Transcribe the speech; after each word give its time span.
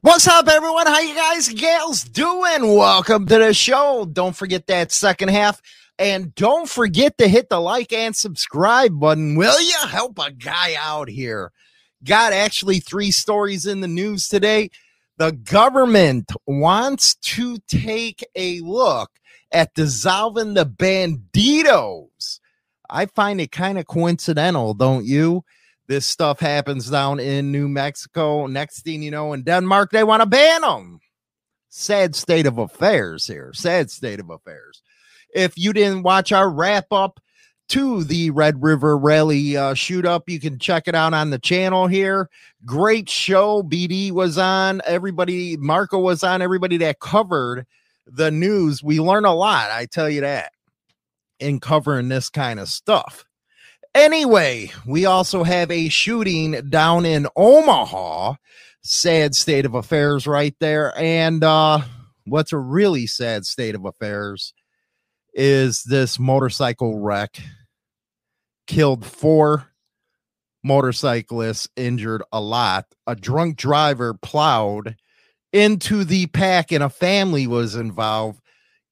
What's 0.00 0.28
up, 0.28 0.48
everyone? 0.48 0.86
How 0.86 1.00
you 1.00 1.14
guys, 1.14 1.48
gals 1.48 2.04
doing? 2.04 2.74
Welcome 2.74 3.26
to 3.26 3.38
the 3.38 3.52
show. 3.52 4.08
Don't 4.10 4.36
forget 4.36 4.66
that 4.68 4.92
second 4.92 5.30
half, 5.30 5.60
and 5.98 6.34
don't 6.34 6.68
forget 6.68 7.18
to 7.18 7.28
hit 7.28 7.48
the 7.48 7.60
like 7.60 7.92
and 7.92 8.14
subscribe 8.14 8.98
button. 8.98 9.36
Will 9.36 9.60
you 9.60 9.88
help 9.88 10.18
a 10.18 10.30
guy 10.30 10.74
out 10.78 11.08
here? 11.08 11.52
Got 12.04 12.32
actually 12.32 12.80
three 12.80 13.10
stories 13.10 13.66
in 13.66 13.80
the 13.80 13.88
news 13.88 14.28
today. 14.28 14.70
The 15.18 15.32
government 15.32 16.30
wants 16.46 17.16
to 17.16 17.58
take 17.68 18.24
a 18.34 18.60
look 18.60 19.10
at 19.50 19.74
dissolving 19.74 20.54
the 20.54 20.66
Bandidos. 20.66 22.40
I 22.88 23.06
find 23.06 23.40
it 23.40 23.50
kind 23.50 23.78
of 23.78 23.86
coincidental, 23.86 24.74
don't 24.74 25.04
you? 25.04 25.44
This 25.88 26.06
stuff 26.06 26.40
happens 26.40 26.90
down 26.90 27.20
in 27.20 27.52
New 27.52 27.68
Mexico. 27.68 28.46
Next 28.46 28.82
thing 28.82 29.02
you 29.02 29.10
know, 29.10 29.32
in 29.32 29.42
Denmark, 29.42 29.90
they 29.92 30.04
want 30.04 30.22
to 30.22 30.26
ban 30.26 30.62
them. 30.62 31.00
Sad 31.68 32.16
state 32.16 32.46
of 32.46 32.58
affairs 32.58 33.26
here. 33.26 33.52
Sad 33.54 33.90
state 33.90 34.18
of 34.18 34.30
affairs. 34.30 34.82
If 35.34 35.56
you 35.56 35.72
didn't 35.72 36.02
watch 36.02 36.32
our 36.32 36.50
wrap 36.50 36.86
up 36.90 37.20
to 37.68 38.02
the 38.04 38.30
Red 38.30 38.62
River 38.62 38.96
Rally 38.96 39.56
uh, 39.56 39.74
shoot 39.74 40.06
up, 40.06 40.28
you 40.28 40.40
can 40.40 40.58
check 40.58 40.88
it 40.88 40.94
out 40.94 41.14
on 41.14 41.30
the 41.30 41.38
channel 41.38 41.86
here. 41.86 42.30
Great 42.64 43.08
show. 43.10 43.62
BD 43.62 44.10
was 44.10 44.38
on. 44.38 44.80
Everybody, 44.86 45.56
Marco 45.58 45.98
was 45.98 46.24
on. 46.24 46.42
Everybody 46.42 46.78
that 46.78 47.00
covered 47.00 47.66
the 48.06 48.30
news. 48.30 48.82
We 48.82 48.98
learn 48.98 49.24
a 49.24 49.34
lot. 49.34 49.70
I 49.70 49.86
tell 49.86 50.08
you 50.08 50.22
that 50.22 50.52
in 51.38 51.60
covering 51.60 52.08
this 52.08 52.30
kind 52.30 52.58
of 52.58 52.68
stuff. 52.68 53.25
Anyway, 53.96 54.70
we 54.84 55.06
also 55.06 55.42
have 55.42 55.70
a 55.70 55.88
shooting 55.88 56.52
down 56.68 57.06
in 57.06 57.26
Omaha. 57.34 58.34
Sad 58.82 59.34
state 59.34 59.64
of 59.64 59.72
affairs 59.72 60.26
right 60.26 60.54
there. 60.60 60.92
And 60.98 61.42
uh 61.42 61.80
what's 62.26 62.52
a 62.52 62.58
really 62.58 63.06
sad 63.06 63.46
state 63.46 63.74
of 63.74 63.86
affairs 63.86 64.52
is 65.32 65.82
this 65.84 66.18
motorcycle 66.18 66.98
wreck 66.98 67.40
killed 68.66 69.06
four 69.06 69.72
motorcyclists, 70.62 71.66
injured 71.74 72.22
a 72.30 72.40
lot. 72.40 72.84
A 73.06 73.16
drunk 73.16 73.56
driver 73.56 74.12
plowed 74.12 74.96
into 75.54 76.04
the 76.04 76.26
pack 76.26 76.70
and 76.70 76.84
a 76.84 76.90
family 76.90 77.46
was 77.46 77.74
involved. 77.74 78.42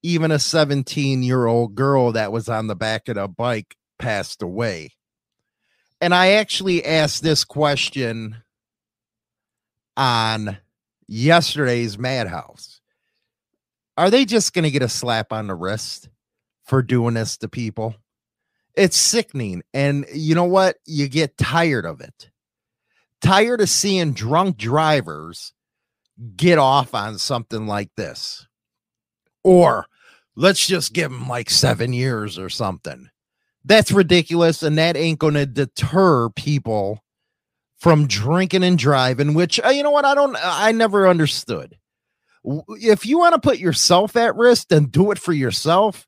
Even 0.03 0.31
a 0.31 0.39
17 0.39 1.23
year 1.23 1.45
old 1.45 1.75
girl 1.75 2.13
that 2.13 2.33
was 2.33 2.49
on 2.49 2.69
the 2.69 2.77
back 2.77 3.07
of 3.09 3.17
the 3.17 3.29
bike 3.29 3.77
passed 3.99 4.43
away. 4.43 4.93
And 6.01 6.15
I 6.15 6.33
actually 6.33 6.85
asked 6.85 7.23
this 7.23 7.45
question 7.45 8.37
on 9.97 10.59
yesterday's 11.07 11.99
Madhouse. 11.99 12.81
Are 13.97 14.11
they 14.11 14.25
just 14.25 14.53
going 14.53 14.65
to 14.65 14.71
get 14.71 14.83
a 14.83 14.89
slap 14.89 15.33
on 15.33 15.47
the 15.47 15.55
wrist 15.55 16.09
for 16.65 16.83
doing 16.83 17.15
this 17.15 17.37
to 17.39 17.49
people? 17.49 17.95
It's 18.75 18.97
sickening. 18.97 19.63
And 19.73 20.05
you 20.13 20.35
know 20.35 20.45
what? 20.45 20.77
You 20.85 21.09
get 21.09 21.39
tired 21.39 21.87
of 21.87 22.01
it. 22.01 22.31
Tired 23.21 23.61
of 23.61 23.71
seeing 23.71 24.13
drunk 24.13 24.57
drivers 24.57 25.53
get 26.37 26.59
off 26.59 26.95
on 26.95 27.19
something 27.19 27.67
like 27.67 27.91
this. 27.97 28.47
Or 29.43 29.87
let's 30.35 30.67
just 30.67 30.93
give 30.93 31.11
them 31.11 31.29
like 31.29 31.51
seven 31.51 31.93
years 31.93 32.39
or 32.39 32.49
something. 32.49 33.09
That's 33.65 33.93
ridiculous. 33.93 34.63
And 34.63 34.79
that 34.79 34.97
ain't 34.97 35.19
going 35.19 35.35
to 35.35 35.47
deter 35.47 36.29
people 36.31 37.03
from 37.79 38.07
drinking 38.07 38.65
and 38.65 38.79
driving, 38.79 39.35
which, 39.35 39.61
uh, 39.65 39.69
you 39.69 39.83
know 39.83 39.91
what? 39.91 40.05
I 40.05 40.15
don't, 40.15 40.37
I 40.41 40.73
never 40.73 41.07
understood. 41.07 41.77
If 42.45 43.07
you 43.07 43.19
want 43.19 43.35
to 43.35 43.41
put 43.41 43.59
yourself 43.59 44.17
at 44.17 44.37
risk, 44.37 44.69
then 44.69 44.87
do 44.87 45.11
it 45.11 45.19
for 45.19 45.33
yourself. 45.33 46.07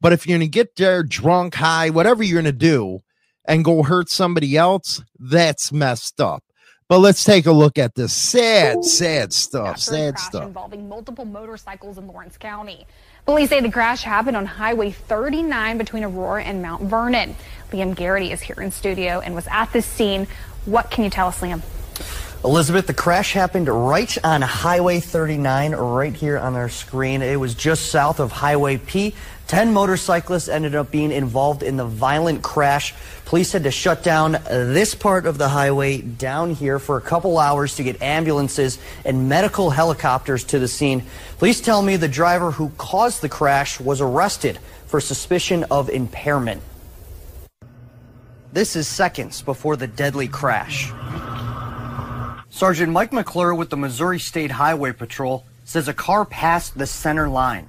But 0.00 0.12
if 0.12 0.26
you're 0.26 0.38
going 0.38 0.48
to 0.48 0.52
get 0.52 0.76
there 0.76 1.02
drunk, 1.02 1.54
high, 1.54 1.90
whatever 1.90 2.22
you're 2.22 2.42
going 2.42 2.52
to 2.52 2.58
do, 2.58 3.00
and 3.46 3.64
go 3.64 3.82
hurt 3.82 4.10
somebody 4.10 4.56
else, 4.56 5.02
that's 5.18 5.72
messed 5.72 6.20
up. 6.20 6.42
But 6.88 6.98
let's 6.98 7.24
take 7.24 7.46
a 7.46 7.52
look 7.52 7.78
at 7.78 7.94
this 7.94 8.12
sad, 8.12 8.84
sad 8.84 9.32
stuff. 9.32 9.78
Sad 9.78 10.18
stuff. 10.18 10.44
Involving 10.44 10.88
multiple 10.88 11.24
motorcycles 11.24 11.96
in 11.96 12.06
Lawrence 12.06 12.36
County. 12.36 12.86
Police 13.26 13.48
say 13.48 13.60
the 13.60 13.70
crash 13.70 14.02
happened 14.02 14.36
on 14.36 14.44
Highway 14.44 14.90
39 14.90 15.78
between 15.78 16.04
Aurora 16.04 16.44
and 16.44 16.60
Mount 16.60 16.82
Vernon. 16.82 17.36
Liam 17.72 17.96
Garrity 17.96 18.32
is 18.32 18.42
here 18.42 18.60
in 18.60 18.70
studio 18.70 19.20
and 19.20 19.34
was 19.34 19.46
at 19.50 19.72
this 19.72 19.86
scene. 19.86 20.26
What 20.66 20.90
can 20.90 21.04
you 21.04 21.10
tell 21.10 21.28
us, 21.28 21.40
Liam? 21.40 21.62
Elizabeth, 22.44 22.86
the 22.86 22.92
crash 22.92 23.32
happened 23.32 23.68
right 23.68 24.18
on 24.22 24.42
Highway 24.42 25.00
39, 25.00 25.72
right 25.72 26.12
here 26.12 26.38
on 26.38 26.54
our 26.54 26.68
screen. 26.68 27.22
It 27.22 27.40
was 27.40 27.54
just 27.54 27.86
south 27.86 28.20
of 28.20 28.30
Highway 28.30 28.76
P. 28.76 29.14
Ten 29.46 29.74
motorcyclists 29.74 30.48
ended 30.48 30.74
up 30.74 30.90
being 30.90 31.12
involved 31.12 31.62
in 31.62 31.76
the 31.76 31.84
violent 31.84 32.42
crash. 32.42 32.94
Police 33.26 33.52
had 33.52 33.64
to 33.64 33.70
shut 33.70 34.02
down 34.02 34.32
this 34.32 34.94
part 34.94 35.26
of 35.26 35.36
the 35.36 35.48
highway 35.48 36.00
down 36.00 36.54
here 36.54 36.78
for 36.78 36.96
a 36.96 37.02
couple 37.02 37.38
hours 37.38 37.76
to 37.76 37.82
get 37.82 38.00
ambulances 38.00 38.78
and 39.04 39.28
medical 39.28 39.70
helicopters 39.70 40.44
to 40.44 40.58
the 40.58 40.68
scene. 40.68 41.04
Police 41.38 41.60
tell 41.60 41.82
me 41.82 41.96
the 41.96 42.08
driver 42.08 42.52
who 42.52 42.70
caused 42.78 43.20
the 43.20 43.28
crash 43.28 43.78
was 43.78 44.00
arrested 44.00 44.58
for 44.86 44.98
suspicion 44.98 45.64
of 45.70 45.90
impairment. 45.90 46.62
This 48.52 48.76
is 48.76 48.88
seconds 48.88 49.42
before 49.42 49.76
the 49.76 49.86
deadly 49.86 50.28
crash. 50.28 50.90
Sergeant 52.48 52.92
Mike 52.92 53.12
McClure 53.12 53.54
with 53.54 53.68
the 53.68 53.76
Missouri 53.76 54.20
State 54.20 54.52
Highway 54.52 54.92
Patrol 54.92 55.44
says 55.64 55.88
a 55.88 55.94
car 55.94 56.24
passed 56.24 56.78
the 56.78 56.86
center 56.86 57.28
line. 57.28 57.68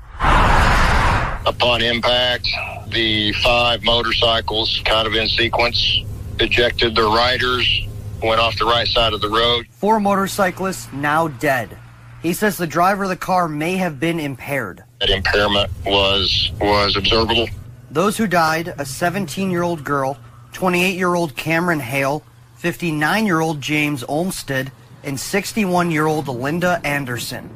Upon 1.46 1.82
impact, 1.84 2.48
the 2.88 3.32
five 3.44 3.84
motorcycles, 3.84 4.82
kind 4.86 5.08
of 5.08 5.14
in 5.14 5.28
sequence, 5.28 6.04
ejected 6.40 6.96
their 6.96 7.06
riders, 7.06 7.88
went 8.24 8.40
off 8.40 8.58
the 8.58 8.66
right 8.66 8.88
side 8.88 9.14
of 9.14 9.22
the 9.22 9.30
road. 9.30 9.68
Four 9.72 10.00
motorcyclists 10.00 10.92
now 10.92 11.28
dead. 11.28 11.78
He 12.22 12.34
says 12.34 12.58
the 12.58 12.66
driver 12.66 13.04
of 13.04 13.10
the 13.10 13.16
car 13.16 13.48
may 13.48 13.78
have 13.78 14.00
been 14.00 14.20
impaired. 14.20 14.84
That 15.00 15.12
impairment 15.12 15.72
was 15.86 16.52
was 16.60 16.96
observable. 16.96 17.48
Those 17.92 18.18
who 18.18 18.26
died, 18.26 18.70
a 18.70 18.84
17-year-old 18.84 19.84
girl, 19.84 20.18
28-year-old 20.54 21.36
Cameron 21.36 21.80
Hale, 21.80 22.24
59-year-old 22.60 23.62
James 23.62 24.04
Olmsted, 24.08 24.72
and 25.04 25.18
61-year-old 25.18 26.28
Linda 26.28 26.82
Anderson. 26.84 27.52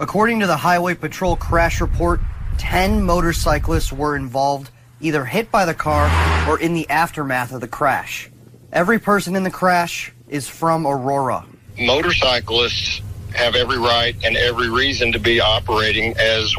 According 0.00 0.40
to 0.40 0.46
the 0.46 0.56
Highway 0.56 0.94
Patrol 0.94 1.36
crash 1.36 1.80
report, 1.80 2.20
10 2.58 3.02
motorcyclists 3.02 3.92
were 3.92 4.16
involved, 4.16 4.70
either 5.00 5.24
hit 5.24 5.50
by 5.50 5.64
the 5.64 5.74
car 5.74 6.10
or 6.48 6.58
in 6.58 6.74
the 6.74 6.88
aftermath 6.88 7.52
of 7.52 7.60
the 7.60 7.68
crash. 7.68 8.30
Every 8.72 8.98
person 8.98 9.36
in 9.36 9.42
the 9.42 9.50
crash 9.50 10.12
is 10.28 10.48
from 10.48 10.86
Aurora. 10.86 11.44
Motorcyclists 11.78 13.02
have 13.34 13.54
every 13.54 13.78
right 13.78 14.16
and 14.24 14.36
every 14.36 14.70
reason 14.70 15.12
to 15.12 15.18
be 15.18 15.40
operating 15.40 16.16
as 16.18 16.54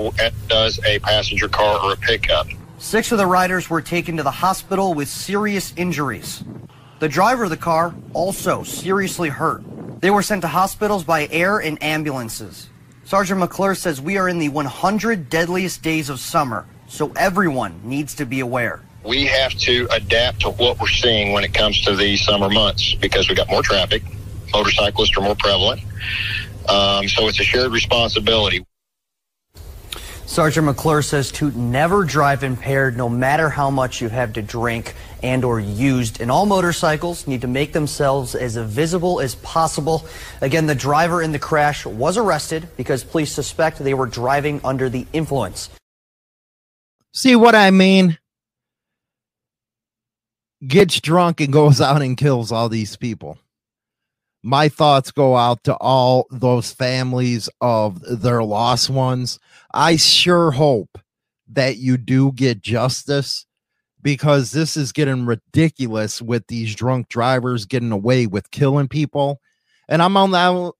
does 0.47 0.79
a 0.85 0.99
passenger 0.99 1.47
car 1.47 1.79
or 1.83 1.93
a 1.93 1.97
pickup. 1.97 2.47
Six 2.77 3.11
of 3.11 3.17
the 3.17 3.25
riders 3.25 3.69
were 3.69 3.81
taken 3.81 4.17
to 4.17 4.23
the 4.23 4.31
hospital 4.31 4.93
with 4.93 5.09
serious 5.09 5.73
injuries. 5.75 6.43
The 6.99 7.09
driver 7.09 7.45
of 7.45 7.49
the 7.49 7.57
car 7.57 7.95
also 8.13 8.63
seriously 8.63 9.29
hurt. 9.29 9.63
They 10.01 10.11
were 10.11 10.21
sent 10.21 10.43
to 10.43 10.47
hospitals 10.47 11.03
by 11.03 11.27
air 11.31 11.57
and 11.57 11.81
ambulances. 11.81 12.69
Sergeant 13.07 13.39
McClure 13.39 13.73
says 13.73 14.01
we 14.01 14.17
are 14.17 14.27
in 14.27 14.37
the 14.37 14.49
100 14.49 15.29
deadliest 15.29 15.81
days 15.81 16.09
of 16.09 16.19
summer, 16.19 16.65
so 16.89 17.09
everyone 17.15 17.79
needs 17.81 18.13
to 18.15 18.25
be 18.25 18.41
aware. 18.41 18.81
We 19.05 19.25
have 19.27 19.53
to 19.59 19.87
adapt 19.91 20.41
to 20.41 20.49
what 20.49 20.77
we're 20.77 20.89
seeing 20.89 21.31
when 21.31 21.45
it 21.45 21.53
comes 21.53 21.79
to 21.85 21.95
these 21.95 22.25
summer 22.25 22.49
months 22.49 22.95
because 22.95 23.29
we 23.29 23.35
got 23.35 23.47
more 23.49 23.63
traffic. 23.63 24.03
Motorcyclists 24.51 25.15
are 25.15 25.21
more 25.21 25.37
prevalent. 25.37 25.83
Um, 26.67 27.07
so 27.07 27.29
it's 27.29 27.39
a 27.39 27.45
shared 27.45 27.71
responsibility. 27.71 28.65
Sergeant 30.25 30.65
McClure 30.65 31.01
says 31.01 31.31
to 31.31 31.51
never 31.51 32.03
drive 32.03 32.43
impaired 32.43 32.97
no 32.97 33.07
matter 33.07 33.49
how 33.49 33.69
much 33.69 34.01
you 34.01 34.09
have 34.09 34.33
to 34.33 34.41
drink 34.41 34.95
and 35.23 35.43
or 35.43 35.59
used. 35.59 36.21
And 36.21 36.31
all 36.31 36.45
motorcycles 36.45 37.27
need 37.27 37.41
to 37.41 37.47
make 37.47 37.73
themselves 37.73 38.35
as 38.35 38.55
visible 38.57 39.19
as 39.19 39.35
possible. 39.35 40.05
Again, 40.41 40.67
the 40.67 40.75
driver 40.75 41.21
in 41.21 41.31
the 41.31 41.39
crash 41.39 41.85
was 41.85 42.17
arrested 42.17 42.67
because 42.77 43.03
police 43.03 43.31
suspect 43.31 43.79
they 43.79 43.93
were 43.93 44.05
driving 44.05 44.61
under 44.63 44.89
the 44.89 45.07
influence. 45.13 45.69
See 47.13 47.35
what 47.35 47.55
I 47.55 47.71
mean? 47.71 48.17
Gets 50.65 51.01
drunk 51.01 51.41
and 51.41 51.53
goes 51.53 51.81
out 51.81 52.01
and 52.01 52.17
kills 52.17 52.51
all 52.51 52.69
these 52.69 52.95
people 52.95 53.37
my 54.43 54.69
thoughts 54.69 55.11
go 55.11 55.35
out 55.35 55.63
to 55.65 55.75
all 55.75 56.27
those 56.31 56.71
families 56.71 57.49
of 57.61 57.99
their 58.01 58.43
lost 58.43 58.89
ones. 58.89 59.39
I 59.73 59.95
sure 59.95 60.51
hope 60.51 60.97
that 61.49 61.77
you 61.77 61.97
do 61.97 62.31
get 62.31 62.61
justice 62.61 63.45
because 64.07 64.51
this 64.51 64.77
is 64.77 64.93
getting 64.93 65.25
ridiculous 65.25 66.21
with 66.21 66.47
these 66.47 66.73
drunk 66.73 67.09
drivers 67.09 67.65
getting 67.65 67.91
away 67.91 68.25
with 68.25 68.49
killing 68.51 68.87
people. 68.87 69.41
And 69.89 70.01
I'm 70.01 70.15
on 70.15 70.31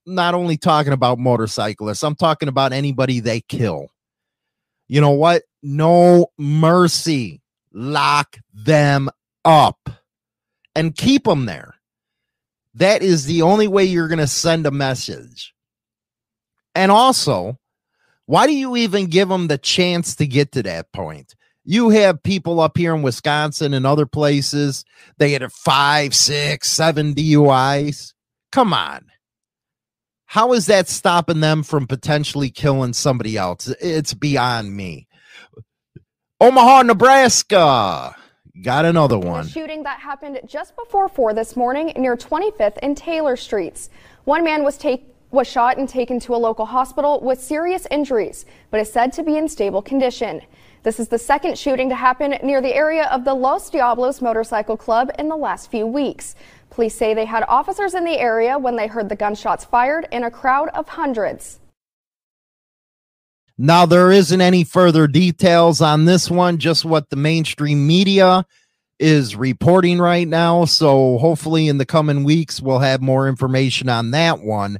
not 0.06 0.34
only 0.34 0.56
talking 0.56 0.94
about 0.94 1.20
motorcyclists, 1.20 2.04
I'm 2.04 2.16
talking 2.16 2.48
about 2.48 2.72
anybody 2.72 3.20
they 3.20 3.42
kill. 3.42 3.88
You 4.88 5.02
know 5.02 5.12
what? 5.12 5.44
No 5.62 6.28
mercy. 6.38 7.42
Lock 7.74 8.38
them 8.54 9.10
up 9.44 9.90
and 10.74 10.96
keep 10.96 11.26
them 11.26 11.48
there. 11.48 11.76
That 12.76 13.02
is 13.02 13.26
the 13.26 13.42
only 13.42 13.68
way 13.68 13.84
you're 13.84 14.08
going 14.08 14.20
to 14.20 14.28
send 14.28 14.66
a 14.66 14.72
message. 14.72 15.54
And 16.74 16.94
also, 16.94 17.60
why 18.26 18.48
do 18.48 18.54
you 18.54 18.78
even 18.78 19.08
give 19.08 19.28
them 19.28 19.48
the 19.48 19.58
chance 19.58 20.16
to 20.16 20.26
get 20.26 20.54
to 20.54 20.64
that 20.64 20.94
point? 20.94 21.36
You 21.70 21.90
have 21.90 22.24
people 22.24 22.62
up 22.62 22.78
here 22.78 22.96
in 22.96 23.02
Wisconsin 23.02 23.74
and 23.74 23.86
other 23.86 24.06
places, 24.06 24.86
they 25.18 25.34
had 25.34 25.42
a 25.42 25.50
five, 25.50 26.16
six, 26.16 26.70
seven 26.70 27.14
DUIs. 27.14 28.14
Come 28.54 28.74
on. 28.74 29.02
How 30.28 30.54
is 30.54 30.68
that 30.68 30.88
stopping 30.88 31.42
them 31.42 31.64
from 31.64 31.86
potentially 31.86 32.52
killing 32.52 32.94
somebody 32.94 33.36
else? 33.36 33.68
It's 33.82 34.14
beyond 34.14 34.78
me. 34.78 35.10
Omaha, 36.40 36.84
Nebraska. 36.84 38.16
Got 38.64 38.86
another 38.86 39.20
one. 39.20 39.46
Shooting 39.46 39.84
that 39.84 40.00
happened 40.00 40.40
just 40.46 40.74
before 40.78 41.10
4 41.10 41.34
this 41.34 41.58
morning 41.58 41.92
near 41.98 42.16
25th 42.16 42.78
and 42.82 42.96
Taylor 42.96 43.36
Streets. 43.36 43.90
One 44.24 44.46
man 44.46 44.64
was 44.64 44.78
take, 44.78 45.06
was 45.32 45.48
shot 45.48 45.78
and 45.78 45.90
taken 45.90 46.22
to 46.22 46.34
a 46.34 46.38
local 46.38 46.66
hospital 46.66 47.20
with 47.20 47.42
serious 47.42 47.86
injuries, 47.92 48.46
but 48.72 48.80
is 48.80 48.90
said 48.90 49.12
to 49.14 49.24
be 49.24 49.36
in 49.36 49.50
stable 49.50 49.82
condition. 49.82 50.42
This 50.88 51.02
is 51.02 51.10
the 51.10 51.20
second 51.20 51.58
shooting 51.58 51.90
to 51.90 51.96
happen 51.96 52.36
near 52.42 52.62
the 52.62 52.74
area 52.74 53.10
of 53.12 53.26
the 53.26 53.34
Los 53.34 53.70
Diablos 53.70 54.22
Motorcycle 54.22 54.78
Club 54.78 55.12
in 55.20 55.28
the 55.28 55.36
last 55.36 55.70
few 55.70 55.86
weeks. 55.86 56.34
Police 56.70 56.96
say 56.96 57.14
they 57.14 57.26
had 57.26 57.44
officers 57.50 57.94
in 57.94 58.06
the 58.06 58.18
area 58.18 58.58
when 58.58 58.78
they 58.78 58.88
heard 58.88 59.10
the 59.10 59.16
gunshots 59.18 59.66
fired 59.66 60.08
in 60.14 60.24
a 60.24 60.32
crowd 60.32 60.70
of 60.70 60.88
hundreds. 60.88 61.60
Now, 63.58 63.86
there 63.86 64.14
isn't 64.14 64.40
any 64.40 64.64
further 64.64 65.08
details 65.08 65.82
on 65.82 66.06
this 66.06 66.32
one, 66.32 66.58
just 66.58 66.86
what 66.86 67.10
the 67.10 67.18
mainstream 67.18 67.86
media 67.86 68.46
is 68.98 69.36
reporting 69.36 70.00
right 70.00 70.26
now. 70.26 70.64
So, 70.64 71.18
hopefully, 71.18 71.68
in 71.68 71.80
the 71.80 71.86
coming 71.86 72.24
weeks, 72.24 72.62
we'll 72.62 72.80
have 72.80 73.02
more 73.02 73.28
information 73.28 73.90
on 73.90 74.12
that 74.12 74.40
one. 74.40 74.78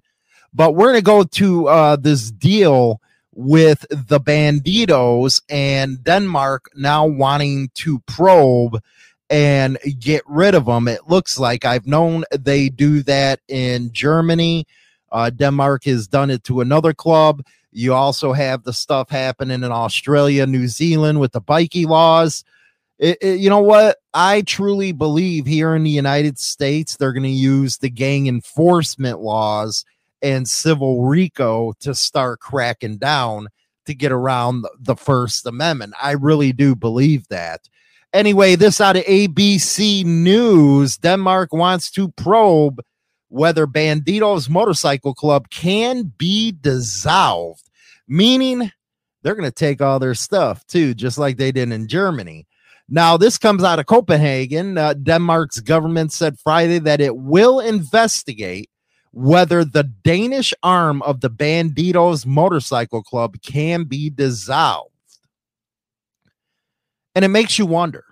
But 0.54 0.72
we're 0.72 0.94
going 0.94 1.00
to 1.00 1.02
go 1.02 1.24
to 1.26 1.68
uh, 1.68 1.96
this 1.98 2.32
deal 2.32 3.02
with 3.38 3.86
the 3.92 4.20
Bandidos 4.20 5.44
and 5.48 6.04
Denmark 6.04 6.72
now 6.76 7.06
wanting 7.06 7.70
to 7.76 8.00
probe 8.00 8.82
and 9.30 9.78
get 10.00 10.24
rid 10.26 10.56
of 10.56 10.66
them. 10.66 10.88
It 10.88 11.08
looks 11.08 11.38
like 11.38 11.64
I've 11.64 11.86
known 11.86 12.24
they 12.32 12.70
do 12.70 13.04
that 13.04 13.40
in 13.48 13.92
Germany. 13.94 14.66
Uh, 15.12 15.30
Denmark 15.30 15.84
has 15.84 16.08
done 16.08 16.32
it 16.32 16.44
to 16.46 16.62
another 16.62 16.96
club. 16.96 17.44
You 17.72 17.94
also 17.94 18.34
have 18.34 18.64
the 18.64 18.74
stuff 18.74 19.12
happening 19.12 19.64
in 19.64 19.72
Australia, 19.72 20.48
New 20.48 20.68
Zealand 20.68 21.20
with 21.20 21.34
the 21.34 21.42
bikie 21.42 21.86
laws. 21.86 22.44
It, 22.98 23.20
it, 23.22 23.40
you 23.40 23.52
know 23.52 23.62
what? 23.62 23.98
I 24.16 24.42
truly 24.42 24.94
believe 24.94 25.46
here 25.46 25.76
in 25.76 25.84
the 25.84 25.92
United 25.92 26.40
States, 26.40 26.98
they're 26.98 27.14
going 27.14 27.22
to 27.22 27.30
use 27.30 27.78
the 27.78 27.92
gang 27.92 28.26
enforcement 28.26 29.20
laws 29.20 29.86
and 30.22 30.48
civil 30.48 31.04
RICO 31.04 31.74
to 31.80 31.94
start 31.94 32.40
cracking 32.40 32.98
down 32.98 33.48
to 33.86 33.94
get 33.94 34.12
around 34.12 34.66
the 34.80 34.96
First 34.96 35.46
Amendment. 35.46 35.94
I 36.02 36.12
really 36.12 36.52
do 36.52 36.76
believe 36.76 37.28
that. 37.30 37.62
Anyway, 38.14 38.56
this 38.56 38.82
out 38.82 38.98
of 38.98 39.04
ABC 39.04 40.04
News 40.06 40.98
Denmark 40.98 41.54
wants 41.54 41.92
to 41.92 42.10
probe 42.14 42.82
whether 43.30 43.68
Bandidos 43.68 44.50
Motorcycle 44.50 45.14
Club 45.14 45.50
can 45.50 46.14
be 46.18 46.52
dissolved 46.52 47.68
meaning 48.08 48.72
they're 49.22 49.36
going 49.36 49.50
to 49.50 49.52
take 49.52 49.82
all 49.82 50.00
their 50.00 50.16
stuff 50.16 50.66
too, 50.68 50.94
just 50.94 51.18
like 51.18 51.38
they 51.38 51.52
did 51.52 51.72
in 51.72 51.88
Germany. 51.88 52.48
Now, 52.90 53.18
this 53.18 53.38
comes 53.38 53.64
out 53.64 53.80
of 53.80 53.86
Copenhagen. 53.86 54.78
Uh, 54.78 54.94
Denmark's 54.94 55.60
government 55.60 56.14
said 56.14 56.40
Friday 56.40 56.80
that 56.80 57.02
it 57.02 57.18
will 57.18 57.60
investigate 57.60 58.70
whether 59.18 59.66
the 59.66 59.82
Danish 59.84 60.54
arm 60.62 61.02
of 61.02 61.22
the 61.22 61.30
Bandidos 61.30 62.24
Motorcycle 62.24 63.02
Club 63.02 63.42
can 63.42 63.86
be 63.86 64.12
dissolved. 64.12 64.92
And 67.16 67.26
it 67.26 67.30
makes 67.30 67.58
you 67.58 67.66
wonder 67.66 68.04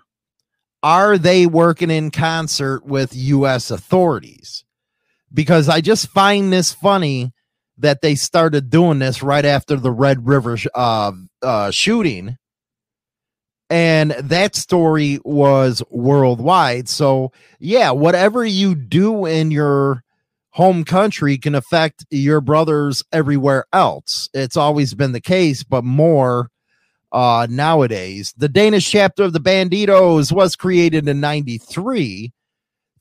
are 0.82 1.16
they 1.16 1.46
working 1.46 1.92
in 1.92 2.10
concert 2.10 2.84
with 2.84 3.14
U.S. 3.14 3.70
authorities? 3.70 4.64
Because 5.32 5.68
I 5.68 5.80
just 5.80 6.08
find 6.08 6.52
this 6.52 6.74
funny 6.74 7.32
that 7.78 8.00
they 8.00 8.16
started 8.16 8.68
doing 8.68 8.98
this 8.98 9.22
right 9.22 9.44
after 9.44 9.76
the 9.76 9.92
Red 9.92 10.26
River 10.26 10.58
uh, 10.74 11.12
uh, 11.40 11.70
shooting. 11.70 12.36
And 13.70 14.10
that 14.10 14.56
story 14.56 15.20
was 15.24 15.84
worldwide. 15.88 16.88
So, 16.88 17.30
yeah, 17.60 17.92
whatever 17.92 18.44
you 18.44 18.74
do 18.74 19.24
in 19.24 19.52
your 19.52 20.02
home 20.56 20.84
country 20.84 21.36
can 21.36 21.54
affect 21.54 22.06
your 22.10 22.40
brothers 22.40 23.04
everywhere 23.12 23.66
else. 23.74 24.28
It's 24.32 24.56
always 24.56 24.94
been 24.94 25.12
the 25.12 25.20
case, 25.20 25.62
but 25.62 25.84
more 25.84 26.48
uh, 27.12 27.46
nowadays. 27.48 28.32
The 28.38 28.48
Danish 28.48 28.90
chapter 28.90 29.24
of 29.24 29.34
the 29.34 29.38
Bandidos 29.38 30.32
was 30.32 30.56
created 30.56 31.06
in 31.08 31.20
93 31.20 32.32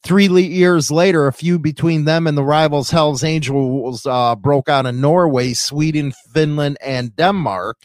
Three 0.04 0.28
years 0.28 0.92
later, 0.92 1.26
a 1.26 1.34
feud 1.34 1.64
between 1.64 2.06
them 2.06 2.28
and 2.28 2.38
the 2.38 2.44
rivals 2.44 2.92
Hells 2.92 3.24
Angels 3.24 4.06
uh, 4.06 4.36
broke 4.36 4.70
out 4.70 4.86
in 4.86 5.02
Norway, 5.02 5.54
Sweden, 5.54 6.14
Finland, 6.32 6.78
and 6.80 7.16
Denmark. 7.16 7.78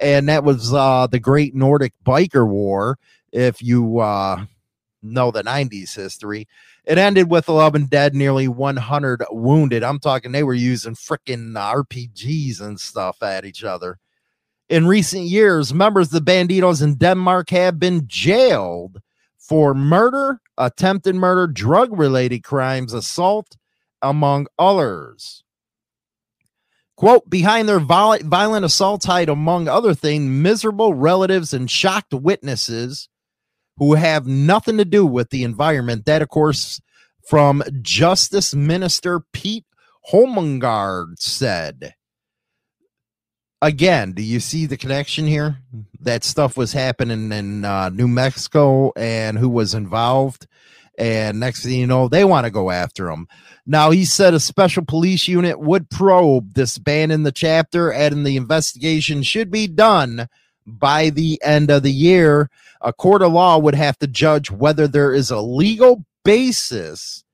And 0.00 0.28
that 0.28 0.42
was 0.42 0.74
uh, 0.74 1.06
the 1.06 1.20
Great 1.20 1.54
Nordic 1.54 1.92
Biker 2.04 2.48
War, 2.48 2.98
if 3.30 3.62
you 3.62 4.00
uh, 4.00 4.44
know 5.02 5.30
the 5.30 5.42
90s 5.42 5.94
history. 5.94 6.46
It 6.84 6.98
ended 6.98 7.30
with 7.30 7.48
11 7.48 7.86
dead, 7.86 8.14
nearly 8.14 8.48
100 8.48 9.24
wounded. 9.30 9.82
I'm 9.82 9.98
talking 9.98 10.32
they 10.32 10.42
were 10.42 10.54
using 10.54 10.94
freaking 10.94 11.52
RPGs 11.52 12.60
and 12.60 12.78
stuff 12.78 13.22
at 13.22 13.44
each 13.44 13.64
other. 13.64 13.98
In 14.68 14.86
recent 14.86 15.24
years, 15.24 15.74
members 15.74 16.12
of 16.12 16.24
the 16.24 16.32
Bandidos 16.32 16.82
in 16.82 16.94
Denmark 16.94 17.50
have 17.50 17.78
been 17.78 18.04
jailed 18.06 19.00
for 19.38 19.74
murder, 19.74 20.40
attempted 20.56 21.14
murder, 21.14 21.46
drug 21.46 21.96
related 21.98 22.42
crimes, 22.42 22.92
assault, 22.94 23.56
among 24.00 24.46
others. 24.58 25.44
Quote, 26.96 27.28
behind 27.28 27.68
their 27.68 27.80
violent 27.80 28.64
assault, 28.64 29.04
hide, 29.04 29.28
among 29.28 29.66
other 29.66 29.94
things, 29.94 30.28
miserable 30.28 30.94
relatives 30.94 31.52
and 31.52 31.70
shocked 31.70 32.14
witnesses 32.14 33.08
who 33.82 33.94
have 33.94 34.28
nothing 34.28 34.76
to 34.76 34.84
do 34.84 35.04
with 35.04 35.30
the 35.30 35.42
environment. 35.42 36.04
That, 36.04 36.22
of 36.22 36.28
course, 36.28 36.80
from 37.26 37.64
Justice 37.80 38.54
Minister 38.54 39.18
Peter 39.32 39.66
Hummelgaard 40.12 41.18
said 41.18 41.94
again, 43.60 44.12
do 44.12 44.22
you 44.22 44.38
see 44.38 44.66
the 44.66 44.76
connection 44.76 45.26
here? 45.26 45.58
That 45.98 46.22
stuff 46.22 46.56
was 46.56 46.72
happening 46.72 47.32
in 47.32 47.64
uh, 47.64 47.88
New 47.88 48.06
Mexico 48.06 48.92
and 48.96 49.36
who 49.36 49.48
was 49.48 49.74
involved. 49.74 50.46
And 50.96 51.40
next 51.40 51.64
thing 51.64 51.80
you 51.80 51.88
know, 51.88 52.06
they 52.06 52.24
want 52.24 52.44
to 52.44 52.52
go 52.52 52.70
after 52.70 53.10
him. 53.10 53.26
Now, 53.66 53.90
he 53.90 54.04
said 54.04 54.32
a 54.32 54.38
special 54.38 54.84
police 54.84 55.26
unit 55.26 55.58
would 55.58 55.90
probe 55.90 56.54
this 56.54 56.78
ban 56.78 57.10
in 57.10 57.24
the 57.24 57.32
chapter, 57.32 57.92
and 57.92 58.24
the 58.24 58.36
investigation 58.36 59.24
should 59.24 59.50
be 59.50 59.66
done 59.66 60.28
by 60.66 61.10
the 61.10 61.40
end 61.42 61.70
of 61.70 61.82
the 61.82 61.92
year. 61.92 62.50
A 62.80 62.92
court 62.92 63.22
of 63.22 63.32
law 63.32 63.58
would 63.58 63.74
have 63.74 63.98
to 64.00 64.06
judge 64.06 64.50
whether 64.50 64.88
there 64.88 65.12
is 65.12 65.30
a 65.30 65.40
legal 65.40 66.04
basis 66.24 67.24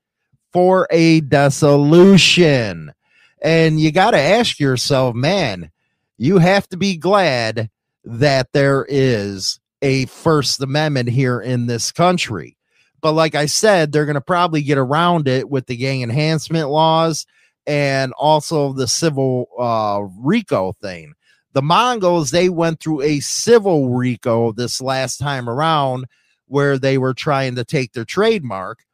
for 0.51 0.87
a 0.91 1.21
dissolution. 1.21 2.93
And 3.41 3.79
you 3.79 3.91
got 3.91 4.11
to 4.11 4.19
ask 4.19 4.59
yourself, 4.59 5.15
man, 5.15 5.71
you 6.17 6.37
have 6.39 6.67
to 6.69 6.77
be 6.77 6.97
glad 6.97 7.69
that 8.03 8.51
there 8.51 8.85
is 8.89 9.59
a 9.81 10.05
First 10.07 10.61
Amendment 10.61 11.09
here 11.09 11.39
in 11.39 11.67
this 11.67 11.91
country. 11.91 12.57
But 13.01 13.13
like 13.13 13.35
I 13.35 13.45
said, 13.45 13.91
they're 13.91 14.05
going 14.05 14.15
to 14.15 14.21
probably 14.21 14.61
get 14.61 14.77
around 14.77 15.27
it 15.27 15.49
with 15.49 15.67
the 15.67 15.77
gang 15.77 16.01
enhancement 16.01 16.69
laws 16.69 17.25
and 17.65 18.11
also 18.13 18.73
the 18.73 18.87
civil 18.87 19.47
uh, 19.57 20.01
RICO 20.19 20.73
thing. 20.81 21.13
The 21.53 21.61
Mongols, 21.61 22.31
they 22.31 22.49
went 22.49 22.79
through 22.79 23.01
a 23.01 23.19
civil 23.19 23.89
RICO 23.89 24.51
this 24.51 24.81
last 24.81 25.17
time 25.17 25.49
around 25.49 26.05
where 26.47 26.77
they 26.77 26.97
were 26.97 27.13
trying 27.13 27.55
to 27.55 27.63
take 27.63 27.93
their 27.93 28.05
trademark. 28.05 28.85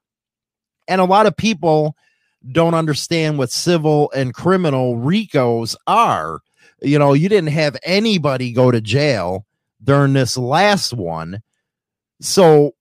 And 0.88 1.02
a 1.02 1.06
lot 1.06 1.26
of 1.26 1.36
people 1.36 1.96
don't 2.52 2.74
understand 2.74 3.38
what 3.38 3.52
civil 3.52 4.12
and 4.16 4.34
criminal 4.34 4.96
RICOs 4.98 5.76
are. 5.88 6.40
You 6.82 7.00
know, 7.00 7.14
you 7.14 7.30
didn't 7.30 7.52
have 7.52 7.78
anybody 7.84 8.52
go 8.52 8.72
to 8.72 8.82
jail 8.82 9.46
during 9.84 10.14
this 10.14 10.38
last 10.38 10.94
one. 10.94 11.42
So 12.22 12.76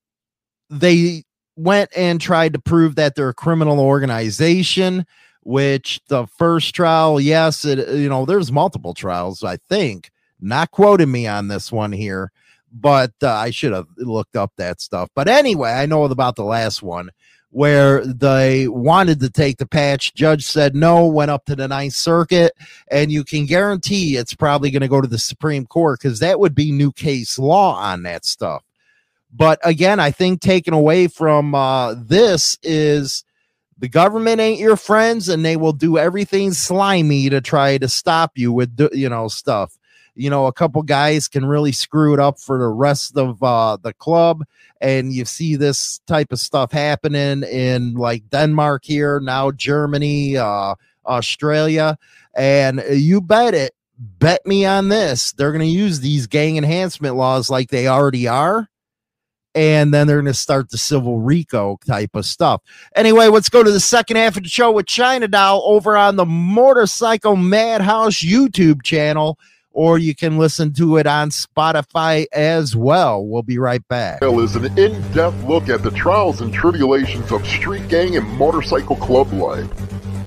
they 0.69 1.23
went 1.55 1.89
and 1.95 2.19
tried 2.19 2.53
to 2.53 2.59
prove 2.59 2.95
that 2.95 3.15
they're 3.15 3.29
a 3.29 3.33
criminal 3.33 3.79
organization, 3.79 5.05
which 5.45 6.01
the 6.07 6.25
first 6.25 6.73
trial, 6.75 7.21
yes, 7.21 7.63
it, 7.63 7.87
you 7.95 8.09
know, 8.09 8.25
there's 8.25 8.51
multiple 8.51 8.93
trials, 8.93 9.43
I 9.43 9.57
think. 9.69 10.11
Not 10.41 10.71
quoting 10.71 11.11
me 11.11 11.27
on 11.27 11.47
this 11.47 11.71
one 11.71 11.93
here, 11.93 12.31
but 12.73 13.13
uh, 13.23 13.31
I 13.31 13.51
should 13.51 13.71
have 13.71 13.87
looked 13.97 14.35
up 14.35 14.51
that 14.57 14.81
stuff. 14.81 15.09
But 15.15 15.29
anyway, 15.29 15.71
I 15.71 15.85
know 15.85 16.03
about 16.03 16.35
the 16.35 16.43
last 16.43 16.83
one 16.83 17.11
where 17.51 18.05
they 18.05 18.67
wanted 18.67 19.19
to 19.21 19.29
take 19.29 19.57
the 19.57 19.67
patch. 19.67 20.13
Judge 20.13 20.43
said 20.43 20.75
no, 20.75 21.05
went 21.05 21.31
up 21.31 21.45
to 21.45 21.55
the 21.55 21.67
Ninth 21.67 21.93
Circuit, 21.93 22.51
and 22.91 23.11
you 23.11 23.23
can 23.23 23.45
guarantee 23.45 24.17
it's 24.17 24.33
probably 24.33 24.71
going 24.71 24.81
to 24.81 24.89
go 24.89 24.99
to 24.99 25.07
the 25.07 25.17
Supreme 25.19 25.65
Court 25.65 25.99
because 26.01 26.19
that 26.19 26.39
would 26.39 26.53
be 26.53 26.71
new 26.71 26.91
case 26.91 27.39
law 27.39 27.75
on 27.75 28.03
that 28.03 28.25
stuff. 28.25 28.63
But 29.31 29.59
again, 29.63 29.99
I 29.99 30.11
think 30.11 30.41
taken 30.41 30.73
away 30.73 31.07
from 31.07 31.53
uh, 31.55 31.93
this 31.97 32.57
is 32.63 33.23
the 33.77 33.89
government 33.89 34.39
ain't 34.39 34.59
your 34.59 34.77
friends, 34.77 35.29
and 35.29 35.43
they 35.43 35.57
will 35.57 35.73
do 35.73 35.97
everything 35.97 36.53
slimy 36.53 37.29
to 37.29 37.41
try 37.41 37.77
to 37.77 37.89
stop 37.89 38.31
you 38.35 38.51
with 38.51 38.89
you 38.93 39.09
know 39.09 39.27
stuff 39.27 39.77
you 40.15 40.29
know, 40.29 40.47
a 40.47 40.53
couple 40.53 40.81
guys 40.81 41.27
can 41.27 41.45
really 41.45 41.73
screw 41.73 42.13
it 42.13 42.19
up 42.19 42.39
for 42.39 42.57
the 42.57 42.67
rest 42.67 43.17
of 43.17 43.43
uh, 43.43 43.77
the 43.81 43.93
club. 43.93 44.43
And 44.81 45.13
you 45.13 45.25
see 45.25 45.55
this 45.55 45.99
type 46.07 46.31
of 46.31 46.39
stuff 46.39 46.71
happening 46.71 47.43
in 47.43 47.95
like 47.95 48.29
Denmark 48.29 48.83
here, 48.85 49.19
now 49.19 49.51
Germany, 49.51 50.37
uh, 50.37 50.75
Australia. 51.05 51.97
And 52.35 52.83
you 52.89 53.21
bet 53.21 53.53
it, 53.53 53.75
bet 53.97 54.45
me 54.45 54.65
on 54.65 54.89
this. 54.89 55.33
They're 55.33 55.51
going 55.51 55.59
to 55.61 55.67
use 55.67 55.99
these 55.99 56.27
gang 56.27 56.57
enhancement 56.57 57.15
laws 57.15 57.49
like 57.49 57.69
they 57.69 57.87
already 57.87 58.27
are. 58.27 58.69
And 59.55 59.93
then 59.93 60.05
they're 60.05 60.17
going 60.17 60.25
to 60.25 60.33
start 60.33 60.69
the 60.69 60.77
civil 60.77 61.19
RICO 61.19 61.79
type 61.87 62.11
of 62.13 62.25
stuff. 62.25 62.61
Anyway, 62.95 63.27
let's 63.27 63.49
go 63.49 63.63
to 63.63 63.71
the 63.71 63.79
second 63.79 64.17
half 64.17 64.37
of 64.37 64.43
the 64.43 64.49
show 64.49 64.71
with 64.71 64.85
China 64.85 65.27
Doll 65.27 65.63
over 65.65 65.95
on 65.95 66.17
the 66.17 66.25
Motorcycle 66.25 67.37
Madhouse 67.37 68.21
YouTube 68.21 68.83
channel 68.83 69.39
or 69.75 69.97
you 69.97 70.15
can 70.15 70.37
listen 70.37 70.71
to 70.71 70.95
it 70.95 71.05
on 71.05 71.29
Spotify 71.29 72.25
as 72.31 72.75
well. 72.75 73.23
We'll 73.25 73.43
be 73.43 73.59
right 73.59 73.85
back. 73.89 74.23
is 74.23 74.55
an 74.55 74.65
in 74.79 74.99
depth 75.11 75.43
look 75.43 75.67
at 75.67 75.83
the 75.83 75.91
trials 75.91 76.39
and 76.39 76.51
tribulations 76.53 77.29
of 77.31 77.45
street 77.45 77.87
gang 77.89 78.15
and 78.15 78.25
motorcycle 78.37 78.95
club 78.95 79.31
life. 79.33 79.69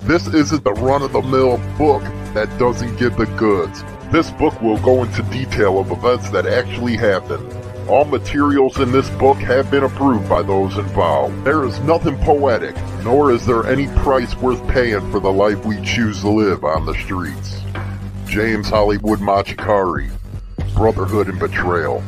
This 0.03 0.27
isn't 0.29 0.65
the 0.65 0.75
run 0.75 1.03
of 1.03 1.13
the 1.13 1.23
mill 1.23 1.57
book 1.79 2.03
that 2.35 2.55
doesn't 2.59 2.97
give 2.97 3.17
the 3.17 3.27
goods. 3.39 3.83
This 4.13 4.31
book 4.33 4.61
will 4.61 4.79
go 4.81 5.03
into 5.03 5.23
detail 5.25 5.79
of 5.79 5.91
events 5.91 6.29
that 6.31 6.47
actually 6.47 6.97
happened. 6.97 7.51
All 7.89 8.05
materials 8.05 8.79
in 8.81 8.93
this 8.93 9.09
book 9.09 9.39
have 9.39 9.71
been 9.71 9.83
approved 9.83 10.29
by 10.29 10.43
those 10.43 10.77
involved. 10.77 11.43
There 11.43 11.65
is 11.65 11.81
nothing 11.81 12.19
poetic, 12.19 12.77
nor 13.03 13.33
is 13.33 13.47
there 13.47 13.67
any 13.67 13.87
price 14.03 14.37
worth 14.37 14.67
paying 14.69 15.11
for 15.11 15.21
the 15.21 15.33
life 15.33 15.65
we 15.65 15.81
choose 15.81 16.21
to 16.21 16.29
live 16.29 16.65
on 16.65 16.85
the 16.85 16.93
streets. 16.93 17.63
James 18.27 18.69
Hollywood 18.69 19.21
Machikari, 19.21 20.11
Brotherhood 20.75 21.29
and 21.29 21.41
Betrayal. 21.41 22.05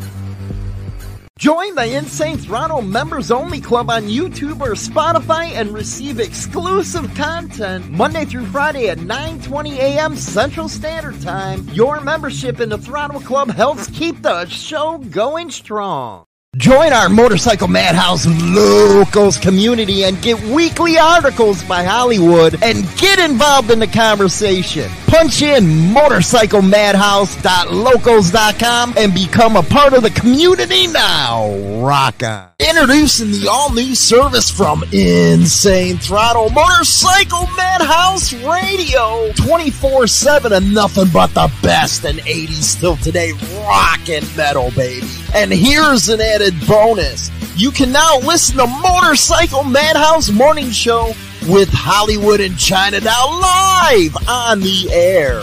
Join 1.40 1.74
the 1.74 1.96
Insane 1.96 2.36
Throttle 2.36 2.82
members 2.82 3.30
only 3.30 3.62
club 3.62 3.88
on 3.88 4.02
YouTube 4.02 4.60
or 4.60 4.72
Spotify 4.72 5.52
and 5.52 5.72
receive 5.72 6.20
exclusive 6.20 7.14
content 7.14 7.90
Monday 7.90 8.26
through 8.26 8.44
Friday 8.44 8.90
at 8.90 8.98
9:20 8.98 9.78
a.m. 9.78 10.16
Central 10.16 10.68
Standard 10.68 11.18
Time. 11.22 11.66
Your 11.72 12.02
membership 12.02 12.60
in 12.60 12.68
the 12.68 12.76
Throttle 12.76 13.22
Club 13.22 13.48
helps 13.48 13.88
keep 13.88 14.20
the 14.20 14.44
show 14.48 14.98
going 14.98 15.50
strong. 15.50 16.26
Join 16.56 16.92
our 16.92 17.08
Motorcycle 17.08 17.68
Madhouse 17.68 18.26
Locals 18.26 19.38
community 19.38 20.02
and 20.02 20.20
get 20.20 20.42
weekly 20.42 20.98
articles 20.98 21.62
by 21.62 21.84
Hollywood 21.84 22.60
and 22.60 22.84
get 22.96 23.20
involved 23.20 23.70
in 23.70 23.78
the 23.78 23.86
conversation. 23.86 24.90
Punch 25.06 25.42
in 25.42 25.62
motorcyclemadhouse.locals.com 25.94 28.94
and 28.96 29.14
become 29.14 29.54
a 29.54 29.62
part 29.62 29.92
of 29.92 30.02
the 30.02 30.10
community 30.10 30.88
now. 30.88 31.54
Rock 31.80 32.20
on. 32.24 32.48
Introducing 32.58 33.30
the 33.30 33.46
all 33.48 33.72
new 33.72 33.94
service 33.94 34.50
from 34.50 34.82
Insane 34.92 35.98
Throttle 35.98 36.50
Motorcycle 36.50 37.46
Madhouse 37.56 38.32
Radio 38.34 39.30
24 39.36 40.08
7 40.08 40.52
and 40.52 40.74
nothing 40.74 41.06
but 41.12 41.32
the 41.32 41.48
best 41.62 42.04
in 42.04 42.16
80s 42.16 42.76
till 42.78 42.96
today 42.96 43.32
rock 43.62 44.08
and 44.08 44.26
metal, 44.36 44.70
baby. 44.72 45.06
And 45.34 45.52
here's 45.52 46.08
an 46.08 46.20
added 46.40 46.54
bonus. 46.66 47.30
You 47.56 47.70
can 47.70 47.92
now 47.92 48.18
listen 48.20 48.56
to 48.56 48.66
Motorcycle 48.66 49.62
Madhouse 49.64 50.30
Morning 50.30 50.70
Show 50.70 51.12
with 51.48 51.68
Hollywood 51.70 52.40
and 52.40 52.58
China 52.58 53.00
now 53.00 53.40
live 53.40 54.16
on 54.28 54.60
the 54.60 54.88
air. 54.92 55.40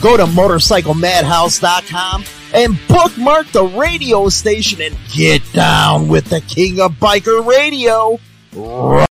Go 0.00 0.16
to 0.16 0.24
motorcyclemadhouse.com 0.24 2.24
and 2.52 2.76
bookmark 2.88 3.46
the 3.52 3.64
radio 3.64 4.28
station 4.28 4.82
and 4.82 4.96
get 5.12 5.40
down 5.52 6.08
with 6.08 6.24
the 6.26 6.40
king 6.42 6.80
of 6.80 6.92
biker 6.92 7.44
radio. 7.46 8.18
the 8.52 9.06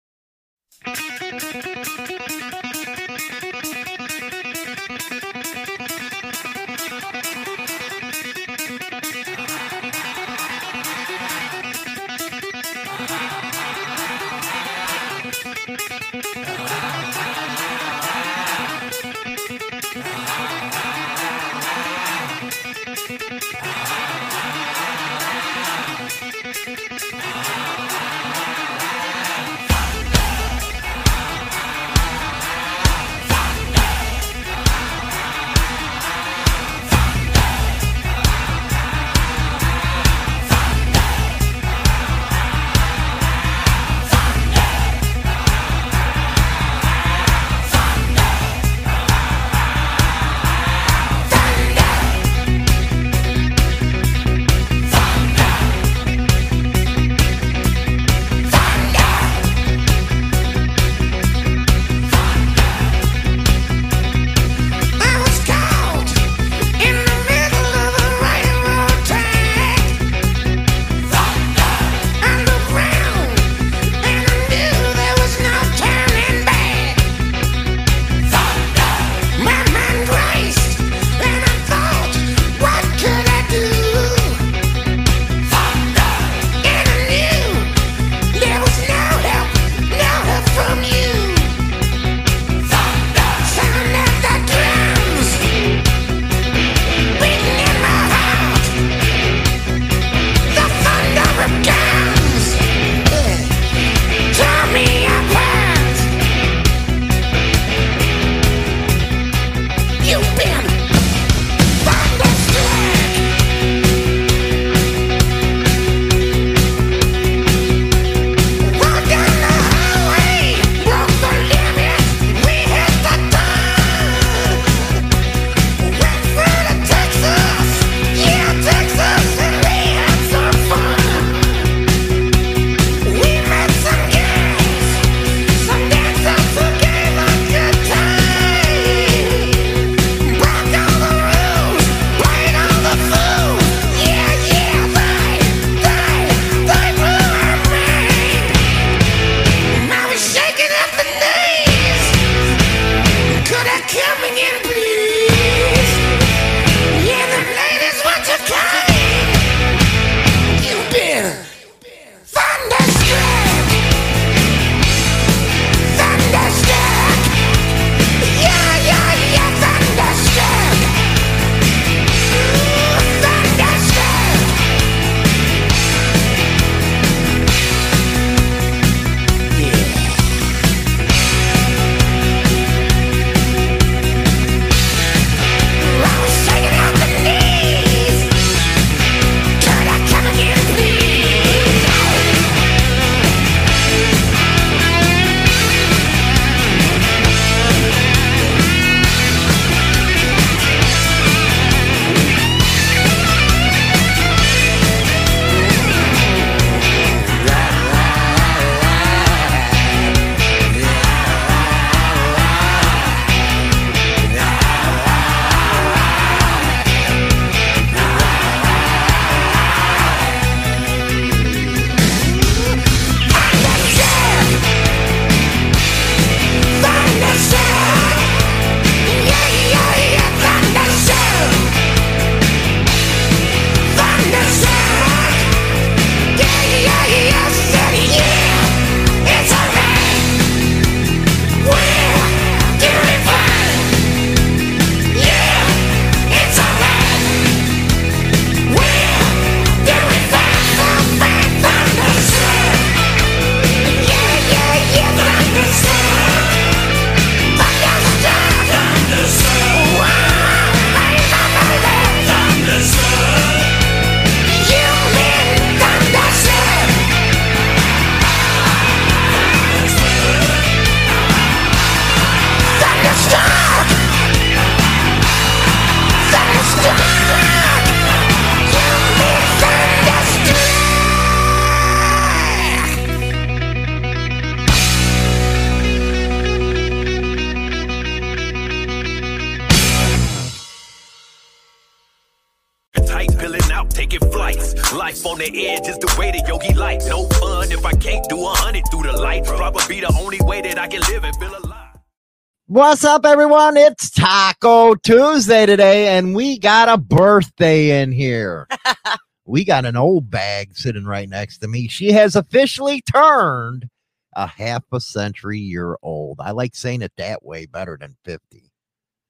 What's 302.81 303.05
up, 303.05 303.27
everyone? 303.27 303.77
It's 303.77 304.09
Taco 304.11 304.95
Tuesday 304.95 305.67
today, 305.67 306.17
and 306.17 306.35
we 306.35 306.59
got 306.59 306.89
a 306.89 306.97
birthday 306.97 308.01
in 308.01 308.11
here. 308.11 308.67
we 309.45 309.67
got 309.67 309.85
an 309.85 309.97
old 309.97 310.31
bag 310.31 310.75
sitting 310.75 311.05
right 311.05 311.29
next 311.29 311.59
to 311.59 311.69
me. 311.69 311.89
She 311.89 312.13
has 312.13 312.37
officially 312.37 313.03
turned 313.03 313.91
a 314.35 314.47
half 314.47 314.83
a 314.93 314.99
century 314.99 315.59
year 315.59 315.99
old. 316.01 316.39
I 316.41 316.53
like 316.53 316.75
saying 316.75 317.03
it 317.03 317.13
that 317.19 317.45
way 317.45 317.67
better 317.67 317.99
than 318.01 318.17
50. 318.25 318.73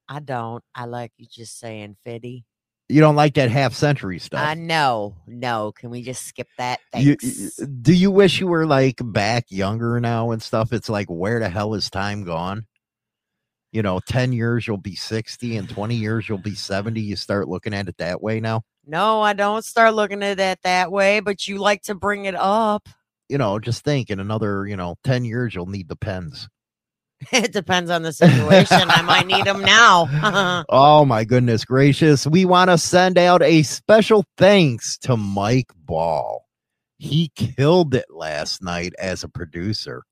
I 0.09 0.21
don't. 0.21 0.63
I 0.73 0.85
like 0.85 1.11
you 1.17 1.27
just 1.29 1.59
saying 1.59 1.97
fitty. 2.05 2.45
You 2.89 3.01
don't 3.01 3.17
like 3.17 3.35
that 3.35 3.51
half 3.51 3.75
century 3.75 4.21
stuff. 4.21 4.47
I 4.47 4.55
know. 4.55 5.17
No. 5.27 5.73
Can 5.73 5.91
we 5.91 6.03
just 6.03 6.25
skip 6.25 6.47
that? 6.59 6.79
You, 6.95 7.17
Thanks. 7.17 7.57
do 7.57 7.93
you 7.93 8.13
wish 8.13 8.39
you 8.39 8.47
were 8.47 8.67
like 8.67 9.01
back 9.03 9.47
younger 9.49 9.99
now 9.99 10.31
and 10.31 10.41
stuff? 10.41 10.73
It's 10.73 10.89
like, 10.89 11.09
where 11.09 11.41
the 11.41 11.49
hell 11.49 11.75
is 11.75 11.91
time 11.91 12.23
gone? 12.23 12.67
You 13.73 13.83
know, 13.83 14.01
10 14.07 14.33
years 14.33 14.67
you'll 14.67 14.77
be 14.77 14.97
60 14.97 15.57
and 15.57 15.69
20 15.69 15.95
years 15.95 16.29
you'll 16.29 16.39
be 16.39 16.55
70. 16.55 17.01
You 17.01 17.15
start 17.17 17.49
looking 17.49 17.73
at 17.73 17.89
it 17.89 17.97
that 17.99 18.21
way 18.21 18.41
now. 18.41 18.63
no, 18.87 19.21
I 19.21 19.33
don't 19.33 19.65
start 19.65 19.95
looking 19.95 20.23
at 20.23 20.41
it 20.41 20.59
that 20.63 20.91
way, 20.91 21.21
but 21.21 21.47
you 21.47 21.59
like 21.59 21.83
to 21.83 21.95
bring 21.95 22.25
it 22.25 22.35
up. 22.35 22.89
You 23.29 23.39
know, 23.39 23.61
just 23.61 23.85
think 23.85 24.11
in 24.11 24.19
another, 24.19 24.67
you 24.67 24.77
know, 24.77 24.97
10 25.05 25.25
years 25.25 25.55
you'll 25.55 25.67
need 25.67 25.89
the 25.89 25.95
pens. 25.97 26.49
it 27.33 27.53
depends 27.53 27.91
on 27.91 28.03
the 28.03 28.13
situation. 28.13 28.91
I 28.91 29.03
might 29.03 29.27
need 29.27 29.45
them 29.45 29.61
now. 29.63 30.65
Oh 30.69 31.05
my 31.05 31.25
goodness 31.25 31.65
gracious. 31.65 32.27
We 32.27 32.45
want 32.45 32.71
to 32.71 32.79
send 32.79 33.19
out 33.19 33.43
a 33.43 33.63
special 33.63 34.25
thanks 34.37 34.99
to 34.99 35.17
Mike 35.17 35.71
Ball. 35.77 36.45
He 36.99 37.31
killed 37.35 37.95
it 37.95 38.07
last 38.11 38.63
night 38.63 38.95
as 38.99 39.23
a 39.23 39.29
producer. 39.29 40.03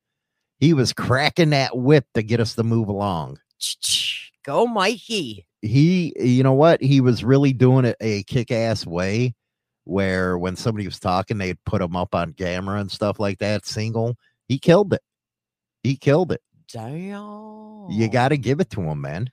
He 0.59 0.75
was 0.75 0.93
cracking 0.93 1.51
that 1.51 1.77
whip 1.77 2.07
to 2.15 2.23
get 2.23 2.41
us 2.41 2.55
to 2.55 2.63
move 2.63 2.89
along. 2.89 3.39
Go, 4.45 4.67
Mikey. 4.67 5.47
He, 5.61 6.15
you 6.19 6.43
know 6.43 6.53
what? 6.53 6.81
He 6.83 7.01
was 7.01 7.25
really 7.25 7.53
doing 7.53 7.85
it 7.85 7.97
a 8.01 8.23
kick 8.25 8.51
ass 8.51 8.87
way 8.87 9.35
where 9.85 10.39
when 10.39 10.57
somebody 10.57 10.87
was 10.87 10.99
talking, 10.99 11.39
they'd 11.39 11.63
put 11.65 11.83
him 11.83 11.97
up 11.97 12.15
on 12.15 12.33
camera 12.35 12.81
and 12.81 12.91
stuff 12.91 13.19
like 13.19 13.39
that, 13.39 13.67
single. 13.67 14.17
He 14.47 14.59
killed 14.59 14.93
it. 14.95 15.03
He 15.83 15.97
killed 15.97 16.33
it. 16.33 16.41
Damn. 16.73 17.87
You 17.91 18.09
got 18.11 18.29
to 18.29 18.39
give 18.39 18.61
it 18.61 18.71
to 18.71 18.83
him, 18.83 19.01
man. 19.01 19.31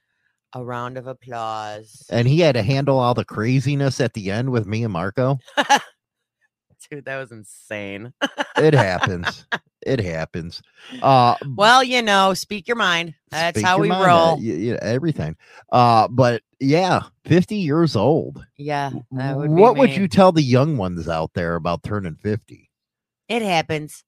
a 0.53 0.63
round 0.63 0.97
of 0.97 1.05
applause. 1.07 2.03
And 2.09 2.27
he 2.27 2.39
had 2.39 2.55
to 2.55 2.63
handle 2.63 2.97
all 2.97 3.13
the 3.13 3.25
craziness 3.25 3.99
at 3.99 4.13
the 4.13 4.31
end 4.31 4.49
with 4.51 4.65
me 4.65 4.83
and 4.83 4.93
Marco. 4.93 5.37
Dude, 6.89 7.05
that 7.05 7.17
was 7.17 7.31
insane. 7.31 8.13
It 8.57 8.73
happens. 8.75 9.45
It 9.85 9.99
happens. 9.99 10.61
Uh, 11.01 11.35
Well, 11.55 11.83
you 11.83 12.01
know, 12.01 12.33
speak 12.33 12.67
your 12.67 12.77
mind. 12.77 13.13
That's 13.31 13.61
how 13.61 13.79
we 13.79 13.89
mind, 13.89 14.01
uh, 14.03 14.07
roll. 14.07 14.37
y- 14.37 14.71
y- 14.71 14.79
everything. 14.81 15.35
Uh, 15.71 16.07
but 16.07 16.41
yeah, 16.59 17.03
50 17.25 17.55
years 17.57 17.95
old. 17.95 18.45
yeah. 18.57 18.91
That 19.11 19.37
would 19.37 19.55
be 19.55 19.61
What 19.61 19.77
would 19.77 19.95
you 19.95 20.07
tell 20.07 20.31
the 20.31 20.41
young 20.41 20.77
ones 20.77 21.07
out 21.09 21.31
there 21.33 21.55
about 21.55 21.83
turning 21.83 22.15
50? 22.15 22.69
It 23.27 23.41
happens. 23.41 24.03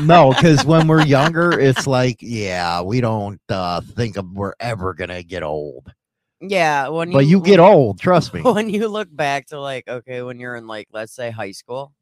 No, 0.00 0.32
because 0.32 0.64
when 0.64 0.86
we're 0.88 1.02
younger, 1.06 1.58
it's 1.58 1.86
like, 1.86 2.16
yeah, 2.20 2.80
we 2.80 3.00
don't 3.00 3.40
uh, 3.48 3.80
think 3.80 4.16
of 4.16 4.30
we're 4.32 4.54
ever 4.58 4.94
gonna 4.94 5.22
get 5.22 5.42
old. 5.42 5.92
Yeah, 6.40 6.88
when 6.88 7.10
you 7.12 7.18
But 7.18 7.26
you 7.26 7.40
get 7.40 7.60
old, 7.60 8.00
trust 8.00 8.32
me. 8.34 8.40
when 8.42 8.68
you 8.70 8.88
look 8.88 9.14
back 9.14 9.46
to 9.48 9.60
like 9.60 9.86
okay, 9.86 10.22
when 10.22 10.40
you're 10.40 10.56
in 10.56 10.66
like 10.66 10.88
let's 10.92 11.12
say 11.12 11.30
high 11.30 11.52
school, 11.52 11.92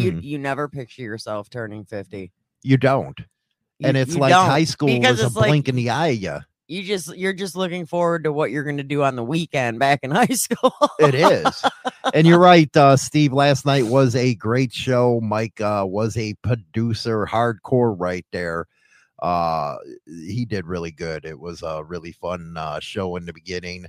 you 0.00 0.12
Mhm. 0.12 0.22
you 0.22 0.38
never 0.38 0.68
picture 0.68 1.02
yourself 1.02 1.50
turning 1.50 1.84
50. 1.84 2.32
You 2.62 2.76
don't. 2.76 3.18
You- 3.78 3.88
And 3.88 3.96
it's 3.96 4.16
like 4.16 4.30
don't, 4.30 4.46
high 4.46 4.64
school 4.64 4.88
because 4.88 5.22
was 5.22 5.34
a 5.34 5.38
like 5.38 5.48
blink 5.48 5.68
in 5.68 5.76
the 5.76 5.90
eye. 5.90 6.08
Yeah, 6.08 6.40
you 6.68 6.82
just 6.84 7.14
you're 7.16 7.32
just 7.32 7.56
looking 7.56 7.86
forward 7.86 8.24
to 8.24 8.32
what 8.32 8.50
you're 8.50 8.62
going 8.64 8.76
to 8.78 8.82
do 8.84 9.02
on 9.02 9.16
the 9.16 9.24
weekend 9.24 9.78
back 9.78 10.00
in 10.02 10.10
high 10.12 10.26
school. 10.26 10.72
it 11.00 11.14
is. 11.14 11.62
and 12.14 12.26
you're 12.26 12.38
right, 12.38 12.74
uh, 12.76 12.96
Steve. 12.96 13.32
Last 13.32 13.66
night 13.66 13.86
was 13.86 14.14
a 14.16 14.34
great 14.36 14.72
show. 14.72 15.20
Mike 15.20 15.60
uh, 15.60 15.84
was 15.86 16.16
a 16.16 16.34
producer, 16.42 17.26
hardcore 17.26 17.94
right 17.98 18.24
there. 18.32 18.66
Uh, 19.20 19.76
he 20.06 20.44
did 20.44 20.66
really 20.66 20.90
good. 20.90 21.24
It 21.24 21.38
was 21.38 21.62
a 21.62 21.82
really 21.84 22.12
fun 22.12 22.54
uh, 22.56 22.78
show 22.80 23.16
in 23.16 23.26
the 23.26 23.32
beginning. 23.32 23.86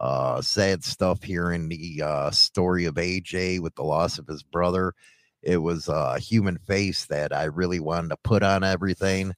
Uh, 0.00 0.40
sad 0.42 0.82
stuff 0.82 1.22
here 1.22 1.52
in 1.52 1.68
the 1.68 2.02
uh, 2.04 2.30
story 2.30 2.86
of 2.86 2.94
AJ 2.94 3.60
with 3.60 3.74
the 3.76 3.82
loss 3.84 4.18
of 4.18 4.26
his 4.26 4.42
brother. 4.42 4.92
It 5.42 5.58
was 5.58 5.88
a 5.88 6.18
human 6.18 6.58
face 6.58 7.06
that 7.06 7.32
I 7.32 7.44
really 7.44 7.80
wanted 7.80 8.08
to 8.08 8.16
put 8.22 8.42
on 8.42 8.62
everything. 8.64 9.34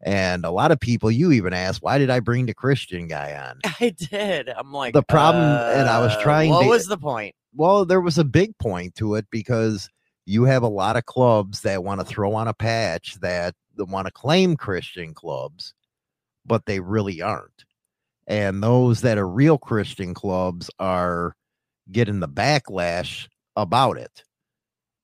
And 0.00 0.44
a 0.44 0.50
lot 0.50 0.70
of 0.70 0.78
people, 0.78 1.10
you 1.10 1.32
even 1.32 1.52
asked, 1.52 1.82
why 1.82 1.98
did 1.98 2.10
I 2.10 2.20
bring 2.20 2.46
the 2.46 2.54
Christian 2.54 3.08
guy 3.08 3.34
on? 3.34 3.58
I 3.80 3.90
did. 3.90 4.48
I'm 4.48 4.72
like 4.72 4.94
The 4.94 5.02
problem- 5.02 5.42
and 5.44 5.88
I 5.88 6.00
was 6.00 6.12
uh, 6.12 6.22
trying 6.22 6.50
What 6.50 6.62
to- 6.62 6.68
was 6.68 6.86
the 6.86 6.98
point? 6.98 7.34
well, 7.54 7.84
there 7.84 8.00
was 8.00 8.18
a 8.18 8.24
big 8.24 8.56
point 8.58 8.94
to 8.96 9.16
it 9.16 9.26
because 9.30 9.88
you 10.26 10.44
have 10.44 10.62
a 10.62 10.68
lot 10.68 10.96
of 10.96 11.06
clubs 11.06 11.62
that 11.62 11.82
want 11.82 12.00
to 12.00 12.06
throw 12.06 12.34
on 12.34 12.46
a 12.46 12.54
patch 12.54 13.14
that 13.20 13.54
want 13.76 14.06
to 14.06 14.12
claim 14.12 14.56
Christian 14.56 15.14
clubs, 15.14 15.74
but 16.46 16.66
they 16.66 16.78
really 16.80 17.20
aren't. 17.22 17.64
And 18.26 18.62
those 18.62 19.00
that 19.00 19.18
are 19.18 19.26
real 19.26 19.56
Christian 19.58 20.12
clubs 20.14 20.70
are 20.78 21.34
getting 21.90 22.20
the 22.20 22.28
backlash 22.28 23.26
about 23.56 23.96
it. 23.96 24.22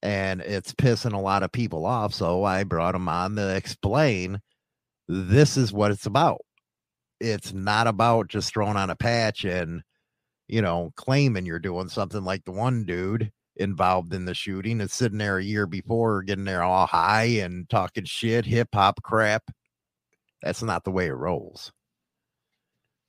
And 0.04 0.40
it's 0.42 0.72
pissing 0.74 1.14
a 1.14 1.20
lot 1.20 1.42
of 1.42 1.50
people 1.50 1.84
off. 1.86 2.14
So 2.14 2.44
I 2.44 2.62
brought 2.62 2.92
them 2.92 3.08
on 3.08 3.34
to 3.36 3.56
explain 3.56 4.38
this 5.08 5.56
is 5.56 5.72
what 5.72 5.90
it's 5.90 6.06
about. 6.06 6.42
It's 7.20 7.52
not 7.52 7.86
about 7.86 8.28
just 8.28 8.52
throwing 8.52 8.76
on 8.76 8.90
a 8.90 8.96
patch 8.96 9.44
and 9.44 9.82
you 10.48 10.62
know, 10.62 10.92
claiming 10.96 11.46
you're 11.46 11.58
doing 11.58 11.88
something 11.88 12.24
like 12.24 12.44
the 12.44 12.52
one 12.52 12.84
dude 12.84 13.32
involved 13.56 14.12
in 14.12 14.24
the 14.24 14.34
shooting 14.34 14.80
and 14.80 14.90
sitting 14.90 15.18
there 15.18 15.38
a 15.38 15.44
year 15.44 15.66
before 15.66 16.22
getting 16.22 16.44
there 16.44 16.62
all 16.62 16.86
high 16.86 17.24
and 17.40 17.68
talking 17.68 18.04
shit, 18.04 18.44
hip 18.44 18.68
hop 18.74 19.02
crap. 19.02 19.42
That's 20.42 20.62
not 20.62 20.84
the 20.84 20.90
way 20.90 21.06
it 21.06 21.12
rolls. 21.12 21.72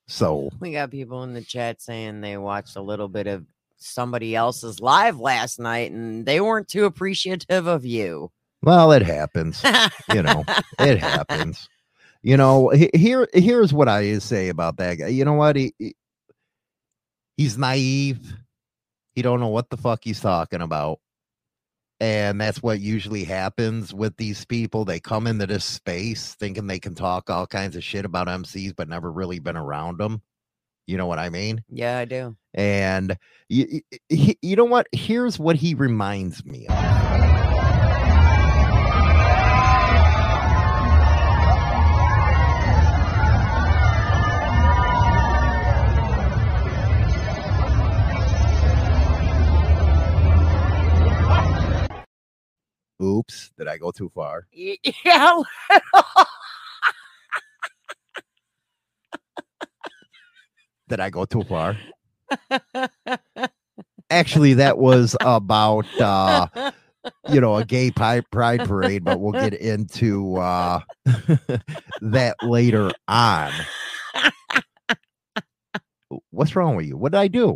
So 0.07 0.49
We 0.59 0.71
got 0.71 0.91
people 0.91 1.23
in 1.23 1.33
the 1.33 1.41
chat 1.41 1.81
saying 1.81 2.21
they 2.21 2.37
watched 2.37 2.75
a 2.75 2.81
little 2.81 3.09
bit 3.09 3.27
of 3.27 3.43
somebody 3.85 4.35
else's 4.35 4.79
live 4.79 5.19
last 5.19 5.59
night 5.59 5.91
and 5.91 6.25
they 6.25 6.41
weren't 6.41 6.67
too 6.67 6.85
appreciative 6.85 7.67
of 7.67 7.85
you. 7.85 8.31
well, 8.63 8.91
it 8.91 9.01
happens. 9.03 9.61
you 10.13 10.21
know, 10.23 10.43
it 10.79 10.97
happens. 10.99 11.67
You 12.21 12.37
know, 12.37 12.69
he- 12.69 12.89
here 12.93 13.27
here's 13.33 13.71
what 13.73 13.87
I 13.87 14.17
say 14.19 14.49
about 14.49 14.77
that 14.77 14.95
guy. 14.95 15.07
You 15.07 15.25
know 15.25 15.33
what? 15.33 15.55
He, 15.55 15.73
he- 15.77 15.95
he's 17.37 17.57
naive. 17.57 18.33
He 19.13 19.21
don't 19.21 19.39
know 19.39 19.47
what 19.49 19.69
the 19.69 19.77
fuck 19.77 20.01
he's 20.03 20.19
talking 20.19 20.61
about. 20.61 20.99
And 22.01 22.41
that's 22.41 22.61
what 22.61 22.81
usually 22.81 23.23
happens 23.23 23.93
with 23.93 24.17
these 24.17 24.43
people. 24.43 24.83
They 24.83 24.99
come 24.99 25.27
into 25.27 25.47
this 25.47 25.63
space 25.63 26.33
thinking 26.35 26.67
they 26.67 26.79
can 26.79 26.93
talk 26.93 27.29
all 27.29 27.47
kinds 27.47 27.77
of 27.77 27.83
shit 27.85 28.03
about 28.03 28.27
MCs, 28.27 28.75
but 28.75 28.89
never 28.89 29.09
really 29.09 29.39
been 29.39 29.55
around 29.55 29.99
them. 29.99 30.21
You 30.87 30.97
know 30.97 31.07
what 31.07 31.19
I 31.19 31.29
mean? 31.29 31.63
Yeah, 31.69 31.97
I 31.97 32.05
do. 32.05 32.35
And 32.53 33.17
you, 33.49 33.81
you, 34.09 34.35
you 34.41 34.55
know 34.55 34.65
what? 34.65 34.87
Here's 34.91 35.39
what 35.39 35.55
he 35.55 35.73
reminds 35.73 36.45
me 36.45 36.67
of. 36.67 36.75
Oops, 53.01 53.51
did 53.57 53.67
I 53.67 53.77
go 53.77 53.91
too 53.91 54.09
far? 54.13 54.47
Yeah. 54.53 55.41
Did 60.87 60.99
I 60.99 61.09
go 61.09 61.25
too 61.25 61.43
far? 61.43 61.77
Actually, 64.09 64.53
that 64.55 64.77
was 64.77 65.15
about 65.21 65.85
uh 65.99 66.47
you 67.29 67.41
know 67.41 67.55
a 67.55 67.65
gay 67.65 67.91
pride 67.91 68.25
parade, 68.31 69.03
but 69.03 69.19
we'll 69.19 69.31
get 69.31 69.53
into 69.53 70.37
uh 70.37 70.79
that 72.01 72.35
later 72.43 72.91
on. 73.07 73.51
What's 76.29 76.55
wrong 76.55 76.75
with 76.75 76.85
you? 76.85 76.97
What 76.97 77.13
did 77.13 77.19
I 77.19 77.27
do? 77.27 77.55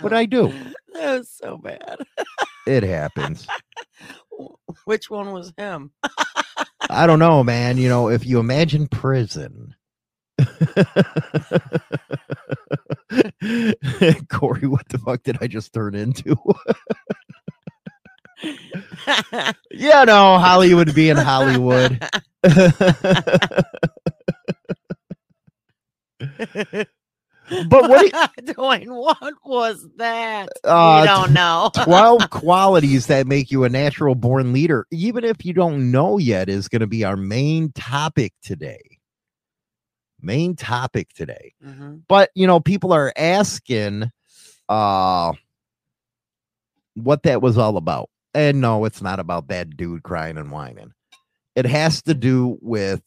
What 0.00 0.12
I 0.12 0.26
do? 0.26 0.52
That 0.92 1.18
was 1.18 1.28
so 1.30 1.56
bad. 1.56 1.98
It 2.66 2.82
happens. 2.82 3.46
Which 4.84 5.08
one 5.08 5.30
was 5.30 5.52
him? 5.56 5.92
I 6.90 7.06
don't 7.06 7.20
know, 7.20 7.44
man. 7.44 7.78
You 7.78 7.88
know, 7.88 8.08
if 8.08 8.26
you 8.26 8.40
imagine 8.40 8.88
prison. 8.88 9.76
Corey, 14.28 14.66
what 14.66 14.88
the 14.88 14.98
fuck 14.98 15.22
did 15.22 15.38
I 15.40 15.46
just 15.46 15.72
turn 15.72 15.94
into? 15.94 16.36
yeah, 19.70 20.04
no, 20.04 20.38
Hollywood 20.38 20.92
being 20.92 21.16
Hollywood. 21.16 22.04
But 27.68 27.88
what 27.90 28.12
Dwayne, 28.42 28.88
what 28.88 29.34
was 29.44 29.86
that? 29.96 30.48
Uh, 30.64 31.00
we 31.02 31.06
don't 31.06 31.32
know. 31.32 31.70
12 31.84 32.30
qualities 32.30 33.06
that 33.06 33.26
make 33.26 33.50
you 33.50 33.64
a 33.64 33.68
natural 33.68 34.14
born 34.14 34.52
leader, 34.52 34.86
even 34.90 35.24
if 35.24 35.44
you 35.44 35.52
don't 35.52 35.90
know 35.90 36.18
yet, 36.18 36.48
is 36.48 36.68
going 36.68 36.80
to 36.80 36.86
be 36.86 37.04
our 37.04 37.16
main 37.16 37.72
topic 37.72 38.32
today. 38.42 38.80
Main 40.20 40.54
topic 40.56 41.08
today. 41.14 41.54
Mhm. 41.64 42.02
But, 42.08 42.30
you 42.34 42.46
know, 42.46 42.60
people 42.60 42.92
are 42.92 43.12
asking 43.16 44.10
uh 44.68 45.32
what 46.94 47.22
that 47.24 47.42
was 47.42 47.58
all 47.58 47.76
about. 47.76 48.10
And 48.34 48.60
no, 48.60 48.84
it's 48.84 49.02
not 49.02 49.18
about 49.18 49.48
that 49.48 49.76
dude 49.76 50.02
crying 50.02 50.38
and 50.38 50.50
whining. 50.52 50.92
It 51.56 51.66
has 51.66 52.02
to 52.02 52.14
do 52.14 52.58
with 52.60 53.02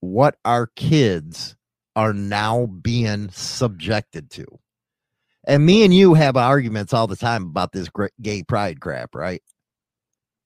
what 0.00 0.36
our 0.44 0.66
kids 0.74 1.56
are 1.96 2.12
now 2.12 2.66
being 2.66 3.30
subjected 3.30 4.30
to. 4.30 4.46
And 5.46 5.64
me 5.64 5.84
and 5.84 5.94
you 5.94 6.14
have 6.14 6.36
arguments 6.36 6.92
all 6.92 7.06
the 7.06 7.16
time 7.16 7.44
about 7.44 7.72
this 7.72 7.88
gay 8.20 8.42
pride 8.42 8.80
crap, 8.80 9.14
right? 9.14 9.42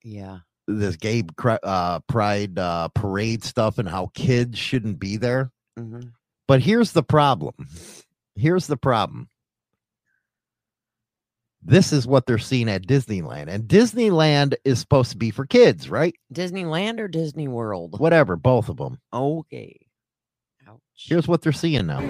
Yeah. 0.03 0.39
This 0.67 0.97
gay 0.97 1.23
uh, 1.63 1.99
pride 2.01 2.59
uh, 2.59 2.89
parade 2.89 3.43
stuff 3.43 3.77
and 3.77 3.87
how 3.87 4.11
kids 4.13 4.57
shouldn't 4.57 4.99
be 4.99 5.17
there. 5.17 5.51
Mhm. 5.77 6.11
But 6.47 6.61
here's 6.61 6.91
the 6.91 7.03
problem. 7.03 7.53
Here's 8.35 8.67
the 8.67 8.77
problem. 8.77 9.29
This 11.61 11.91
is 11.91 12.07
what 12.07 12.25
they're 12.25 12.37
seeing 12.37 12.69
at 12.69 12.87
Disneyland. 12.87 13.47
And 13.49 13.65
Disneyland 13.67 14.55
is 14.63 14.79
supposed 14.79 15.11
to 15.11 15.17
be 15.17 15.29
for 15.31 15.45
kids, 15.45 15.89
right? 15.89 16.15
Disneyland 16.33 16.99
or 16.99 17.07
Disney 17.07 17.47
World? 17.47 17.99
Whatever, 17.99 18.35
both 18.35 18.69
of 18.69 18.77
them. 18.77 18.99
Okay. 19.13 19.75
Here's 21.01 21.27
what 21.27 21.41
they're 21.41 21.53
seeing 21.53 21.87
now. 21.87 22.01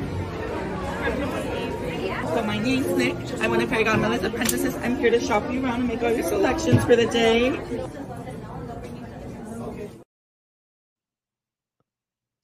So 2.33 2.43
my 2.43 2.57
name's 2.57 2.87
Nick. 2.97 3.15
I'm 3.39 3.51
one 3.51 3.61
of 3.61 3.69
Fairy 3.69 3.83
Godmother's 3.83 4.23
apprentices. 4.23 4.75
I'm 4.77 4.97
here 4.97 5.11
to 5.11 5.19
shop 5.19 5.49
you 5.51 5.63
around 5.63 5.81
and 5.81 5.87
make 5.87 6.01
all 6.01 6.11
your 6.11 6.23
selections 6.23 6.83
for 6.85 6.95
the 6.95 7.05
day. 7.05 7.51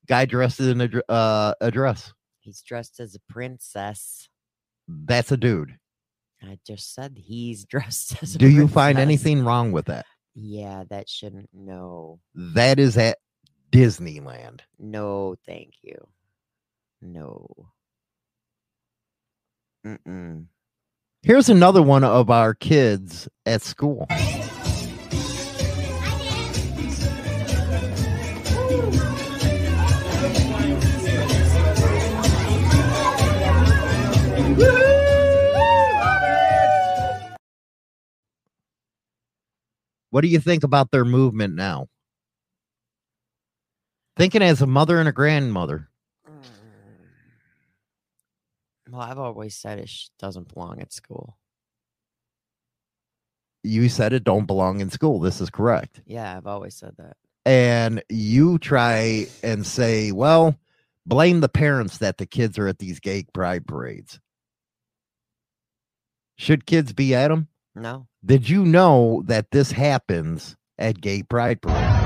Guy 0.08 0.26
dressed 0.26 0.60
in 0.60 0.82
a, 0.82 1.12
uh, 1.12 1.56
a 1.60 1.72
dress. 1.72 2.14
He's 2.42 2.62
dressed 2.62 3.00
as 3.00 3.16
a 3.16 3.20
princess. 3.28 4.30
That's 4.88 5.32
a 5.32 5.38
dude. 5.38 5.80
I 6.44 6.60
just 6.66 6.94
said 6.94 7.18
he's 7.20 7.66
dressed 7.70 8.22
as 8.22 8.36
a 8.36 8.38
Do 8.38 8.48
you 8.48 8.68
find 8.68 9.00
anything 9.00 9.44
wrong 9.44 9.72
with 9.72 9.86
that? 9.86 10.06
Yeah, 10.36 10.84
that 10.92 11.10
shouldn't. 11.10 11.50
No. 11.54 12.20
That 12.36 12.78
is 12.78 12.98
at 12.98 13.18
Disneyland. 13.72 14.60
No, 14.78 15.36
thank 15.48 15.74
you. 15.82 16.08
No. 17.02 17.48
Mm-mm. 19.86 20.46
Here's 21.22 21.50
another 21.50 21.82
one 21.82 22.04
of 22.04 22.30
our 22.30 22.54
kids 22.54 23.28
at 23.46 23.62
school. 23.62 24.08
What 40.10 40.22
do 40.22 40.30
you 40.30 40.40
think 40.40 40.64
about 40.64 40.92
their 40.92 41.04
movement 41.04 41.56
now? 41.56 41.88
Thinking 44.16 44.42
as 44.42 44.62
a 44.62 44.68
mother 44.68 44.98
and 44.98 45.10
a 45.10 45.12
grandmother. 45.12 45.90
Well, 48.96 49.06
I've 49.06 49.20
always 49.20 49.56
said 49.58 49.80
it 49.80 49.90
sh- 49.90 50.08
doesn't 50.20 50.54
belong 50.54 50.80
at 50.80 50.94
school. 50.94 51.38
You 53.62 53.90
said 53.90 54.14
it 54.14 54.24
don't 54.24 54.46
belong 54.46 54.80
in 54.80 54.90
school. 54.90 55.20
This 55.20 55.42
is 55.42 55.50
correct. 55.50 56.02
Yeah, 56.06 56.38
I've 56.38 56.48
always 56.48 56.76
said 56.76 56.94
that. 56.98 57.18
and 57.46 58.02
you 58.10 58.58
try 58.58 59.28
and 59.44 59.68
say, 59.68 60.14
well, 60.14 60.56
blame 61.06 61.42
the 61.42 61.50
parents 61.50 61.98
that 61.98 62.18
the 62.20 62.26
kids 62.26 62.58
are 62.58 62.68
at 62.70 62.80
these 62.80 63.02
gay 63.02 63.26
pride 63.34 63.68
parades. 63.68 64.20
Should 66.38 66.66
kids 66.66 66.94
be 66.94 67.14
at 67.14 67.28
them? 67.28 67.50
No. 67.76 68.08
Did 68.24 68.50
you 68.50 68.64
know 68.66 69.24
that 69.26 69.52
this 69.52 69.72
happens 69.74 70.56
at 70.78 71.02
gay 71.02 71.22
pride 71.22 71.62
parades? 71.62 72.05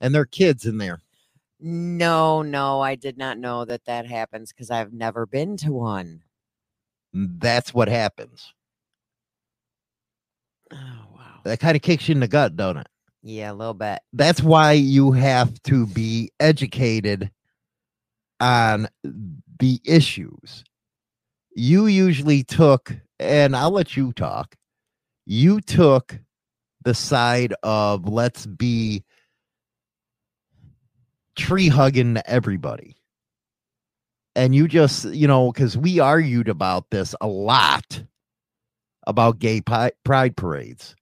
And 0.00 0.14
there 0.14 0.22
are 0.22 0.26
kids 0.26 0.64
in 0.66 0.78
there. 0.78 1.00
No, 1.60 2.40
no, 2.42 2.80
I 2.80 2.94
did 2.94 3.18
not 3.18 3.38
know 3.38 3.64
that 3.66 3.84
that 3.84 4.06
happens 4.06 4.52
because 4.52 4.70
I've 4.70 4.92
never 4.92 5.26
been 5.26 5.56
to 5.58 5.72
one. 5.72 6.22
That's 7.12 7.74
what 7.74 7.88
happens. 7.88 8.54
Oh, 10.72 11.06
wow. 11.14 11.40
That 11.44 11.60
kind 11.60 11.76
of 11.76 11.82
kicks 11.82 12.08
you 12.08 12.14
in 12.14 12.20
the 12.20 12.28
gut, 12.28 12.56
don't 12.56 12.78
it? 12.78 12.86
Yeah, 13.22 13.52
a 13.52 13.54
little 13.54 13.74
bit. 13.74 13.98
that's 14.14 14.42
why 14.42 14.72
you 14.72 15.12
have 15.12 15.62
to 15.64 15.86
be 15.86 16.30
educated 16.40 17.30
on 18.40 18.88
the 19.58 19.80
issues. 19.84 20.64
You 21.54 21.86
usually 21.86 22.42
took, 22.42 22.94
and 23.18 23.54
I'll 23.54 23.72
let 23.72 23.96
you 23.96 24.12
talk, 24.14 24.56
you 25.26 25.60
took 25.60 26.18
the 26.82 26.94
side 26.94 27.52
of 27.62 28.08
let's 28.08 28.46
be 28.46 29.04
tree 31.40 31.68
hugging 31.68 32.18
everybody. 32.26 32.96
And 34.36 34.54
you 34.54 34.68
just, 34.68 35.06
you 35.06 35.26
know, 35.26 35.52
because 35.52 35.76
we 35.76 35.98
argued 35.98 36.48
about 36.48 36.90
this 36.90 37.14
a 37.20 37.26
lot 37.26 38.02
about 39.06 39.38
gay 39.40 39.60
pi- 39.60 39.92
pride 40.04 40.36
parades 40.36 40.94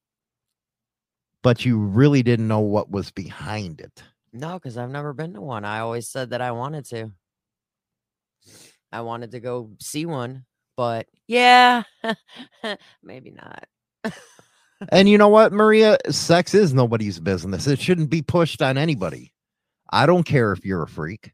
but 1.42 1.64
you 1.64 1.78
really 1.78 2.22
didn't 2.22 2.48
know 2.48 2.60
what 2.60 2.90
was 2.90 3.10
behind 3.10 3.80
it. 3.80 4.02
No, 4.32 4.54
because 4.54 4.76
I've 4.76 4.90
never 4.90 5.12
been 5.12 5.34
to 5.34 5.40
one. 5.40 5.64
I 5.64 5.80
always 5.80 6.08
said 6.08 6.30
that 6.30 6.40
I 6.40 6.52
wanted 6.52 6.84
to. 6.86 7.12
I 8.92 9.02
wanted 9.02 9.32
to 9.32 9.40
go 9.40 9.70
see 9.80 10.06
one, 10.06 10.44
but 10.76 11.06
yeah, 11.26 11.82
maybe 13.02 13.32
not. 13.32 13.64
And 14.90 15.08
you 15.08 15.18
know 15.18 15.28
what, 15.28 15.52
Maria? 15.52 15.98
Sex 16.08 16.54
is 16.54 16.72
nobody's 16.72 17.18
business. 17.18 17.66
It 17.66 17.80
shouldn't 17.80 18.10
be 18.10 18.22
pushed 18.22 18.62
on 18.62 18.78
anybody. 18.78 19.32
I 19.90 20.06
don't 20.06 20.24
care 20.24 20.52
if 20.52 20.64
you're 20.64 20.82
a 20.82 20.88
freak. 20.88 21.32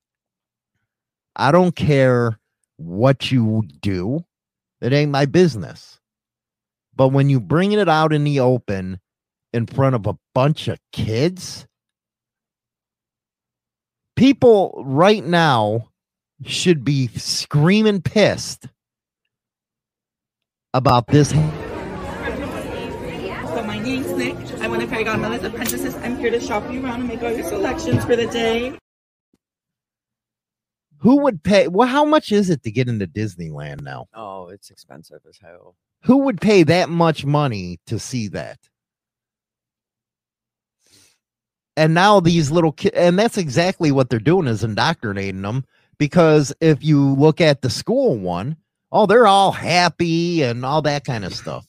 I 1.37 1.51
don't 1.51 1.75
care 1.75 2.39
what 2.77 3.31
you 3.33 3.63
do. 3.81 4.25
It 4.81 4.93
ain't 4.93 5.11
my 5.11 5.27
business. 5.27 5.99
But 6.95 7.09
when 7.09 7.29
you 7.29 7.41
bring 7.41 7.73
it 7.73 7.89
out 7.89 8.13
in 8.13 8.25
the 8.25 8.41
open 8.41 9.01
in 9.53 9.67
front 9.67 9.97
of 9.97 10.07
a 10.07 10.17
bunch 10.35 10.69
of 10.69 10.79
kids, 10.93 11.67
people 14.17 14.83
right 14.87 15.25
now 15.25 15.89
should 16.45 16.85
be 16.85 17.09
screaming 17.09 18.03
pissed 18.03 18.69
about 20.73 21.07
this 21.09 21.33
Nick. 24.17 24.37
I'm 24.61 24.71
one 24.71 24.81
of 24.81 24.89
Fairy 24.89 25.05
Godmother's 25.05 25.43
apprentices. 25.45 25.95
I'm 25.97 26.17
here 26.17 26.31
to 26.31 26.41
shop 26.41 26.71
you 26.73 26.85
around 26.85 27.01
and 27.01 27.09
make 27.09 27.23
all 27.23 27.33
your 27.33 27.47
selections 27.47 28.05
for 28.05 28.17
the 28.17 28.27
day. 28.27 28.79
Who 30.99 31.23
would 31.23 31.43
pay? 31.43 31.69
Well, 31.69 31.89
how 31.89 32.05
much 32.05 32.33
is 32.33 32.49
it 32.49 32.63
to 32.63 32.71
get 32.71 32.89
into 32.89 33.07
Disneyland 33.07 33.83
now? 33.83 34.07
Oh, 34.15 34.49
it's 34.49 34.71
expensive 34.71 35.21
as 35.29 35.39
hell. 35.39 35.77
Who 36.05 36.19
would 36.19 36.41
pay 36.41 36.63
that 36.63 36.89
much 36.89 37.25
money 37.25 37.81
to 37.87 37.99
see 37.99 38.29
that? 38.29 38.59
And 41.77 41.93
now 41.93 42.21
these 42.21 42.51
little 42.51 42.73
kids, 42.73 42.97
and 42.97 43.19
that's 43.19 43.37
exactly 43.37 43.91
what 43.91 44.09
they're 44.09 44.19
doing 44.21 44.47
is 44.47 44.65
indoctrinating 44.65 45.43
them. 45.43 45.65
Because 45.99 46.55
if 46.61 46.83
you 46.83 47.15
look 47.15 47.41
at 47.41 47.63
the 47.63 47.71
school 47.71 48.17
one, 48.17 48.57
oh, 48.95 49.07
they're 49.07 49.27
all 49.27 49.51
happy 49.53 50.43
and 50.43 50.65
all 50.65 50.81
that 50.83 51.05
kind 51.05 51.25
of 51.25 51.35
stuff. 51.35 51.67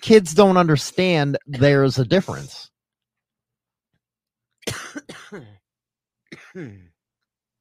Kids 0.00 0.32
don't 0.32 0.56
understand 0.56 1.36
there's 1.46 1.98
a 1.98 2.04
difference. 2.04 2.70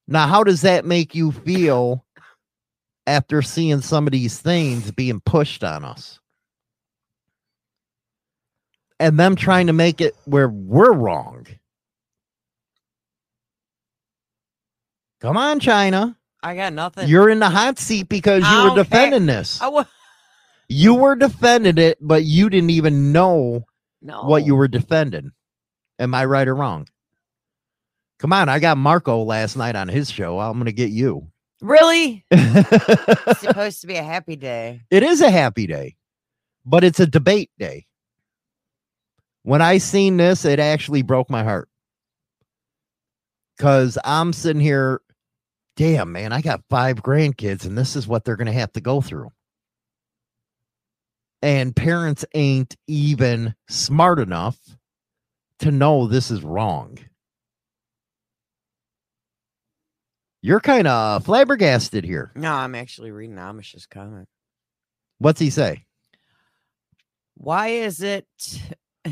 Now, 0.08 0.28
how 0.28 0.44
does 0.44 0.62
that 0.62 0.86
make 0.86 1.16
you 1.16 1.32
feel 1.32 2.06
after 3.08 3.42
seeing 3.42 3.82
some 3.82 4.08
of 4.08 4.12
these 4.12 4.40
things 4.40 4.92
being 4.92 5.20
pushed 5.22 5.64
on 5.64 5.84
us? 5.84 6.20
And 9.00 9.20
them 9.20 9.36
trying 9.36 9.68
to 9.68 9.74
make 9.74 10.02
it 10.02 10.16
where 10.26 10.50
we're 10.50 10.94
wrong. 10.94 11.48
Come 15.22 15.38
on, 15.38 15.60
China. 15.60 16.19
I 16.42 16.56
got 16.56 16.74
nothing. 16.74 17.08
You're 17.08 17.30
in 17.30 17.40
the 17.40 17.50
hot 17.50 17.80
seat 17.80 18.08
because 18.10 18.44
I 18.44 18.56
you 18.56 18.64
were 18.64 18.68
don't 18.68 18.76
care. 18.76 18.84
defending 18.84 19.26
this. 19.26 19.62
I 19.62 19.68
wa- 19.68 19.86
You 20.70 20.96
were 20.96 21.16
defending 21.16 21.78
it, 21.78 21.98
but 22.02 22.24
you 22.24 22.50
didn't 22.50 22.70
even 22.70 23.12
know 23.12 23.66
no. 24.02 24.24
what 24.24 24.46
you 24.46 24.56
were 24.56 24.68
defending. 24.68 25.32
Am 26.00 26.14
I 26.16 26.26
right 26.26 26.48
or 26.48 26.56
wrong? 26.56 26.88
Come 28.20 28.34
on, 28.34 28.50
I 28.50 28.60
got 28.60 28.78
Marco 28.78 29.24
last 29.24 29.56
night 29.58 29.76
on 29.76 29.88
his 29.88 30.10
show. 30.12 30.40
I'm 30.40 30.54
going 30.54 30.66
to 30.66 30.72
get 30.72 30.90
you. 30.92 31.28
Really? 31.62 32.26
It's 32.32 33.40
supposed 33.42 33.82
to 33.82 33.88
be 33.88 33.96
a 33.96 34.04
happy 34.04 34.36
day. 34.36 34.82
It 34.90 35.04
is 35.04 35.22
a 35.22 35.30
happy 35.30 35.68
day, 35.68 35.96
but 36.66 36.84
it's 36.84 37.00
a 37.00 37.08
debate 37.08 37.50
day. 37.60 37.86
When 39.44 39.62
I 39.62 39.78
seen 39.78 40.18
this, 40.18 40.46
it 40.46 40.60
actually 40.60 41.02
broke 41.02 41.30
my 41.30 41.44
heart. 41.44 41.68
Cause 43.58 43.98
I'm 44.06 44.32
sitting 44.32 44.62
here, 44.62 45.02
damn 45.80 46.12
man, 46.12 46.34
I 46.34 46.42
got 46.42 46.66
five 46.70 46.98
grandkids, 46.98 47.66
and 47.66 47.78
this 47.78 47.96
is 47.96 48.06
what 48.06 48.26
they're 48.26 48.36
gonna 48.36 48.52
have 48.52 48.74
to 48.74 48.82
go 48.82 49.00
through. 49.00 49.32
And 51.42 51.74
parents 51.74 52.26
ain't 52.34 52.76
even 52.86 53.56
smart 53.70 54.20
enough 54.20 54.58
to 55.60 55.72
know 55.72 56.06
this 56.06 56.32
is 56.32 56.44
wrong. 56.44 56.98
You're 60.42 60.60
kind 60.60 60.86
of 60.86 61.24
flabbergasted 61.24 62.04
here. 62.04 62.34
No, 62.36 62.52
I'm 62.52 62.76
actually 62.76 63.12
reading 63.12 63.38
Amish's 63.38 63.86
comment. 63.86 64.28
What's 65.20 65.40
he 65.40 65.50
say? 65.50 65.86
Why 67.36 67.68
is 67.70 68.02
it 68.02 68.28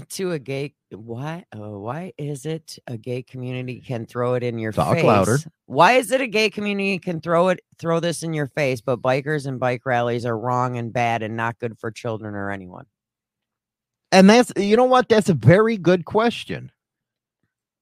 to 0.09 0.31
a 0.31 0.39
gay 0.39 0.73
why 0.91 1.45
uh, 1.55 1.59
why 1.59 2.13
is 2.17 2.45
it 2.45 2.77
a 2.87 2.97
gay 2.97 3.23
community 3.23 3.81
can 3.81 4.05
throw 4.05 4.35
it 4.35 4.43
in 4.43 4.59
your 4.59 4.71
Talk 4.71 4.95
face? 4.95 5.03
louder. 5.03 5.37
Why 5.65 5.93
is 5.93 6.11
it 6.11 6.21
a 6.21 6.27
gay 6.27 6.49
community 6.49 6.99
can 6.99 7.21
throw 7.21 7.49
it 7.49 7.61
throw 7.79 7.99
this 7.99 8.23
in 8.23 8.33
your 8.33 8.47
face, 8.47 8.81
but 8.81 9.01
bikers 9.01 9.45
and 9.45 9.59
bike 9.59 9.85
rallies 9.85 10.25
are 10.25 10.37
wrong 10.37 10.77
and 10.77 10.91
bad 10.91 11.23
and 11.23 11.35
not 11.35 11.59
good 11.59 11.77
for 11.79 11.91
children 11.91 12.35
or 12.35 12.51
anyone? 12.51 12.85
And 14.11 14.29
that's 14.29 14.51
you 14.55 14.77
know 14.77 14.85
what? 14.85 15.09
That's 15.09 15.29
a 15.29 15.33
very 15.33 15.77
good 15.77 16.05
question. 16.05 16.71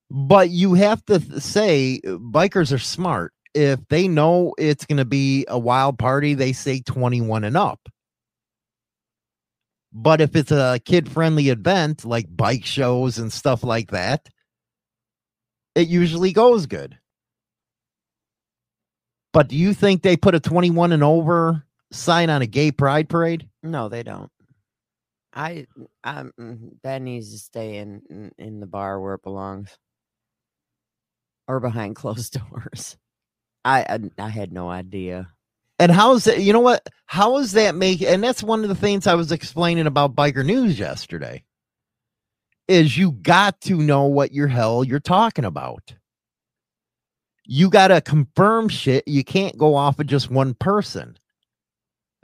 But 0.09 0.49
you 0.49 0.75
have 0.75 1.03
to 1.05 1.19
th- 1.19 1.41
say 1.41 2.01
uh, 2.05 2.11
bikers 2.11 2.71
are 2.71 2.79
smart. 2.79 3.33
If 3.53 3.79
they 3.89 4.07
know 4.07 4.53
it's 4.57 4.85
going 4.85 4.97
to 4.97 5.05
be 5.05 5.45
a 5.47 5.57
wild 5.57 5.97
party, 5.97 6.33
they 6.33 6.53
say 6.53 6.81
21 6.81 7.43
and 7.43 7.57
up. 7.57 7.79
But 9.97 10.19
if 10.19 10.35
it's 10.35 10.51
a 10.51 10.79
kid 10.83 11.09
friendly 11.09 11.47
event 11.47 12.03
like 12.03 12.27
bike 12.29 12.65
shows 12.65 13.17
and 13.17 13.31
stuff 13.31 13.63
like 13.63 13.91
that, 13.91 14.27
it 15.73 15.87
usually 15.87 16.33
goes 16.33 16.65
good. 16.65 16.97
But 19.31 19.47
do 19.47 19.55
you 19.55 19.73
think 19.73 20.01
they 20.01 20.17
put 20.17 20.35
a 20.35 20.41
21 20.41 20.91
and 20.91 21.03
over 21.03 21.65
sign 21.93 22.29
on 22.29 22.41
a 22.41 22.45
gay 22.45 22.73
pride 22.73 23.07
parade? 23.07 23.47
No, 23.63 23.87
they 23.87 24.03
don't. 24.03 24.29
I 25.33 25.65
um 26.03 26.71
that 26.83 27.01
needs 27.01 27.31
to 27.31 27.37
stay 27.37 27.77
in, 27.77 28.31
in 28.37 28.59
the 28.59 28.67
bar 28.67 28.99
where 28.99 29.13
it 29.13 29.23
belongs. 29.23 29.77
Or 31.47 31.61
behind 31.61 31.95
closed 31.97 32.37
doors. 32.37 32.97
I 33.63 33.81
I, 33.81 33.99
I 34.25 34.29
had 34.29 34.51
no 34.51 34.69
idea. 34.69 35.29
And 35.79 35.91
how's 35.91 36.23
that? 36.25 36.41
You 36.41 36.53
know 36.53 36.61
what? 36.61 36.87
How 37.05 37.37
is 37.37 37.51
that 37.53 37.75
make? 37.75 38.01
And 38.01 38.23
that's 38.23 38.43
one 38.43 38.63
of 38.63 38.69
the 38.69 38.75
things 38.75 39.07
I 39.07 39.15
was 39.15 39.31
explaining 39.31 39.87
about 39.87 40.15
biker 40.15 40.45
news 40.45 40.79
yesterday. 40.79 41.43
Is 42.67 42.97
you 42.97 43.11
got 43.11 43.61
to 43.61 43.75
know 43.75 44.05
what 44.05 44.31
your 44.31 44.47
hell 44.47 44.83
you're 44.83 44.99
talking 44.99 45.45
about. 45.45 45.93
You 47.45 47.69
got 47.69 47.89
to 47.89 48.01
confirm 48.01 48.69
shit. 48.69 49.07
You 49.07 49.23
can't 49.23 49.57
go 49.57 49.75
off 49.75 49.99
of 49.99 50.07
just 50.07 50.31
one 50.31 50.55
person, 50.55 51.17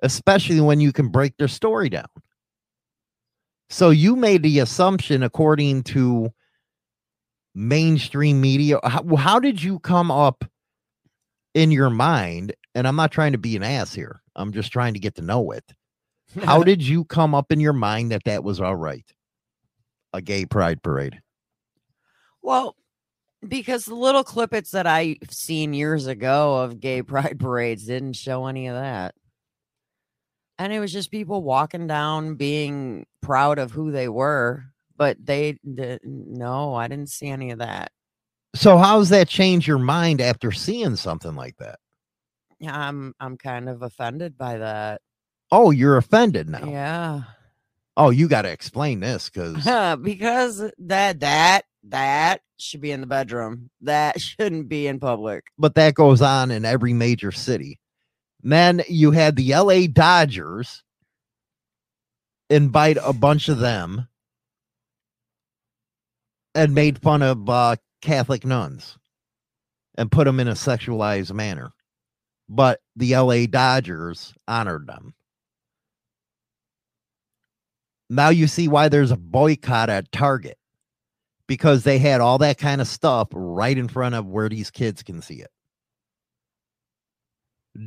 especially 0.02 0.60
when 0.60 0.82
you 0.82 0.92
can 0.92 1.10
break 1.10 1.38
their 1.38 1.48
story 1.48 1.90
down. 1.90 2.08
So 3.70 3.92
you 3.92 4.16
made 4.16 4.42
the 4.42 4.60
assumption, 4.60 5.22
according 5.22 5.84
to 5.84 6.34
mainstream 7.54 8.42
media. 8.42 8.80
How, 8.84 9.16
how 9.16 9.40
did 9.40 9.62
you 9.62 9.80
come 9.80 10.10
up 10.10 10.44
in 11.54 11.72
your 11.72 11.90
mind? 11.90 12.54
And 12.76 12.88
I'm 12.88 12.96
not 12.96 13.12
trying 13.12 13.34
to 13.34 13.38
be 13.38 13.56
an 13.56 13.64
ass 13.64 13.94
here. 13.94 14.22
I'm 14.36 14.52
just 14.52 14.72
trying 14.72 14.94
to 14.94 15.00
get 15.00 15.16
to 15.16 15.22
know 15.22 15.52
it. 15.52 15.74
How 16.44 16.64
did 16.64 16.82
you 16.82 17.06
come 17.06 17.36
up 17.36 17.52
in 17.52 17.60
your 17.60 17.74
mind 17.74 18.12
that 18.12 18.24
that 18.26 18.44
was 18.44 18.62
all 18.62 18.76
right? 18.76 19.06
A 20.14 20.22
gay 20.22 20.46
pride 20.46 20.82
parade. 20.82 21.22
Well, 22.42 22.76
because 23.48 23.86
the 23.86 23.96
little 23.96 24.24
clippets 24.24 24.72
that 24.72 24.88
I've 24.88 25.18
seen 25.30 25.74
years 25.74 26.08
ago 26.08 26.58
of 26.58 26.80
gay 26.80 27.02
pride 27.02 27.40
parades 27.40 27.86
didn't 27.86 28.14
show 28.14 28.46
any 28.48 28.68
of 28.68 28.76
that. 28.76 29.16
And 30.58 30.72
it 30.72 30.80
was 30.80 30.94
just 30.94 31.10
people 31.10 31.42
walking 31.42 31.88
down 31.88 32.36
being 32.36 33.08
proud 33.22 33.58
of 33.58 33.72
who 33.72 33.92
they 33.92 34.08
were, 34.08 34.66
but 34.96 35.18
they 35.24 35.58
didn't. 35.64 36.04
no, 36.06 36.76
I 36.76 36.88
didn't 36.88 37.10
see 37.10 37.28
any 37.28 37.50
of 37.50 37.60
that. 37.60 37.92
So 38.56 38.78
how's 38.78 39.10
that 39.10 39.28
change 39.30 39.68
your 39.68 39.78
mind 39.80 40.20
after 40.22 40.52
seeing 40.52 40.96
something 40.96 41.36
like 41.36 41.58
that? 41.58 41.80
Yeah, 42.60 42.78
I'm 42.78 43.14
I'm 43.20 43.38
kind 43.38 43.70
of 43.70 43.82
offended 43.82 44.38
by 44.38 44.58
that. 44.58 45.02
Oh, 45.52 45.72
you're 45.72 45.98
offended 45.98 46.50
now. 46.50 46.70
Yeah. 46.70 47.22
Oh, 47.98 48.10
you 48.10 48.28
got 48.28 48.44
to 48.44 48.52
explain 48.52 49.00
this 49.00 49.30
because 49.30 49.56
because 50.02 50.72
that 50.80 51.20
that 51.22 51.62
that 51.86 52.42
should 52.58 52.82
be 52.82 52.92
in 52.92 53.02
the 53.02 53.08
bedroom. 53.08 53.70
That 53.82 54.20
shouldn't 54.22 54.70
be 54.70 54.88
in 54.88 55.00
public. 55.00 55.46
but 55.58 55.76
that 55.76 55.96
goes 55.96 56.22
on 56.22 56.52
in 56.52 56.66
every 56.66 56.94
major 56.94 57.32
city. 57.32 57.80
Then 58.44 58.84
you 58.88 59.12
had 59.12 59.36
the 59.36 59.54
LA 59.54 59.88
Dodgers 59.92 60.84
invite 62.50 62.98
a 63.04 63.14
bunch 63.14 63.50
of 63.50 63.60
them 63.60 64.08
and 66.54 66.74
made 66.76 67.00
fun 67.02 67.22
of 67.22 67.50
uh, 67.50 67.76
Catholic 68.02 68.46
nuns 68.46 68.98
and 69.96 70.12
put 70.12 70.26
them 70.26 70.40
in 70.40 70.48
a 70.48 70.54
sexualized 70.54 71.34
manner. 71.34 71.72
But 72.50 72.80
the 72.96 73.16
LA 73.16 73.46
Dodgers 73.46 74.34
honored 74.48 74.88
them. 74.88 75.14
Now 78.10 78.30
you 78.30 78.48
see 78.48 78.68
why 78.68 78.90
there's 78.90 79.12
a 79.12 79.18
boycott 79.18 79.90
at 79.90 80.12
Target 80.12 80.58
because 81.48 81.84
they 81.84 81.98
had 81.98 82.20
all 82.20 82.38
that 82.40 82.58
kind 82.58 82.82
of 82.82 82.88
stuff 82.88 83.30
right 83.32 83.78
in 83.78 83.88
front 83.88 84.16
of 84.16 84.26
where 84.26 84.50
these 84.50 84.70
kids 84.70 85.02
can 85.04 85.22
see 85.22 85.36
it. 85.36 85.50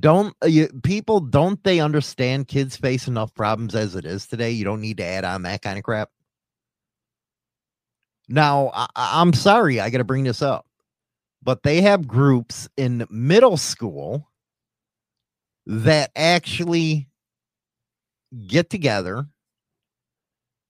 Don't 0.01 0.35
uh, 0.43 0.47
you, 0.47 0.69
people 0.83 1.21
don't 1.21 1.63
they 1.63 1.81
understand 1.81 2.49
kids 2.49 2.75
face 2.75 3.07
enough 3.07 3.35
problems 3.35 3.75
as 3.75 3.95
it 3.95 4.07
is 4.07 4.27
today? 4.27 4.51
You 4.51 4.65
don't 4.65 4.81
need 4.81 4.97
to 4.97 5.05
add 5.05 5.25
on 5.25 5.43
that 5.43 5.61
kind 5.61 5.77
of 5.77 5.85
crap. 5.85 6.09
Now, 8.29 8.71
I, 8.75 8.87
I'm 8.97 9.33
sorry, 9.33 9.81
I 9.81 9.91
got 9.91 9.99
to 9.99 10.05
bring 10.05 10.25
this 10.25 10.43
up, 10.43 10.67
but 11.43 11.63
they 11.63 11.83
have 11.83 12.09
groups 12.09 12.69
in 12.77 13.07
middle 13.11 13.57
school 13.57 14.31
that 15.67 16.11
actually 16.17 17.09
get 18.47 18.71
together 18.71 19.27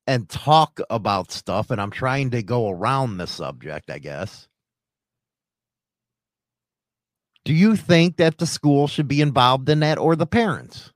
and 0.06 0.28
talk 0.28 0.80
about 0.90 1.32
stuff. 1.32 1.70
And 1.70 1.80
I'm 1.80 1.90
trying 1.90 2.30
to 2.30 2.42
go 2.42 2.68
around 2.70 3.16
the 3.18 3.26
subject, 3.26 3.90
I 3.90 3.98
guess. 3.98 4.48
Do 7.44 7.52
you 7.52 7.76
think 7.76 8.16
that 8.16 8.38
the 8.38 8.46
school 8.46 8.86
should 8.88 9.06
be 9.08 9.20
involved 9.20 9.68
in 9.68 9.80
that 9.80 9.98
or 9.98 10.16
the 10.16 10.26
parents? 10.26 10.90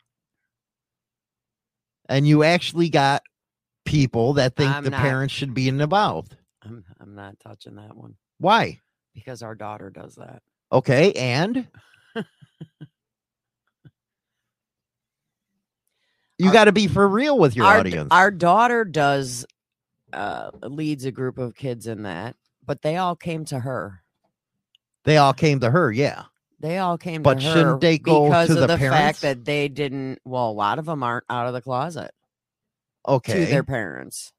And 2.09 2.27
you 2.27 2.43
actually 2.43 2.89
got 2.89 3.23
people 3.85 4.35
that 4.35 4.57
think 4.57 4.71
I'm 4.71 4.85
the 4.85 4.91
not- 4.91 5.01
parents 5.01 5.35
should 5.35 5.53
be 5.53 5.69
involved. 5.69 6.38
I'm 7.09 7.17
not 7.17 7.41
touching 7.41 7.77
that 7.77 7.97
one 7.97 8.17
Why? 8.39 8.81
because 9.15 9.43
our 9.43 9.55
daughter 9.57 9.91
does 9.91 10.17
that. 10.17 10.43
Okay, 10.73 11.13
and 11.15 11.67
you 16.39 16.53
got 16.53 16.67
to 16.67 16.73
be 16.73 16.89
for 16.89 17.09
real 17.09 17.39
with 17.39 17.57
your 17.57 17.67
our, 17.67 17.79
audience. 17.79 18.11
Our 18.13 18.31
daughter 18.33 18.85
does 18.85 19.47
uh 20.13 20.51
leads 20.63 21.05
a 21.07 21.13
group 21.13 21.39
of 21.39 21.55
kids 21.57 21.87
in 21.87 22.05
that, 22.05 22.37
but 22.67 22.83
they 22.83 22.97
all 22.97 23.17
came 23.17 23.45
to 23.47 23.61
her. 23.61 24.03
they 25.05 25.17
all 25.19 25.35
came 25.35 25.61
to 25.61 25.71
her, 25.71 25.93
yeah. 25.93 26.25
They 26.61 26.79
all 26.79 26.99
came 26.99 27.25
But 27.25 27.39
to 27.39 27.43
her 27.43 27.51
shouldn't 27.53 27.81
they 27.81 27.99
go 27.99 28.31
because 28.31 28.49
to 28.49 28.57
of 28.57 28.61
the 28.61 28.69
the, 28.69 28.79
fact 28.79 29.23
that 29.23 29.45
they 29.45 29.69
didn't. 29.69 30.21
Well, 30.25 30.51
a 30.51 30.53
lot 30.53 30.79
of 30.79 30.87
them 30.87 31.03
aren't 31.03 31.25
out 31.31 31.47
of 31.49 31.55
the 31.55 31.63
closet 31.63 32.13
Okay. 33.09 33.33
to 33.33 33.47
their 33.47 33.65
parents. 33.65 34.33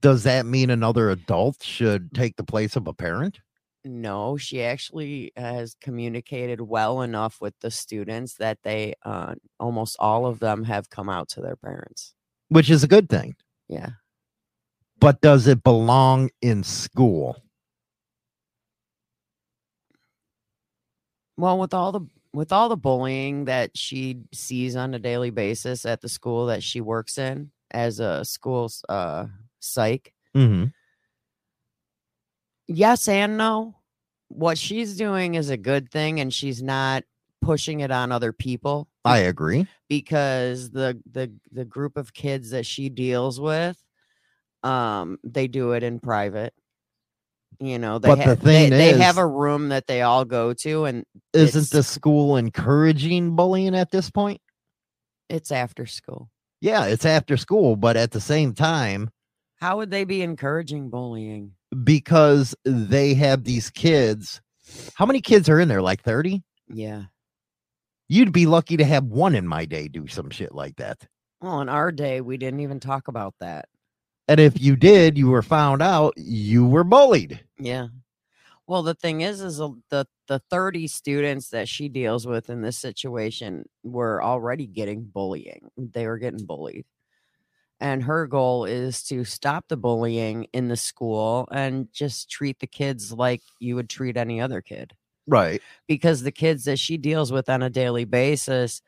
Does 0.00 0.24
that 0.24 0.46
mean 0.46 0.70
another 0.70 1.10
adult 1.10 1.62
should 1.62 2.12
take 2.14 2.36
the 2.36 2.44
place 2.44 2.76
of 2.76 2.86
a 2.86 2.92
parent? 2.92 3.40
No, 3.84 4.36
she 4.36 4.62
actually 4.62 5.32
has 5.36 5.74
communicated 5.80 6.60
well 6.60 7.00
enough 7.00 7.40
with 7.40 7.54
the 7.60 7.70
students 7.70 8.34
that 8.34 8.58
they 8.62 8.94
uh 9.04 9.34
almost 9.58 9.96
all 9.98 10.26
of 10.26 10.38
them 10.38 10.64
have 10.64 10.90
come 10.90 11.08
out 11.08 11.28
to 11.30 11.40
their 11.40 11.56
parents. 11.56 12.14
Which 12.48 12.68
is 12.68 12.84
a 12.84 12.88
good 12.88 13.08
thing. 13.08 13.36
Yeah. 13.68 13.90
But 14.98 15.22
does 15.22 15.46
it 15.46 15.62
belong 15.62 16.28
in 16.42 16.62
school? 16.62 17.42
Well, 21.38 21.58
with 21.58 21.72
all 21.72 21.90
the 21.90 22.02
with 22.34 22.52
all 22.52 22.68
the 22.68 22.76
bullying 22.76 23.46
that 23.46 23.76
she 23.76 24.18
sees 24.32 24.76
on 24.76 24.92
a 24.92 24.98
daily 24.98 25.30
basis 25.30 25.86
at 25.86 26.02
the 26.02 26.08
school 26.08 26.46
that 26.46 26.62
she 26.62 26.82
works 26.82 27.16
in 27.16 27.50
as 27.70 27.98
a 27.98 28.24
school 28.24 28.70
uh 28.88 29.26
psych, 29.60 30.12
Mm-hmm. 30.36 30.66
yes 32.68 33.08
and 33.08 33.36
no. 33.36 33.76
What 34.28 34.58
she's 34.58 34.96
doing 34.96 35.34
is 35.34 35.50
a 35.50 35.56
good 35.56 35.90
thing 35.90 36.20
and 36.20 36.32
she's 36.32 36.62
not 36.62 37.04
pushing 37.42 37.80
it 37.80 37.90
on 37.90 38.12
other 38.12 38.32
people 38.32 38.88
I 39.04 39.18
agree. 39.18 39.66
because 39.88 40.70
the 40.70 41.00
the 41.10 41.32
the 41.50 41.64
group 41.64 41.96
of 41.96 42.12
kids 42.12 42.50
that 42.50 42.66
she 42.66 42.88
deals 42.90 43.40
with 43.40 43.82
um 44.62 45.18
they 45.24 45.48
do 45.48 45.72
it 45.72 45.82
in 45.82 45.98
private. 46.00 46.52
You 47.58 47.78
know, 47.78 47.98
they 47.98 48.08
But 48.08 48.16
the 48.16 48.22
ha- 48.26 48.34
they, 48.36 48.68
thing 48.68 48.70
they 48.70 48.92
have 48.98 49.18
a 49.18 49.26
room 49.26 49.70
that 49.70 49.86
they 49.86 50.02
all 50.02 50.24
go 50.24 50.52
to 50.54 50.84
and 50.84 51.04
Isn't 51.34 51.70
the 51.70 51.82
school 51.82 52.36
encouraging 52.36 53.36
bullying 53.36 53.74
at 53.74 53.90
this 53.90 54.10
point? 54.10 54.40
it's 55.28 55.52
after 55.52 55.86
school. 55.86 56.28
Yeah, 56.60 56.86
it's 56.86 57.04
after 57.04 57.36
school, 57.36 57.76
but 57.76 57.96
at 57.96 58.10
the 58.12 58.20
same 58.20 58.52
time, 58.52 59.10
How 59.60 59.76
would 59.78 59.90
they 59.90 60.04
be 60.04 60.22
encouraging 60.22 60.90
bullying? 60.90 61.52
because 61.84 62.54
they 62.64 63.14
have 63.14 63.44
these 63.44 63.70
kids. 63.70 64.40
How 64.94 65.06
many 65.06 65.20
kids 65.20 65.48
are 65.48 65.60
in 65.60 65.68
there? 65.68 65.82
Like 65.82 66.02
30? 66.02 66.42
Yeah. 66.68 67.04
You'd 68.08 68.32
be 68.32 68.46
lucky 68.46 68.76
to 68.76 68.84
have 68.84 69.04
one 69.04 69.34
in 69.34 69.46
my 69.46 69.66
day 69.66 69.88
do 69.88 70.06
some 70.08 70.30
shit 70.30 70.54
like 70.54 70.76
that. 70.76 71.06
Well, 71.40 71.60
in 71.60 71.68
our 71.68 71.92
day, 71.92 72.20
we 72.20 72.36
didn't 72.36 72.60
even 72.60 72.80
talk 72.80 73.08
about 73.08 73.34
that. 73.40 73.66
And 74.28 74.40
if 74.40 74.60
you 74.60 74.76
did, 74.76 75.16
you 75.16 75.28
were 75.28 75.42
found 75.42 75.80
out, 75.80 76.14
you 76.16 76.66
were 76.66 76.84
bullied. 76.84 77.40
Yeah. 77.58 77.88
Well, 78.66 78.82
the 78.82 78.94
thing 78.94 79.22
is, 79.22 79.40
is 79.40 79.60
uh, 79.60 79.70
the 79.88 80.06
the 80.28 80.40
thirty 80.50 80.86
students 80.86 81.48
that 81.48 81.68
she 81.68 81.88
deals 81.88 82.24
with 82.24 82.50
in 82.50 82.62
this 82.62 82.78
situation 82.78 83.64
were 83.82 84.22
already 84.22 84.66
getting 84.66 85.02
bullying. 85.02 85.70
They 85.76 86.06
were 86.06 86.18
getting 86.18 86.46
bullied, 86.46 86.84
and 87.80 88.02
her 88.04 88.26
goal 88.26 88.64
is 88.64 89.02
to 89.04 89.24
stop 89.24 89.66
the 89.68 89.76
bullying 89.76 90.46
in 90.52 90.68
the 90.68 90.76
school 90.76 91.48
and 91.50 91.88
just 91.92 92.30
treat 92.30 92.58
the 92.60 92.66
kids 92.66 93.12
like 93.12 93.42
you 93.58 93.74
would 93.76 93.88
treat 93.88 94.16
any 94.16 94.40
other 94.40 94.60
kid. 94.60 94.92
Right. 95.26 95.62
because 95.86 96.22
the 96.22 96.32
kids 96.32 96.64
that 96.64 96.78
she 96.78 96.96
deals 96.96 97.30
with 97.30 97.48
on 97.48 97.62
a 97.62 97.70
daily 97.70 98.04
basis 98.04 98.82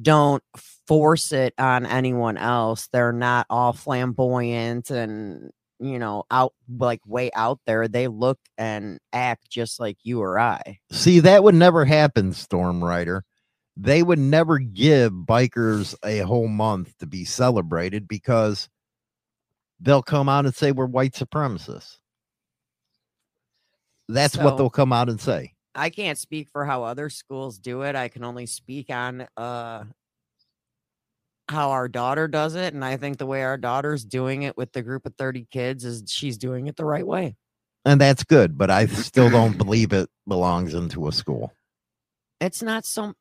don't 0.00 0.42
force 0.86 1.32
it 1.32 1.54
on 1.58 1.86
anyone 1.86 2.36
else. 2.36 2.88
They're 2.92 3.12
not 3.12 3.46
all 3.50 3.72
flamboyant 3.72 4.90
and 4.90 5.50
you 5.80 5.98
know 5.98 6.24
out 6.30 6.54
like 6.78 7.00
way 7.06 7.30
out 7.34 7.58
there. 7.66 7.88
They 7.88 8.08
look 8.08 8.38
and 8.56 9.00
act 9.12 9.50
just 9.50 9.80
like 9.80 9.98
you 10.02 10.20
or 10.22 10.38
I. 10.38 10.78
See, 10.92 11.20
that 11.20 11.42
would 11.42 11.54
never 11.56 11.84
happen, 11.84 12.32
Storm 12.32 12.82
Rider. 12.82 13.24
They 13.76 14.02
would 14.02 14.18
never 14.18 14.58
give 14.58 15.12
bikers 15.12 15.94
a 16.04 16.18
whole 16.18 16.48
month 16.48 16.96
to 16.98 17.06
be 17.06 17.24
celebrated 17.24 18.06
because 18.06 18.68
they'll 19.80 20.02
come 20.02 20.28
out 20.28 20.44
and 20.44 20.54
say 20.54 20.72
we're 20.72 20.86
white 20.86 21.12
supremacists. 21.12 21.96
That's 24.08 24.36
what 24.36 24.56
they'll 24.58 24.70
come 24.70 24.92
out 24.92 25.08
and 25.08 25.20
say. 25.20 25.54
I 25.74 25.88
can't 25.88 26.18
speak 26.18 26.48
for 26.50 26.66
how 26.66 26.84
other 26.84 27.08
schools 27.08 27.58
do 27.58 27.82
it. 27.82 27.96
I 27.96 28.08
can 28.08 28.24
only 28.24 28.46
speak 28.46 28.90
on 28.90 29.26
uh 29.36 29.84
how 31.48 31.70
our 31.70 31.88
daughter 31.88 32.28
does 32.28 32.54
it 32.54 32.72
and 32.72 32.84
I 32.84 32.96
think 32.96 33.18
the 33.18 33.26
way 33.26 33.42
our 33.42 33.58
daughter's 33.58 34.04
doing 34.04 34.42
it 34.42 34.56
with 34.56 34.72
the 34.72 34.80
group 34.80 35.06
of 35.06 35.14
30 35.16 35.46
kids 35.50 35.84
is 35.84 36.04
she's 36.06 36.38
doing 36.38 36.66
it 36.66 36.76
the 36.76 36.84
right 36.84 37.06
way. 37.06 37.36
And 37.84 38.00
that's 38.00 38.22
good, 38.22 38.56
but 38.56 38.70
I 38.70 38.86
still 38.86 39.28
don't 39.28 39.58
believe 39.58 39.92
it 39.92 40.08
belongs 40.28 40.72
into 40.74 41.08
a 41.08 41.12
school. 41.12 41.52
It's 42.40 42.62
not 42.62 42.84
some 42.84 43.16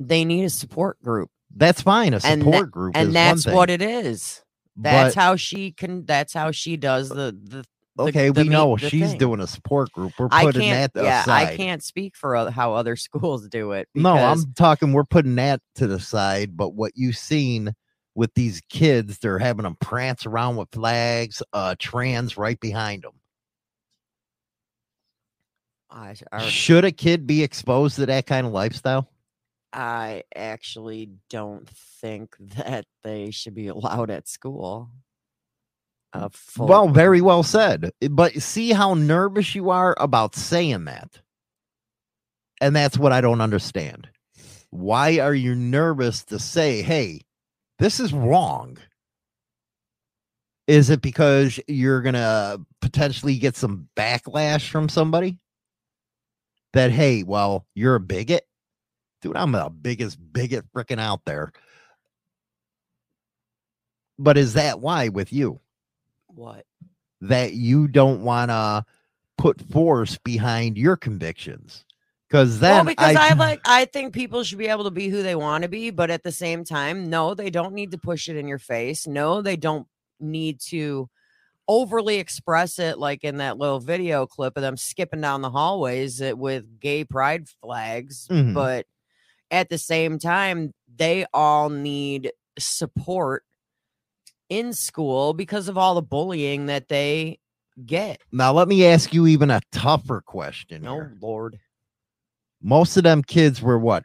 they 0.00 0.24
need 0.24 0.44
a 0.44 0.50
support 0.50 1.00
group. 1.02 1.30
That's 1.56 1.80
fine. 1.82 2.14
A 2.14 2.20
and 2.24 2.42
support 2.42 2.70
group 2.70 2.96
and 2.96 3.14
that's 3.14 3.46
what 3.46 3.70
it 3.70 3.80
is 3.82 4.42
that's 4.76 5.14
but- 5.14 5.20
how 5.20 5.36
she 5.36 5.70
can 5.72 6.04
that's 6.04 6.32
how 6.32 6.50
she 6.50 6.76
does 6.76 7.08
the 7.08 7.36
the 7.42 7.64
the- 7.96 8.02
Okay, 8.02 8.30
the 8.30 8.40
we 8.40 8.48
meet- 8.48 8.52
know 8.52 8.76
the 8.76 8.88
she's 8.90 9.10
thing. 9.10 9.18
doing 9.18 9.38
a 9.40 9.46
support 9.46 9.92
group. 9.92 10.12
We're 10.18 10.28
putting 10.28 10.68
that 10.72 10.90
yeah 10.96 11.22
aside. 11.22 11.46
i 11.50 11.56
can't 11.56 11.80
speak 11.80 12.16
for 12.16 12.50
how 12.50 12.74
other 12.74 12.96
schools 13.06 13.46
do 13.48 13.70
it 13.70 13.88
No, 13.94 14.16
I'm 14.16 14.52
talking. 14.54 14.92
We're 14.92 15.04
putting 15.04 15.36
that 15.36 15.60
to 15.76 15.86
the 15.86 16.00
side. 16.00 16.56
But 16.56 16.70
what 16.74 16.90
you've 16.96 17.16
seen 17.16 17.72
with 18.16 18.34
these 18.34 18.60
kids, 18.68 19.18
they're 19.18 19.38
having 19.38 19.62
them 19.62 19.76
prance 19.80 20.26
around 20.26 20.56
with 20.56 20.70
flags, 20.72 21.40
uh, 21.52 21.76
trans 21.78 22.36
right 22.36 22.58
behind 22.58 23.02
them. 23.04 23.12
I, 25.90 26.16
I, 26.32 26.46
Should 26.48 26.84
a 26.84 26.90
kid 26.92 27.26
be 27.26 27.42
exposed 27.44 27.96
to 27.96 28.06
that 28.06 28.26
kind 28.26 28.46
of 28.46 28.52
lifestyle? 28.52 29.08
I 29.74 30.22
actually 30.34 31.10
don't 31.28 31.68
think 31.68 32.36
that 32.38 32.86
they 33.02 33.30
should 33.32 33.54
be 33.54 33.68
allowed 33.68 34.10
at 34.10 34.28
school 34.28 34.90
full, 36.32 36.66
Well, 36.66 36.88
very 36.88 37.20
well 37.20 37.42
said. 37.42 37.90
Eh, 38.00 38.08
But 38.10 38.34
see 38.34 38.70
how 38.72 38.94
nervous 38.94 39.54
you 39.54 39.70
are 39.70 39.94
about 39.98 40.34
saying 40.36 40.84
that. 40.84 41.20
And 42.60 42.74
that's 42.74 42.96
what 42.96 43.12
I 43.12 43.20
don't 43.20 43.40
understand. 43.40 44.08
Why 44.70 45.18
are 45.18 45.34
you 45.34 45.54
nervous 45.54 46.24
to 46.24 46.38
say, 46.38 46.82
hey, 46.82 47.22
this 47.78 48.00
is 48.00 48.12
wrong? 48.12 48.78
Is 50.66 50.88
it 50.88 51.02
because 51.02 51.60
you're 51.68 52.00
going 52.00 52.14
to 52.14 52.60
potentially 52.80 53.36
get 53.36 53.56
some 53.56 53.88
backlash 53.96 54.70
from 54.70 54.88
somebody? 54.88 55.38
That, 56.72 56.90
hey, 56.90 57.22
well, 57.22 57.66
you're 57.74 57.96
a 57.96 58.00
bigot? 58.00 58.46
Dude, 59.24 59.36
I'm 59.36 59.52
the 59.52 59.70
biggest 59.70 60.18
bigot 60.34 60.66
freaking 60.74 61.00
out 61.00 61.24
there. 61.24 61.50
But 64.18 64.36
is 64.36 64.52
that 64.52 64.80
why 64.80 65.08
with 65.08 65.32
you? 65.32 65.60
what 66.28 66.64
that 67.20 67.52
you 67.52 67.86
don't 67.86 68.22
want 68.22 68.50
to 68.50 68.84
put 69.38 69.60
force 69.70 70.18
behind 70.18 70.76
your 70.76 70.96
convictions 70.96 71.84
because 72.28 72.58
then 72.60 72.74
well 72.74 72.84
because 72.84 73.16
I, 73.16 73.30
I, 73.30 73.32
like 73.34 73.60
i 73.64 73.84
think 73.84 74.12
people 74.12 74.42
should 74.42 74.58
be 74.58 74.66
able 74.66 74.84
to 74.84 74.90
be 74.90 75.08
who 75.08 75.22
they 75.22 75.36
want 75.36 75.62
to 75.62 75.68
be 75.68 75.90
but 75.90 76.10
at 76.10 76.22
the 76.22 76.32
same 76.32 76.64
time 76.64 77.08
no 77.08 77.34
they 77.34 77.50
don't 77.50 77.72
need 77.72 77.92
to 77.92 77.98
push 77.98 78.28
it 78.28 78.36
in 78.36 78.48
your 78.48 78.58
face 78.58 79.06
no 79.06 79.42
they 79.42 79.56
don't 79.56 79.86
need 80.18 80.60
to 80.70 81.08
overly 81.68 82.18
express 82.18 82.78
it 82.78 82.98
like 82.98 83.24
in 83.24 83.36
that 83.36 83.56
little 83.56 83.80
video 83.80 84.26
clip 84.26 84.56
of 84.56 84.62
them 84.62 84.76
skipping 84.76 85.20
down 85.20 85.40
the 85.40 85.50
hallways 85.50 86.20
uh, 86.20 86.32
with 86.36 86.80
gay 86.80 87.04
pride 87.04 87.48
flags 87.62 88.26
Mhm. 88.28 88.54
but 88.54 88.86
at 89.50 89.68
the 89.68 89.78
same 89.78 90.18
time 90.18 90.72
they 90.96 91.26
all 91.32 91.68
need 91.68 92.32
support 92.58 93.44
in 94.48 94.72
school 94.72 95.34
because 95.34 95.68
of 95.68 95.78
all 95.78 95.94
the 95.94 96.02
bullying 96.02 96.66
that 96.66 96.88
they 96.88 97.38
get. 97.84 98.20
Now 98.30 98.52
let 98.52 98.68
me 98.68 98.86
ask 98.86 99.12
you 99.12 99.26
even 99.26 99.50
a 99.50 99.60
tougher 99.72 100.20
question 100.20 100.86
oh 100.86 100.94
here. 100.94 101.16
lord. 101.20 101.58
Most 102.62 102.96
of 102.96 103.02
them 103.02 103.22
kids 103.22 103.60
were 103.60 103.78
what 103.78 104.04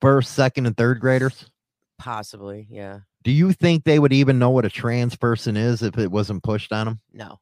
first 0.00 0.32
second 0.34 0.66
and 0.66 0.76
third 0.76 1.00
graders? 1.00 1.50
Possibly 1.98 2.66
yeah. 2.70 3.00
Do 3.22 3.30
you 3.30 3.52
think 3.52 3.84
they 3.84 3.98
would 3.98 4.12
even 4.12 4.38
know 4.38 4.50
what 4.50 4.66
a 4.66 4.70
trans 4.70 5.16
person 5.16 5.56
is 5.56 5.82
if 5.82 5.96
it 5.96 6.10
wasn't 6.10 6.42
pushed 6.42 6.72
on 6.72 6.86
them 6.86 7.00
no. 7.12 7.38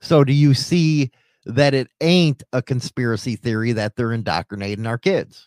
So 0.00 0.24
do 0.24 0.32
you 0.32 0.54
see 0.54 1.10
that 1.46 1.74
it 1.74 1.88
ain't 2.00 2.42
a 2.52 2.62
conspiracy 2.62 3.36
theory 3.36 3.72
that 3.72 3.96
they're 3.96 4.12
indoctrinating 4.12 4.86
our 4.86 4.98
kids 4.98 5.46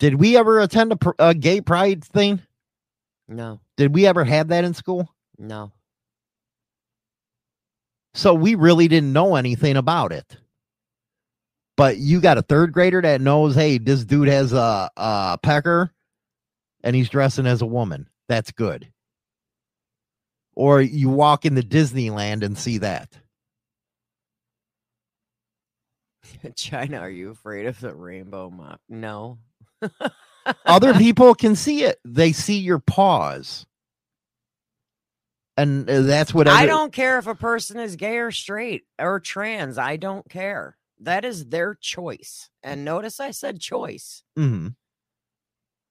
Did 0.00 0.16
we 0.16 0.36
ever 0.36 0.60
attend 0.60 0.92
a, 0.92 0.98
a 1.18 1.34
gay 1.34 1.62
pride 1.62 2.04
thing? 2.04 2.42
No, 3.28 3.60
Did 3.78 3.94
we 3.94 4.06
ever 4.06 4.24
have 4.24 4.48
that 4.48 4.64
in 4.64 4.74
school? 4.74 5.08
no. 5.38 5.72
So 8.14 8.34
we 8.34 8.56
really 8.56 8.88
didn't 8.88 9.12
know 9.12 9.36
anything 9.36 9.76
about 9.76 10.12
it. 10.12 10.36
But 11.76 11.98
you 11.98 12.20
got 12.20 12.38
a 12.38 12.42
third 12.42 12.72
grader 12.72 13.00
that 13.02 13.20
knows, 13.22 13.54
hey, 13.54 13.78
this 13.78 14.04
dude 14.04 14.28
has 14.28 14.52
a, 14.52 14.90
a 14.96 15.38
pecker 15.42 15.92
and 16.84 16.96
he's 16.96 17.08
dressing 17.10 17.46
as 17.46 17.62
a 17.62 17.66
woman. 17.66 18.08
That's 18.28 18.52
good. 18.52 18.92
Or 20.54 20.82
you 20.82 21.10
walk 21.10 21.46
into 21.46 21.62
Disneyland 21.62 22.42
and 22.44 22.58
see 22.58 22.78
that. 22.78 23.10
China, 26.56 26.98
are 26.98 27.10
you 27.10 27.30
afraid 27.30 27.66
of 27.66 27.80
the 27.80 27.94
rainbow 27.94 28.50
mop? 28.50 28.80
No. 28.88 29.38
Other 30.66 30.94
people 30.98 31.34
can 31.34 31.56
see 31.56 31.84
it. 31.84 31.98
They 32.04 32.32
see 32.32 32.58
your 32.58 32.78
paws. 32.78 33.66
And 35.56 35.88
uh, 35.88 36.00
that's 36.02 36.32
what 36.32 36.48
I 36.48 36.64
don't 36.66 36.92
care 36.92 37.18
if 37.18 37.26
a 37.26 37.34
person 37.34 37.78
is 37.78 37.96
gay 37.96 38.16
or 38.18 38.30
straight 38.30 38.84
or 38.98 39.20
trans. 39.20 39.76
I 39.76 39.96
don't 39.96 40.28
care. 40.28 40.76
That 41.00 41.24
is 41.24 41.46
their 41.46 41.74
choice. 41.74 42.48
And 42.62 42.84
notice 42.84 43.20
I 43.20 43.32
said 43.32 43.60
choice 43.60 44.22
Mhm. 44.38 44.76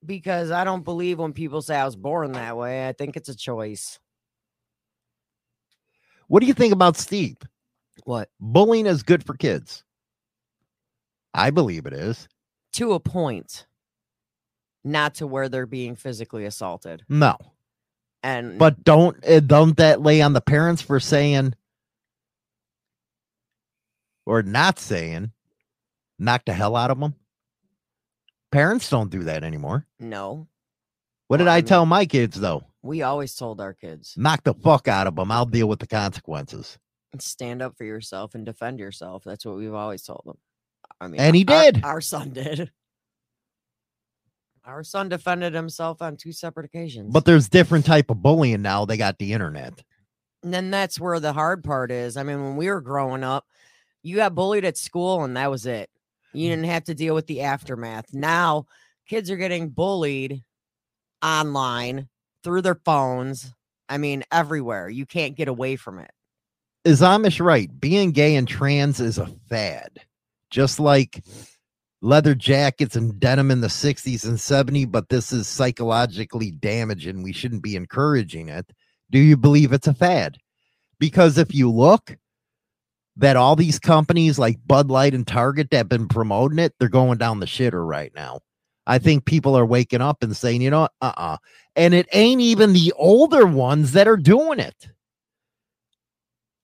because 0.05 0.49
I 0.51 0.63
don't 0.63 0.83
believe 0.83 1.19
when 1.19 1.33
people 1.33 1.61
say 1.61 1.75
I 1.75 1.85
was 1.85 1.95
born 1.95 2.31
that 2.31 2.57
way. 2.57 2.87
I 2.87 2.93
think 2.93 3.15
it's 3.15 3.29
a 3.29 3.35
choice. 3.35 3.99
What 6.27 6.39
do 6.39 6.47
you 6.47 6.53
think 6.53 6.73
about 6.73 6.97
Steve? 6.97 7.37
What? 8.05 8.29
Bullying 8.39 8.87
is 8.87 9.03
good 9.03 9.23
for 9.23 9.35
kids. 9.35 9.83
I 11.33 11.49
believe 11.49 11.85
it 11.85 11.93
is. 11.93 12.27
To 12.73 12.93
a 12.93 12.99
point, 12.99 13.65
not 14.83 15.15
to 15.15 15.27
where 15.27 15.49
they're 15.49 15.65
being 15.65 15.95
physically 15.95 16.45
assaulted. 16.45 17.03
No. 17.09 17.37
And 18.23 18.57
But 18.59 18.83
don't 18.83 19.17
uh, 19.27 19.39
don't 19.39 19.75
that 19.77 20.01
lay 20.01 20.21
on 20.21 20.33
the 20.33 20.41
parents 20.41 20.81
for 20.81 20.99
saying 20.99 21.53
or 24.25 24.43
not 24.43 24.79
saying 24.79 25.31
knock 26.19 26.45
the 26.45 26.53
hell 26.53 26.75
out 26.75 26.91
of 26.91 26.99
them? 26.99 27.15
Parents 28.51 28.89
don't 28.89 29.09
do 29.09 29.23
that 29.23 29.43
anymore. 29.43 29.87
no, 29.99 30.47
What 31.27 31.37
did 31.37 31.45
Well, 31.45 31.53
I 31.53 31.57
I, 31.57 31.61
mean- 31.61 31.65
tell 31.67 31.85
my 31.85 32.05
kids 32.05 32.39
though? 32.39 32.63
we 32.83 33.01
always 33.03 33.35
told 33.35 33.61
our 33.61 33.73
kids 33.73 34.15
Knock 34.17 34.43
the 34.43 34.53
fuck 34.55 34.87
out 34.87 35.05
of 35.07 35.15
them. 35.15 35.31
I'll 35.31 35.45
deal 35.45 35.67
with 35.67 35.79
the 35.79 35.87
consequences. 35.87 36.77
stand 37.19 37.61
up 37.61 37.77
for 37.77 37.83
yourself 37.85 38.33
and 38.35 38.45
defend 38.45 38.79
yourself. 38.79 39.23
That's 39.23 39.45
what 39.45 39.55
we've 39.57 39.73
always 39.73 40.03
told 40.03 40.23
them. 40.25 40.37
I 41.01 41.07
mean, 41.07 41.19
And 41.19 41.35
he 41.35 41.43
our- 41.47 41.63
did. 41.71 41.83
Our 41.83 41.99
son 41.99 42.29
did. 42.29 42.71
Our 44.63 44.83
son 44.83 45.09
defended 45.09 45.53
himself 45.55 46.01
on 46.01 46.15
two 46.17 46.31
separate 46.31 46.67
occasions. 46.67 47.11
But 47.11 47.25
there's 47.25 47.49
different 47.49 47.85
type 47.85 48.11
of 48.11 48.21
bullying 48.21 48.61
now. 48.61 48.85
They 48.85 48.95
got 48.95 49.17
the 49.17 49.33
internet. 49.33 49.83
And 50.43 50.53
then 50.53 50.69
that's 50.71 50.99
where 50.99 51.19
the 51.19 51.33
hard 51.33 51.63
part 51.63 51.91
is. 51.91 52.15
I 52.15 52.23
mean, 52.23 52.41
when 52.43 52.55
we 52.55 52.69
were 52.69 52.81
growing 52.81 53.23
up, 53.23 53.47
you 54.03 54.15
got 54.15 54.35
bullied 54.35 54.63
at 54.65 54.77
school 54.77 55.23
and 55.23 55.35
that 55.35 55.49
was 55.49 55.65
it. 55.65 55.89
You 56.33 56.47
Mm. 56.47 56.51
didn't 56.51 56.65
have 56.65 56.83
to 56.85 56.95
deal 56.95 57.15
with 57.15 57.25
the 57.27 57.41
aftermath. 57.41 58.13
Now, 58.13 58.67
kids 59.07 59.29
are 59.31 59.35
getting 59.37 59.69
bullied 59.69 60.43
online 61.23 62.07
through 62.43 62.61
their 62.61 62.79
phones. 62.85 63.53
I 63.89 63.97
mean, 63.97 64.23
everywhere. 64.31 64.89
You 64.89 65.05
can't 65.05 65.35
get 65.35 65.47
away 65.47 65.75
from 65.75 65.99
it. 65.99 66.11
Is 66.85 67.01
Amish 67.01 67.43
right? 67.43 67.69
Being 67.79 68.11
gay 68.11 68.35
and 68.35 68.47
trans 68.47 68.99
is 68.99 69.17
a 69.17 69.27
fad. 69.49 69.99
Just 70.51 70.79
like 70.79 71.23
leather 72.01 72.35
jackets 72.35 72.95
and 72.95 73.19
denim 73.19 73.51
in 73.51 73.61
the 73.61 73.67
60s 73.67 74.25
and 74.25 74.37
70s, 74.37 74.91
but 74.91 75.09
this 75.09 75.31
is 75.31 75.47
psychologically 75.47 76.51
damaging. 76.51 77.23
We 77.23 77.33
shouldn't 77.33 77.63
be 77.63 77.75
encouraging 77.75 78.49
it. 78.49 78.71
Do 79.09 79.19
you 79.19 79.37
believe 79.37 79.73
it's 79.73 79.87
a 79.87 79.93
fad? 79.93 80.37
Because 80.99 81.37
if 81.37 81.53
you 81.53 81.71
look 81.71 82.17
that 83.17 83.35
all 83.35 83.55
these 83.55 83.79
companies 83.79 84.39
like 84.39 84.57
Bud 84.65 84.89
Light 84.89 85.13
and 85.13 85.27
Target 85.27 85.69
that 85.71 85.77
have 85.77 85.89
been 85.89 86.07
promoting 86.07 86.59
it, 86.59 86.73
they're 86.79 86.89
going 86.89 87.17
down 87.17 87.39
the 87.39 87.45
shitter 87.45 87.85
right 87.85 88.11
now. 88.15 88.39
I 88.87 88.99
think 88.99 89.25
people 89.25 89.57
are 89.57 89.65
waking 89.65 90.01
up 90.01 90.23
and 90.23 90.35
saying, 90.35 90.61
you 90.61 90.69
know, 90.69 90.89
uh 91.01 91.13
uh 91.17 91.37
And 91.75 91.93
it 91.93 92.07
ain't 92.13 92.41
even 92.41 92.73
the 92.73 92.93
older 92.97 93.45
ones 93.45 93.93
that 93.93 94.07
are 94.07 94.17
doing 94.17 94.59
it 94.59 94.89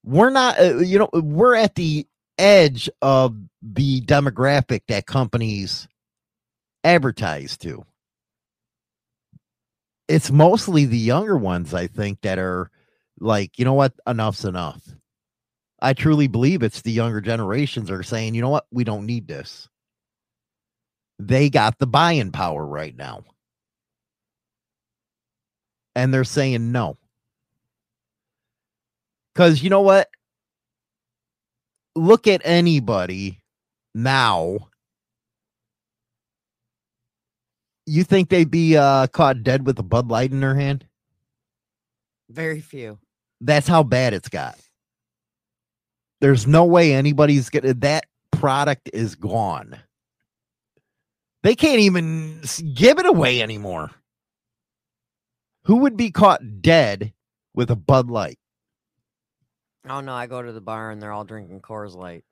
we're 0.07 0.29
not 0.29 0.57
uh, 0.59 0.77
you 0.77 0.97
know 0.97 1.09
we're 1.13 1.55
at 1.55 1.75
the 1.75 2.07
edge 2.37 2.89
of 3.01 3.35
the 3.61 4.01
demographic 4.01 4.81
that 4.87 5.05
companies 5.05 5.87
advertise 6.83 7.57
to. 7.57 7.85
It's 10.07 10.31
mostly 10.31 10.85
the 10.85 10.97
younger 10.97 11.37
ones 11.37 11.73
i 11.73 11.87
think 11.87 12.21
that 12.21 12.39
are 12.39 12.71
like 13.19 13.57
you 13.57 13.65
know 13.65 13.73
what? 13.73 13.93
Enough's 14.05 14.45
enough. 14.45 14.81
I 15.81 15.93
truly 15.93 16.27
believe 16.27 16.63
it's 16.63 16.81
the 16.81 16.91
younger 16.91 17.21
generations 17.21 17.91
are 17.91 18.03
saying 18.03 18.35
you 18.35 18.41
know 18.41 18.49
what? 18.49 18.65
We 18.71 18.83
don't 18.83 19.05
need 19.05 19.27
this. 19.27 19.67
They 21.19 21.49
got 21.49 21.79
the 21.79 21.87
buying 21.87 22.31
power 22.31 22.65
right 22.65 22.95
now. 22.95 23.23
And 25.95 26.13
they're 26.13 26.23
saying 26.23 26.71
no. 26.71 26.97
Because 29.33 29.63
you 29.63 29.69
know 29.69 29.81
what? 29.81 30.09
Look 31.97 32.27
at 32.27 32.41
anybody 32.45 33.41
now. 33.95 34.69
You 37.87 38.03
think 38.03 38.29
they'd 38.29 38.51
be 38.51 38.77
uh, 38.77 39.07
caught 39.07 39.43
dead 39.43 39.65
with 39.65 39.79
a 39.79 39.83
Bud 39.83 40.09
Light 40.09 40.31
in 40.31 40.39
their 40.39 40.53
hand? 40.53 40.85
Very 42.29 42.61
few. 42.61 42.99
That's 43.41 43.67
how 43.67 43.81
bad 43.81 44.13
it's 44.13 44.29
got. 44.29 44.59
There's 46.21 46.45
no 46.45 46.65
way 46.65 46.93
anybody's 46.93 47.49
gonna. 47.49 47.73
That 47.75 48.05
product 48.31 48.91
is 48.93 49.15
gone. 49.15 49.79
They 51.41 51.55
can't 51.55 51.79
even 51.79 52.41
give 52.75 52.99
it 52.99 53.05
away 53.07 53.41
anymore. 53.41 53.89
Who 55.63 55.77
would 55.77 55.97
be 55.97 56.11
caught 56.11 56.61
dead 56.61 57.13
with 57.55 57.71
a 57.71 57.75
Bud 57.75 58.09
Light? 58.09 58.37
Oh 59.89 60.01
no, 60.01 60.13
I 60.13 60.27
go 60.27 60.41
to 60.41 60.51
the 60.51 60.61
bar 60.61 60.91
and 60.91 61.01
they're 61.01 61.11
all 61.11 61.23
drinking 61.23 61.61
Coors 61.61 61.95
Light 61.95 62.23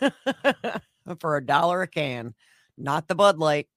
for 1.20 1.36
a 1.36 1.44
dollar 1.44 1.82
a 1.82 1.86
can, 1.86 2.34
not 2.78 3.08
the 3.08 3.14
Bud 3.14 3.38
Light. 3.38 3.68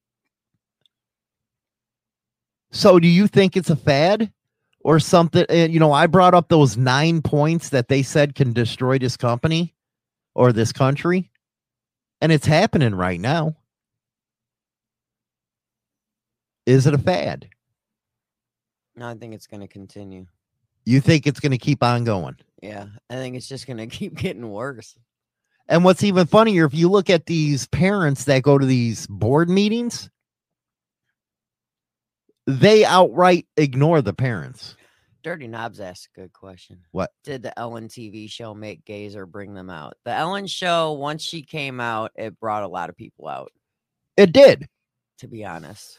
So 2.70 2.98
do 2.98 3.08
you 3.08 3.26
think 3.26 3.56
it's 3.56 3.70
a 3.70 3.76
fad 3.76 4.32
or 4.80 5.00
something? 5.00 5.44
And 5.48 5.72
you 5.72 5.80
know, 5.80 5.92
I 5.92 6.06
brought 6.06 6.34
up 6.34 6.48
those 6.48 6.76
nine 6.76 7.22
points 7.22 7.70
that 7.70 7.88
they 7.88 8.02
said 8.02 8.34
can 8.34 8.52
destroy 8.52 8.98
this 8.98 9.16
company 9.16 9.74
or 10.34 10.52
this 10.52 10.72
country, 10.72 11.30
and 12.20 12.32
it's 12.32 12.46
happening 12.46 12.94
right 12.94 13.20
now. 13.20 13.56
Is 16.66 16.86
it 16.86 16.94
a 16.94 16.98
fad? 16.98 17.48
No, 18.96 19.08
I 19.08 19.14
think 19.14 19.34
it's 19.34 19.46
going 19.46 19.60
to 19.60 19.68
continue. 19.68 20.26
You 20.84 21.00
think 21.00 21.26
it's 21.26 21.40
going 21.40 21.52
to 21.52 21.58
keep 21.58 21.82
on 21.82 22.04
going? 22.04 22.36
Yeah, 22.62 22.86
I 23.10 23.14
think 23.14 23.36
it's 23.36 23.48
just 23.48 23.66
going 23.66 23.76
to 23.78 23.86
keep 23.86 24.14
getting 24.14 24.50
worse. 24.50 24.96
And 25.68 25.84
what's 25.84 26.04
even 26.04 26.26
funnier, 26.26 26.64
if 26.64 26.74
you 26.74 26.88
look 26.88 27.10
at 27.10 27.26
these 27.26 27.66
parents 27.66 28.24
that 28.24 28.42
go 28.42 28.56
to 28.56 28.64
these 28.66 29.06
board 29.08 29.50
meetings, 29.50 30.08
they 32.46 32.84
outright 32.84 33.46
ignore 33.56 34.00
the 34.02 34.12
parents. 34.12 34.76
Dirty 35.24 35.48
Knobs 35.48 35.80
asked 35.80 36.08
a 36.16 36.20
good 36.20 36.32
question. 36.32 36.82
What? 36.92 37.10
Did 37.24 37.42
the 37.42 37.58
Ellen 37.58 37.88
TV 37.88 38.30
show 38.30 38.54
make 38.54 38.84
gays 38.84 39.16
or 39.16 39.26
bring 39.26 39.54
them 39.54 39.68
out? 39.68 39.94
The 40.04 40.12
Ellen 40.12 40.46
show, 40.46 40.92
once 40.92 41.22
she 41.22 41.42
came 41.42 41.80
out, 41.80 42.12
it 42.14 42.38
brought 42.38 42.62
a 42.62 42.68
lot 42.68 42.90
of 42.90 42.96
people 42.96 43.26
out, 43.26 43.50
It 44.16 44.32
did. 44.32 44.68
to 45.18 45.26
be 45.26 45.44
honest. 45.44 45.98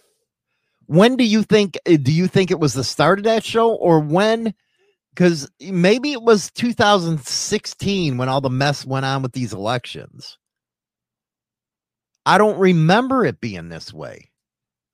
when 0.86 1.18
do 1.18 1.26
you 1.26 1.44
think 1.44 1.78
uh, 1.86 1.98
do 2.02 2.14
you 2.14 2.28
think 2.28 2.52
it 2.52 2.60
was 2.62 2.74
the 2.74 2.86
start 2.86 3.20
of 3.20 3.26
that 3.26 3.44
show 3.44 3.74
or 3.74 4.00
when 4.00 4.54
because 5.18 5.50
maybe 5.60 6.12
it 6.12 6.22
was 6.22 6.52
2016 6.52 8.18
when 8.18 8.30
all 8.30 8.40
the 8.40 8.52
mess 8.52 8.86
went 8.86 9.04
on 9.04 9.24
with 9.24 9.32
these 9.32 9.52
elections. 9.52 10.38
I 12.24 12.38
don't 12.38 12.60
remember 12.60 13.26
it 13.26 13.42
being 13.42 13.70
this 13.70 13.92
way. 13.92 14.30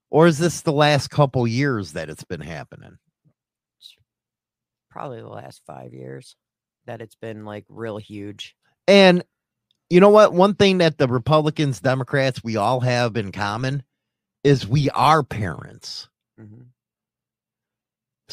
Or 0.09 0.25
is 0.27 0.37
this 0.37 0.61
the 0.61 0.71
last 0.71 1.09
couple 1.09 1.45
years 1.45 1.91
that 1.91 2.09
it's 2.09 2.23
been 2.23 2.39
happening? 2.39 2.99
Probably 4.89 5.19
the 5.19 5.27
last 5.27 5.61
five 5.67 5.93
years 5.93 6.37
that 6.85 7.01
it's 7.01 7.15
been 7.15 7.43
like 7.43 7.65
real 7.67 7.97
huge. 7.97 8.55
and 8.87 9.25
you 9.89 9.99
know 9.99 10.09
what? 10.09 10.33
One 10.33 10.55
thing 10.55 10.79
that 10.79 10.97
the 10.97 11.07
republicans 11.07 11.79
democrats 11.81 12.43
we 12.43 12.55
all 12.55 12.79
have 12.79 13.17
in 13.17 13.31
common 13.31 13.83
is 14.43 14.65
we 14.65 14.89
are 14.91 15.21
parents. 15.21 16.07
Mhm. 16.39 16.67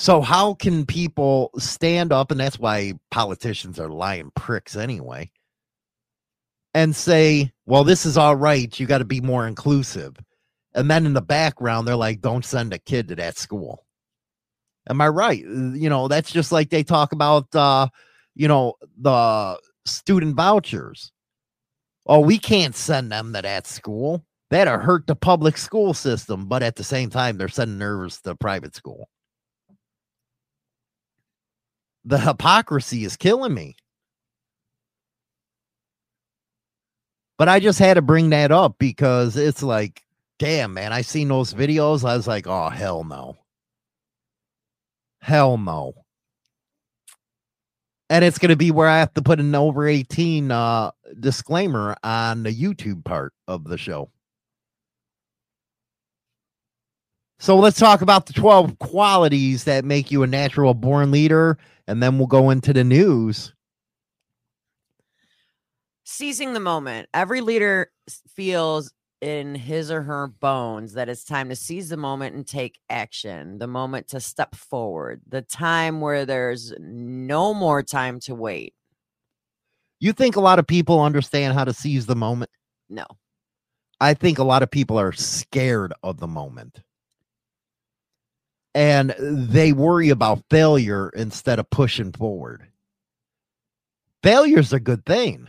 So 0.00 0.22
how 0.22 0.54
can 0.54 0.86
people 0.86 1.50
stand 1.58 2.10
up 2.10 2.30
and 2.30 2.40
that's 2.40 2.58
why 2.58 2.94
politicians 3.10 3.78
are 3.78 3.90
lying 3.90 4.30
pricks 4.34 4.74
anyway 4.74 5.30
and 6.72 6.96
say, 6.96 7.52
"Well, 7.66 7.84
this 7.84 8.06
is 8.06 8.16
all 8.16 8.34
right, 8.34 8.80
you 8.80 8.86
got 8.86 8.98
to 8.98 9.04
be 9.04 9.20
more 9.20 9.46
inclusive." 9.46 10.16
And 10.74 10.90
then 10.90 11.04
in 11.04 11.12
the 11.12 11.20
background, 11.20 11.86
they're 11.86 11.96
like, 11.96 12.22
don't 12.22 12.46
send 12.46 12.72
a 12.72 12.78
kid 12.78 13.08
to 13.08 13.16
that 13.16 13.36
school. 13.36 13.84
Am 14.88 15.02
I 15.02 15.08
right? 15.08 15.44
Uh, 15.44 15.72
You 15.74 15.90
know, 15.90 16.08
that's 16.08 16.32
just 16.32 16.50
like 16.50 16.70
they 16.70 16.82
talk 16.82 17.12
about, 17.12 17.54
uh, 17.54 17.88
you 18.34 18.48
know, 18.48 18.76
the 18.98 19.60
student 19.84 20.34
vouchers. 20.34 21.12
Oh, 22.06 22.20
we 22.20 22.38
can't 22.38 22.74
send 22.74 23.12
them 23.12 23.34
to 23.34 23.42
that 23.42 23.66
school. 23.66 24.24
That'll 24.50 24.78
hurt 24.78 25.06
the 25.06 25.16
public 25.16 25.58
school 25.58 25.92
system. 25.94 26.48
But 26.48 26.62
at 26.62 26.76
the 26.76 26.84
same 26.84 27.10
time, 27.10 27.36
they're 27.36 27.48
sending 27.48 27.78
nerves 27.78 28.22
to 28.22 28.34
private 28.34 28.74
school. 28.74 29.10
The 32.04 32.18
hypocrisy 32.18 33.04
is 33.04 33.16
killing 33.16 33.54
me. 33.54 33.76
But 37.38 37.48
I 37.48 37.58
just 37.58 37.78
had 37.78 37.94
to 37.94 38.02
bring 38.02 38.30
that 38.30 38.52
up 38.52 38.76
because 38.78 39.36
it's 39.36 39.62
like, 39.62 40.02
damn, 40.38 40.74
man, 40.74 40.92
I 40.92 41.00
seen 41.00 41.28
those 41.28 41.54
videos. 41.54 42.04
I 42.04 42.16
was 42.16 42.26
like, 42.26 42.46
oh, 42.46 42.68
hell 42.68 43.04
no. 43.04 43.38
Hell 45.22 45.56
no. 45.56 45.94
And 48.10 48.24
it's 48.24 48.38
going 48.38 48.50
to 48.50 48.56
be 48.56 48.70
where 48.70 48.88
I 48.88 48.98
have 48.98 49.14
to 49.14 49.22
put 49.22 49.40
an 49.40 49.54
over 49.54 49.86
18 49.86 50.50
uh, 50.50 50.90
disclaimer 51.18 51.96
on 52.02 52.42
the 52.42 52.50
YouTube 52.50 53.04
part 53.04 53.32
of 53.46 53.64
the 53.64 53.78
show. 53.78 54.10
So 57.40 57.56
let's 57.56 57.78
talk 57.78 58.02
about 58.02 58.26
the 58.26 58.34
12 58.34 58.78
qualities 58.80 59.64
that 59.64 59.82
make 59.82 60.10
you 60.10 60.22
a 60.22 60.26
natural 60.26 60.74
born 60.74 61.10
leader. 61.10 61.56
And 61.86 62.02
then 62.02 62.18
we'll 62.18 62.26
go 62.26 62.50
into 62.50 62.74
the 62.74 62.84
news. 62.84 63.54
seizing 66.04 66.52
the 66.52 66.60
moment. 66.60 67.08
Every 67.14 67.40
leader 67.40 67.90
feels 68.28 68.92
in 69.22 69.54
his 69.54 69.90
or 69.90 70.02
her 70.02 70.26
bones 70.26 70.92
that 70.94 71.08
it's 71.08 71.24
time 71.24 71.48
to 71.48 71.56
seize 71.56 71.88
the 71.88 71.96
moment 71.96 72.34
and 72.34 72.46
take 72.46 72.78
action, 72.90 73.58
the 73.58 73.66
moment 73.66 74.08
to 74.08 74.20
step 74.20 74.54
forward, 74.54 75.22
the 75.26 75.42
time 75.42 76.00
where 76.00 76.26
there's 76.26 76.74
no 76.78 77.54
more 77.54 77.82
time 77.82 78.20
to 78.20 78.34
wait. 78.34 78.74
You 79.98 80.12
think 80.12 80.36
a 80.36 80.40
lot 80.40 80.58
of 80.58 80.66
people 80.66 81.00
understand 81.00 81.54
how 81.54 81.64
to 81.64 81.72
seize 81.72 82.06
the 82.06 82.16
moment? 82.16 82.50
No. 82.88 83.06
I 84.00 84.14
think 84.14 84.38
a 84.38 84.44
lot 84.44 84.62
of 84.62 84.70
people 84.70 84.98
are 84.98 85.12
scared 85.12 85.94
of 86.02 86.18
the 86.18 86.28
moment. 86.28 86.82
And 88.74 89.14
they 89.18 89.72
worry 89.72 90.10
about 90.10 90.44
failure 90.48 91.08
instead 91.10 91.58
of 91.58 91.70
pushing 91.70 92.12
forward. 92.12 92.66
Failure's 94.22 94.72
a 94.72 94.80
good 94.80 95.04
thing. 95.04 95.48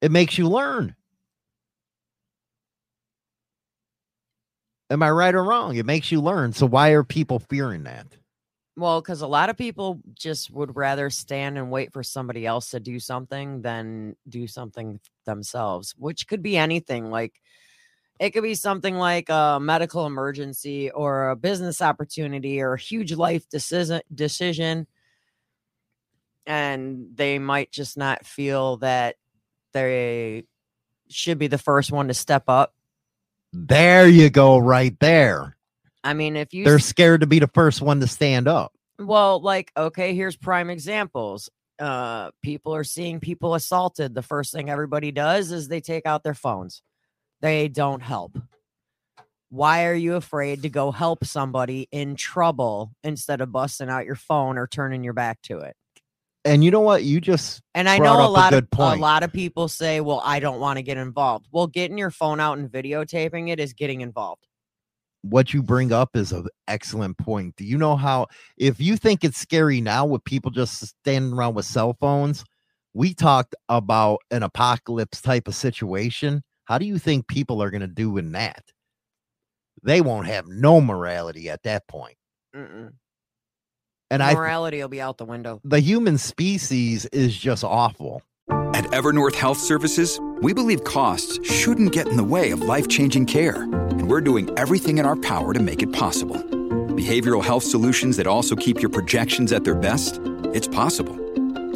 It 0.00 0.10
makes 0.10 0.38
you 0.38 0.48
learn. 0.48 0.94
Am 4.88 5.02
I 5.02 5.10
right 5.10 5.34
or 5.34 5.42
wrong? 5.42 5.76
It 5.76 5.86
makes 5.86 6.12
you 6.12 6.20
learn. 6.20 6.52
So 6.52 6.64
why 6.66 6.90
are 6.90 7.02
people 7.02 7.40
fearing 7.40 7.82
that? 7.84 8.06
Well, 8.76 9.00
because 9.00 9.22
a 9.22 9.26
lot 9.26 9.48
of 9.48 9.56
people 9.56 10.00
just 10.14 10.50
would 10.50 10.76
rather 10.76 11.08
stand 11.10 11.56
and 11.56 11.70
wait 11.70 11.92
for 11.92 12.02
somebody 12.02 12.46
else 12.46 12.70
to 12.70 12.80
do 12.80 13.00
something 13.00 13.62
than 13.62 14.16
do 14.28 14.46
something 14.46 15.00
themselves, 15.24 15.94
which 15.98 16.28
could 16.28 16.42
be 16.42 16.56
anything. 16.56 17.10
Like 17.10 17.40
it 18.18 18.30
could 18.30 18.42
be 18.42 18.54
something 18.54 18.96
like 18.96 19.28
a 19.28 19.58
medical 19.60 20.06
emergency 20.06 20.90
or 20.90 21.30
a 21.30 21.36
business 21.36 21.82
opportunity 21.82 22.60
or 22.60 22.74
a 22.74 22.80
huge 22.80 23.12
life 23.12 23.48
decision 23.48 24.00
decision. 24.14 24.86
And 26.46 27.08
they 27.14 27.38
might 27.38 27.72
just 27.72 27.96
not 27.96 28.24
feel 28.24 28.76
that 28.78 29.16
they 29.72 30.44
should 31.08 31.38
be 31.38 31.48
the 31.48 31.58
first 31.58 31.92
one 31.92 32.08
to 32.08 32.14
step 32.14 32.44
up. 32.48 32.74
There 33.52 34.08
you 34.08 34.30
go, 34.30 34.58
right 34.58 34.98
there. 35.00 35.56
I 36.04 36.14
mean, 36.14 36.36
if 36.36 36.54
you 36.54 36.64
They're 36.64 36.78
scared 36.78 37.22
to 37.22 37.26
be 37.26 37.40
the 37.40 37.48
first 37.48 37.82
one 37.82 38.00
to 38.00 38.06
stand 38.06 38.46
up. 38.46 38.72
Well, 38.98 39.40
like, 39.40 39.72
okay, 39.76 40.14
here's 40.14 40.36
prime 40.36 40.70
examples. 40.70 41.50
Uh, 41.78 42.30
people 42.42 42.74
are 42.74 42.84
seeing 42.84 43.20
people 43.20 43.54
assaulted. 43.54 44.14
The 44.14 44.22
first 44.22 44.52
thing 44.52 44.70
everybody 44.70 45.10
does 45.10 45.52
is 45.52 45.68
they 45.68 45.80
take 45.80 46.06
out 46.06 46.22
their 46.22 46.34
phones. 46.34 46.82
They 47.40 47.68
don't 47.68 48.02
help. 48.02 48.38
Why 49.48 49.86
are 49.86 49.94
you 49.94 50.16
afraid 50.16 50.62
to 50.62 50.68
go 50.68 50.90
help 50.90 51.24
somebody 51.24 51.88
in 51.92 52.16
trouble 52.16 52.92
instead 53.04 53.40
of 53.40 53.52
busting 53.52 53.88
out 53.88 54.04
your 54.04 54.16
phone 54.16 54.58
or 54.58 54.66
turning 54.66 55.04
your 55.04 55.12
back 55.12 55.40
to 55.42 55.58
it? 55.58 55.76
And 56.44 56.62
you 56.64 56.70
know 56.70 56.80
what? 56.80 57.02
You 57.04 57.20
just 57.20 57.60
And 57.74 57.88
I 57.88 57.98
know 57.98 58.24
a 58.24 58.28
lot 58.28 58.50
good 58.50 58.64
of 58.64 58.70
point. 58.70 58.98
a 58.98 59.02
lot 59.02 59.22
of 59.22 59.32
people 59.32 59.68
say, 59.68 60.00
"Well, 60.00 60.20
I 60.24 60.40
don't 60.40 60.60
want 60.60 60.78
to 60.78 60.82
get 60.82 60.96
involved." 60.96 61.48
Well, 61.52 61.66
getting 61.66 61.98
your 61.98 62.10
phone 62.10 62.40
out 62.40 62.58
and 62.58 62.70
videotaping 62.70 63.50
it 63.50 63.58
is 63.60 63.72
getting 63.72 64.00
involved. 64.00 64.46
what 65.22 65.52
you 65.52 65.62
bring 65.62 65.92
up 65.92 66.16
is 66.16 66.30
an 66.32 66.46
excellent 66.68 67.18
point. 67.18 67.56
Do 67.56 67.64
you 67.64 67.76
know 67.78 67.96
how, 67.96 68.28
if 68.56 68.80
you 68.80 68.96
think 68.96 69.24
it's 69.24 69.38
scary 69.38 69.80
now 69.80 70.06
with 70.06 70.22
people 70.24 70.50
just 70.52 70.86
standing 70.86 71.32
around 71.32 71.54
with 71.54 71.64
cell 71.64 71.96
phones, 72.00 72.44
we 72.94 73.12
talked 73.12 73.54
about 73.68 74.20
an 74.30 74.42
apocalypse 74.44 75.20
type 75.20 75.48
of 75.48 75.54
situation. 75.54 76.42
How 76.66 76.78
do 76.78 76.84
you 76.84 76.98
think 76.98 77.28
people 77.28 77.62
are 77.62 77.70
going 77.70 77.80
to 77.80 77.86
do 77.86 78.18
in 78.18 78.32
that? 78.32 78.64
They 79.82 80.00
won't 80.00 80.26
have 80.26 80.46
no 80.48 80.80
morality 80.80 81.48
at 81.48 81.62
that 81.62 81.86
point. 81.86 82.16
Mm-mm. 82.54 82.92
And 84.10 84.22
I, 84.22 84.34
Morality 84.34 84.78
will 84.78 84.88
be 84.88 85.00
out 85.00 85.18
the 85.18 85.24
window. 85.24 85.60
the 85.64 85.80
human 85.80 86.18
species 86.18 87.06
is 87.06 87.36
just 87.36 87.64
awful. 87.64 88.22
At 88.50 88.84
Evernorth 88.86 89.34
Health 89.34 89.58
Services, 89.58 90.20
we 90.40 90.52
believe 90.52 90.84
costs 90.84 91.38
shouldn't 91.48 91.92
get 91.92 92.08
in 92.08 92.16
the 92.16 92.24
way 92.24 92.50
of 92.50 92.60
life 92.60 92.88
changing 92.88 93.26
care, 93.26 93.62
and 93.62 94.08
we're 94.08 94.20
doing 94.20 94.50
everything 94.58 94.98
in 94.98 95.06
our 95.06 95.16
power 95.16 95.52
to 95.52 95.60
make 95.60 95.82
it 95.82 95.92
possible. 95.92 96.36
Behavioral 96.36 97.44
health 97.44 97.64
solutions 97.64 98.16
that 98.16 98.26
also 98.26 98.54
keep 98.56 98.80
your 98.80 98.90
projections 98.90 99.52
at 99.52 99.64
their 99.64 99.74
best? 99.74 100.20
It's 100.52 100.68
possible. 100.68 101.16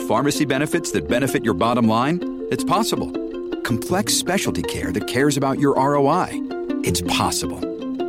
Pharmacy 0.07 0.45
benefits 0.45 0.93
that 0.93 1.09
benefit 1.09 1.45
your 1.45 1.55
bottom 1.55 1.86
line? 1.88 2.47
It's 2.51 2.64
possible. 2.64 3.11
Complex 3.71 4.14
specialty 4.14 4.62
care 4.62 4.91
that 4.91 5.07
cares 5.07 5.37
about 5.37 5.61
your 5.61 5.77
ROI? 5.77 6.27
It's 6.83 7.03
possible. 7.03 7.61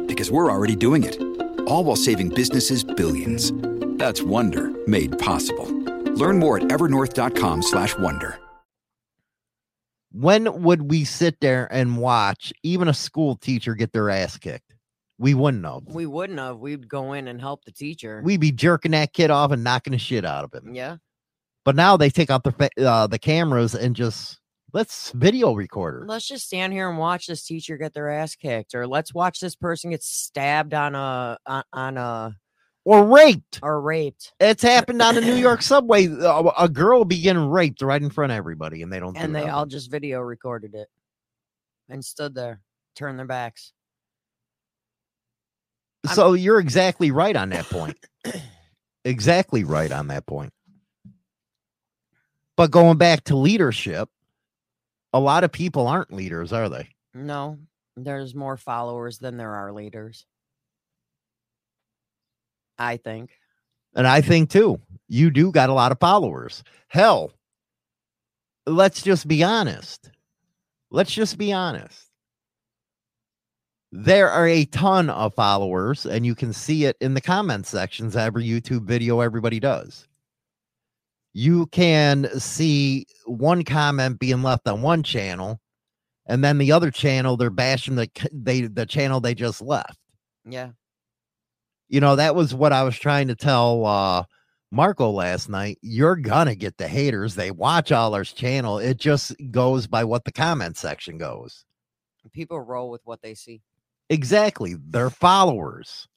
Because 0.08 0.32
we're 0.32 0.52
already 0.52 0.76
doing 0.76 1.04
it. 1.04 1.22
All 1.68 1.84
while 1.84 1.96
saving 1.96 2.30
businesses 2.30 2.84
billions. 2.84 3.52
That's 4.00 4.24
Wonder 4.24 4.72
made 4.88 5.20
possible. 5.20 5.72
Learn 6.16 6.40
more 6.40 6.58
at 6.58 6.64
evernorth.com/wonder. 6.64 8.40
When 10.12 10.64
would 10.64 10.90
we 10.90 11.04
sit 11.04 11.40
there 11.42 11.72
and 11.72 11.96
watch 12.00 12.52
even 12.64 12.88
a 12.88 12.94
school 12.96 13.36
teacher 13.36 13.76
get 13.76 13.94
their 13.94 14.10
ass 14.10 14.40
kicked? 14.40 14.74
We 15.20 15.36
wouldn't 15.36 15.64
have. 15.64 15.84
We 15.86 16.08
wouldn't 16.08 16.40
have. 16.40 16.58
We'd 16.58 16.90
go 16.90 17.14
in 17.14 17.28
and 17.28 17.40
help 17.40 17.66
the 17.66 17.72
teacher. 17.72 18.24
We'd 18.26 18.40
be 18.40 18.52
jerking 18.52 18.94
that 18.94 19.14
kid 19.14 19.30
off 19.30 19.52
and 19.52 19.64
knocking 19.64 19.94
the 19.94 20.00
shit 20.00 20.26
out 20.26 20.44
of 20.44 20.52
him. 20.56 20.74
yeah. 20.74 20.98
But 21.64 21.76
now 21.76 21.98
they 21.98 22.10
take 22.10 22.32
out 22.32 22.44
the 22.44 22.72
uh, 22.84 23.06
the 23.06 23.20
cameras 23.20 23.76
and 23.76 23.96
just 23.96 24.41
let's 24.74 25.12
video 25.12 25.54
recorder. 25.54 26.06
Let's 26.08 26.28
just 26.28 26.48
stand 26.48 26.74
here 26.74 26.90
and 26.90 26.98
watch 26.98 27.28
this 27.28 27.44
teacher 27.44 27.78
get 27.78 27.94
their 27.94 28.10
ass 28.10 28.36
kicked, 28.36 28.76
or 28.76 28.88
let's 28.88 29.14
watch 29.14 29.40
this 29.40 29.56
person 29.56 29.92
get 29.92 30.04
stabbed 30.04 30.74
on 30.74 30.96
a 30.96 31.38
on, 31.46 31.64
on 31.74 31.98
a 31.98 32.36
or 32.84 33.06
raped 33.06 33.60
or 33.62 33.82
raped. 33.82 34.34
It's 34.40 34.64
happened 34.64 35.02
on 35.02 35.16
the 35.16 35.22
New 35.22 35.36
York 35.36 35.62
subway. 35.62 36.08
A, 36.08 36.44
a 36.60 36.70
girl 36.70 37.00
will 37.00 37.06
be 37.06 37.22
getting 37.22 37.50
raped 37.50 37.82
right 37.82 38.02
in 38.02 38.10
front 38.10 38.32
of 38.32 38.38
everybody, 38.38 38.82
and 38.82 38.92
they 38.92 39.00
don't. 39.00 39.18
and 39.18 39.34
do 39.34 39.40
they 39.40 39.50
all 39.50 39.66
just 39.66 39.92
video 39.92 40.20
recorded 40.20 40.76
it 40.76 40.88
and 41.90 42.04
stood 42.04 42.34
there, 42.34 42.62
turned 42.96 43.20
their 43.20 43.26
backs. 43.26 43.74
So 46.14 46.34
you're 46.34 46.60
exactly 46.60 47.12
right 47.12 47.36
on 47.36 47.50
that 47.50 47.66
point. 47.66 47.98
exactly 49.06 49.64
right 49.64 49.92
on 49.92 50.08
that 50.08 50.26
point. 50.26 50.52
But 52.58 52.72
going 52.72 52.98
back 52.98 53.24
to 53.26 53.36
leadership, 53.36 54.10
a 55.14 55.20
lot 55.20 55.44
of 55.44 55.52
people 55.52 55.88
aren't 55.88 56.14
leaders, 56.14 56.54
are 56.54 56.70
they? 56.70 56.90
No, 57.14 57.58
there's 57.96 58.34
more 58.36 58.58
followers 58.58 59.20
than 59.20 59.38
there 59.38 59.54
are 59.56 59.72
leaders. 59.72 60.26
I 62.78 62.98
think. 62.98 63.32
And 63.96 64.08
I 64.08 64.22
think 64.22 64.50
too, 64.50 64.80
you 65.08 65.30
do 65.30 65.52
got 65.52 65.70
a 65.70 65.74
lot 65.74 65.92
of 65.92 66.00
followers. 66.00 66.64
Hell, 66.88 67.34
let's 68.66 69.02
just 69.02 69.28
be 69.28 69.44
honest. 69.44 70.12
Let's 70.90 71.12
just 71.12 71.38
be 71.38 71.54
honest. 71.54 72.08
There 73.94 74.30
are 74.30 74.48
a 74.48 74.64
ton 74.66 75.10
of 75.10 75.34
followers, 75.34 76.06
and 76.06 76.26
you 76.26 76.34
can 76.34 76.54
see 76.54 76.86
it 76.86 76.96
in 77.02 77.14
the 77.14 77.22
comment 77.22 77.68
sections. 77.68 78.16
Every 78.16 78.46
YouTube 78.46 78.84
video 78.84 79.20
everybody 79.20 79.60
does. 79.60 80.08
You 81.34 81.68
can 81.68 82.28
see 82.40 83.06
one 83.26 83.64
comment 83.64 84.20
being 84.20 84.44
left 84.44 84.68
on 84.68 84.82
one 84.82 85.04
channel, 85.04 85.62
and 86.26 86.44
then 86.44 86.58
the 86.58 86.72
other 86.72 86.92
channel 86.92 87.38
they're 87.38 87.50
bashing 87.50 87.96
the 87.96 88.10
they 88.32 88.62
the 88.62 88.86
channel 88.86 89.20
they 89.20 89.34
just 89.34 89.62
left 89.62 89.98
Yeah. 90.46 90.72
you 91.90 92.00
know 92.00 92.16
that 92.16 92.36
was 92.36 92.54
what 92.54 92.72
i 92.72 92.84
was 92.84 92.98
trying 92.98 93.28
to 93.30 93.36
tell 93.36 93.86
uh 93.86 94.24
marco 94.72 95.10
last 95.10 95.50
night 95.50 95.78
you're 95.82 96.16
gonna 96.16 96.56
get 96.56 96.78
the 96.78 96.88
haters 96.88 97.36
they 97.36 97.50
watch 97.52 97.92
all 97.92 98.14
our 98.14 98.24
channel 98.24 98.78
it 98.78 98.98
just 98.98 99.34
goes 99.50 99.88
by 99.88 100.04
what 100.04 100.24
the 100.24 100.32
comment 100.32 100.78
section 100.78 101.18
goes 101.18 101.66
People 102.34 102.60
roll 102.62 102.92
with 102.92 103.02
what 103.04 103.20
they 103.24 103.34
see. 103.34 103.62
Exactly. 104.10 104.76
They're 104.80 105.10
followers. 105.10 106.08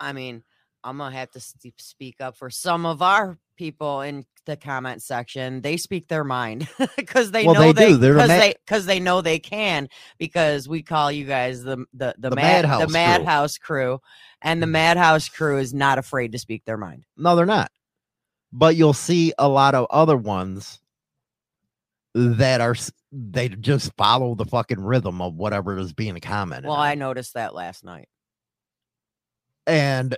I 0.00 0.14
mean, 0.14 0.42
I'm 0.82 0.96
gonna 0.96 1.14
have 1.14 1.30
to 1.32 1.40
speak 1.78 2.16
up 2.20 2.36
for 2.36 2.48
some 2.48 2.86
of 2.86 3.02
our 3.02 3.38
people 3.56 4.00
in 4.02 4.24
the 4.46 4.56
comment 4.56 5.02
section. 5.02 5.60
They 5.60 5.76
speak 5.76 6.08
their 6.08 6.24
mind 6.24 6.68
because 6.96 7.30
they 7.30 7.44
Well, 7.46 7.54
know 7.54 7.72
they 7.72 7.88
do. 7.88 7.96
They're 7.96 8.14
because 8.14 8.28
they 8.28 8.54
because 8.66 8.86
they 8.86 9.00
know 9.00 9.20
they 9.20 9.38
can 9.38 9.88
because 10.18 10.68
we 10.68 10.82
call 10.82 11.12
you 11.12 11.24
guys 11.24 11.62
the 11.62 11.84
the 11.92 12.14
the, 12.18 12.30
The 12.30 12.36
mad, 12.36 12.64
Madhouse 12.64 12.80
the 12.80 12.86
crew. 12.86 12.92
madhouse 12.92 13.58
crew, 13.58 14.00
and 14.40 14.62
the 14.62 14.66
mm-hmm. 14.66 14.72
madhouse 14.72 15.28
crew 15.28 15.58
is 15.58 15.72
not 15.72 15.98
afraid 15.98 16.32
to 16.32 16.38
speak 16.38 16.64
their 16.64 16.76
mind. 16.76 17.04
No, 17.16 17.36
they're 17.36 17.46
not. 17.46 17.70
But 18.52 18.76
you'll 18.76 18.92
see 18.92 19.32
a 19.38 19.48
lot 19.48 19.74
of 19.74 19.86
other 19.90 20.16
ones 20.16 20.80
that 22.14 22.60
are 22.60 22.76
they 23.10 23.48
just 23.48 23.92
follow 23.96 24.34
the 24.34 24.44
fucking 24.44 24.80
rhythm 24.80 25.22
of 25.22 25.34
whatever 25.34 25.78
is 25.78 25.92
being 25.92 26.18
commented. 26.20 26.68
Well, 26.68 26.76
on. 26.76 26.86
I 26.86 26.94
noticed 26.94 27.34
that 27.34 27.54
last 27.54 27.84
night. 27.84 28.08
and 29.66 30.16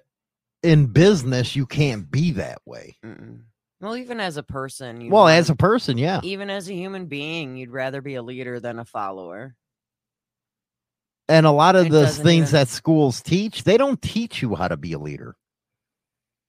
in 0.65 0.87
business, 0.87 1.55
you 1.55 1.67
can't 1.67 2.11
be 2.11 2.33
that 2.33 2.59
way. 2.65 2.97
Mm-mm. 3.05 3.41
Well, 3.81 3.97
even 3.97 4.19
as 4.19 4.37
a 4.39 4.43
person, 4.43 5.01
you 5.01 5.11
Well, 5.11 5.29
as 5.29 5.51
a 5.51 5.55
person, 5.57 5.99
yeah. 5.99 6.21
even 6.23 6.49
as 6.51 6.69
a 6.69 6.75
human 6.75 7.07
being, 7.07 7.57
you'd 7.57 7.71
rather 7.71 8.01
be 8.01 8.15
a 8.15 8.23
leader 8.23 8.59
than 8.59 8.79
a 8.79 8.85
follower. 8.85 9.55
And 11.29 11.47
a 11.47 11.51
lot 11.51 11.77
of 11.77 11.87
It 11.87 11.93
the 11.93 12.07
things 12.09 12.49
even- 12.49 12.53
that 12.53 12.69
schools 12.69 13.23
teach, 13.23 13.65
they 13.65 13.77
don't 13.77 14.01
teach 14.01 14.43
you 14.43 14.55
how 14.55 14.69
to 14.69 14.77
be 14.77 14.93
a 14.93 14.99
leader. 14.99 15.37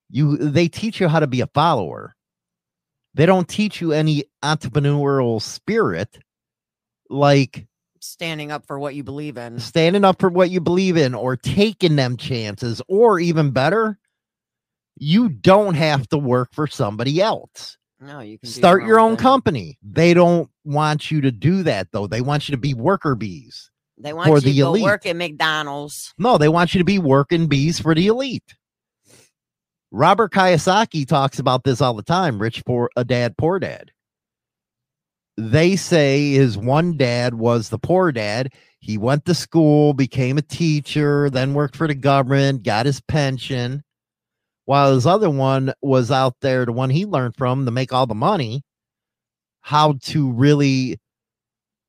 You 0.10 0.38
they 0.38 0.68
teach 0.68 1.00
you 1.02 1.08
how 1.08 1.20
to 1.20 1.28
be 1.28 1.42
a 1.42 1.48
follower. 1.48 2.16
They 3.16 3.26
don't 3.26 3.48
teach 3.48 3.82
you 3.82 3.92
any 3.94 4.26
entrepreneurial 4.44 5.42
spirit 5.42 6.20
like 7.10 7.68
Standing 8.02 8.52
up 8.52 8.68
for 8.68 8.78
what 8.78 8.94
you 8.94 9.04
believe 9.04 9.36
in. 9.38 9.60
standing 9.60 10.04
up 10.06 10.20
for 10.20 10.30
what 10.30 10.52
you 10.52 10.62
believe 10.62 10.96
in 10.96 11.16
or 11.16 11.36
taking 11.36 11.96
them 11.96 12.18
chances 12.18 12.82
or 12.88 13.20
even 13.20 13.50
better, 13.52 13.98
you 14.98 15.30
don't 15.30 15.76
have 15.76 16.08
to 16.10 16.18
work 16.18 16.50
for 16.54 16.68
somebody 16.68 17.22
else. 17.22 17.78
No, 18.00 18.20
you 18.20 18.38
can 18.38 18.50
Start 18.50 18.84
your 18.84 19.00
own 19.00 19.12
thing. 19.16 19.24
company. 19.24 19.78
They 19.82 20.14
don't 20.14 20.50
want 20.64 21.10
you 21.12 21.22
to 21.22 21.32
do 21.32 21.64
that 21.64 21.88
though. 21.92 22.08
They 22.08 22.22
want 22.22 22.48
you 22.48 22.54
to 22.54 22.60
be 22.60 22.74
worker 22.74 23.16
bees. 23.16 23.72
They 23.98 24.12
want 24.14 24.28
for 24.28 24.36
you 24.38 24.42
the 24.42 24.52
to 24.54 24.58
go 24.60 24.68
elite. 24.70 24.84
work 24.84 25.06
at 25.06 25.16
McDonald's. 25.16 26.14
No, 26.18 26.38
they 26.38 26.50
want 26.50 26.74
you 26.74 26.80
to 26.80 26.86
be 26.86 27.00
working 27.00 27.48
bees 27.48 27.80
for 27.80 27.96
the 27.96 28.08
elite. 28.08 28.56
Robert 29.92 30.34
Kiyosaki 30.34 31.08
talks 31.08 31.40
about 31.40 31.64
this 31.64 31.80
all 31.80 31.94
the 31.94 32.04
time. 32.04 32.38
Rich 32.42 32.66
poor 32.66 32.90
a 32.98 33.06
dad, 33.06 33.38
poor 33.38 33.60
dad. 33.60 33.92
They 35.38 35.78
say 35.78 36.32
his 36.32 36.58
one 36.58 36.98
dad 36.98 37.36
was 37.36 37.70
the 37.70 37.80
poor 37.80 38.12
dad. 38.12 38.54
He 38.80 38.98
went 38.98 39.26
to 39.26 39.34
school, 39.34 39.94
became 39.94 40.38
a 40.38 40.42
teacher, 40.42 41.30
then 41.30 41.54
worked 41.54 41.76
for 41.78 41.88
the 41.88 41.96
government, 41.96 42.64
got 42.64 42.86
his 42.86 43.00
pension. 43.02 43.84
While 44.66 44.96
his 44.96 45.06
other 45.06 45.30
one 45.30 45.74
was 45.82 46.12
out 46.12 46.36
there, 46.42 46.66
the 46.66 46.72
one 46.72 46.90
he 46.90 47.06
learned 47.06 47.36
from 47.36 47.66
to 47.66 47.72
make 47.72 47.94
all 47.94 48.08
the 48.08 48.16
money, 48.16 48.64
how 49.62 49.94
to 50.04 50.32
really 50.32 51.00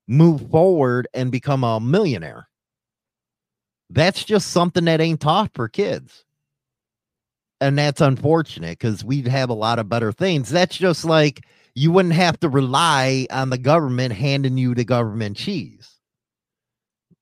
move 0.06 0.50
forward 0.50 1.08
and 1.14 1.32
become 1.32 1.64
a 1.64 1.80
millionaire. 1.80 2.48
That's 3.90 4.24
just 4.24 4.50
something 4.50 4.84
that 4.84 5.00
ain't 5.00 5.20
taught 5.20 5.52
for 5.54 5.68
kids. 5.68 6.24
And 7.60 7.78
that's 7.78 8.02
unfortunate 8.02 8.78
because 8.78 9.02
we'd 9.04 9.28
have 9.28 9.48
a 9.48 9.54
lot 9.54 9.78
of 9.78 9.88
better 9.88 10.12
things. 10.12 10.50
That's 10.50 10.76
just 10.76 11.04
like 11.04 11.46
you 11.74 11.90
wouldn't 11.90 12.14
have 12.14 12.38
to 12.40 12.48
rely 12.48 13.26
on 13.30 13.48
the 13.48 13.58
government 13.58 14.12
handing 14.12 14.58
you 14.58 14.74
the 14.74 14.84
government 14.84 15.38
cheese. 15.38 15.90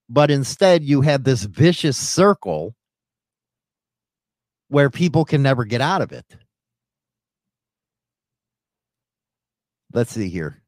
But 0.09 0.31
instead, 0.31 0.83
you 0.83 1.03
have 1.03 1.25
this 1.25 1.45
vicious 1.45 1.97
circle 1.97 2.75
where 4.69 4.91
people 4.91 5.25
can 5.25 5.43
never 5.43 5.65
get 5.65 5.81
out 5.81 6.03
of 6.03 6.13
it. 6.13 6.25
Let's 9.93 10.13
see 10.13 10.29
here. 10.29 10.63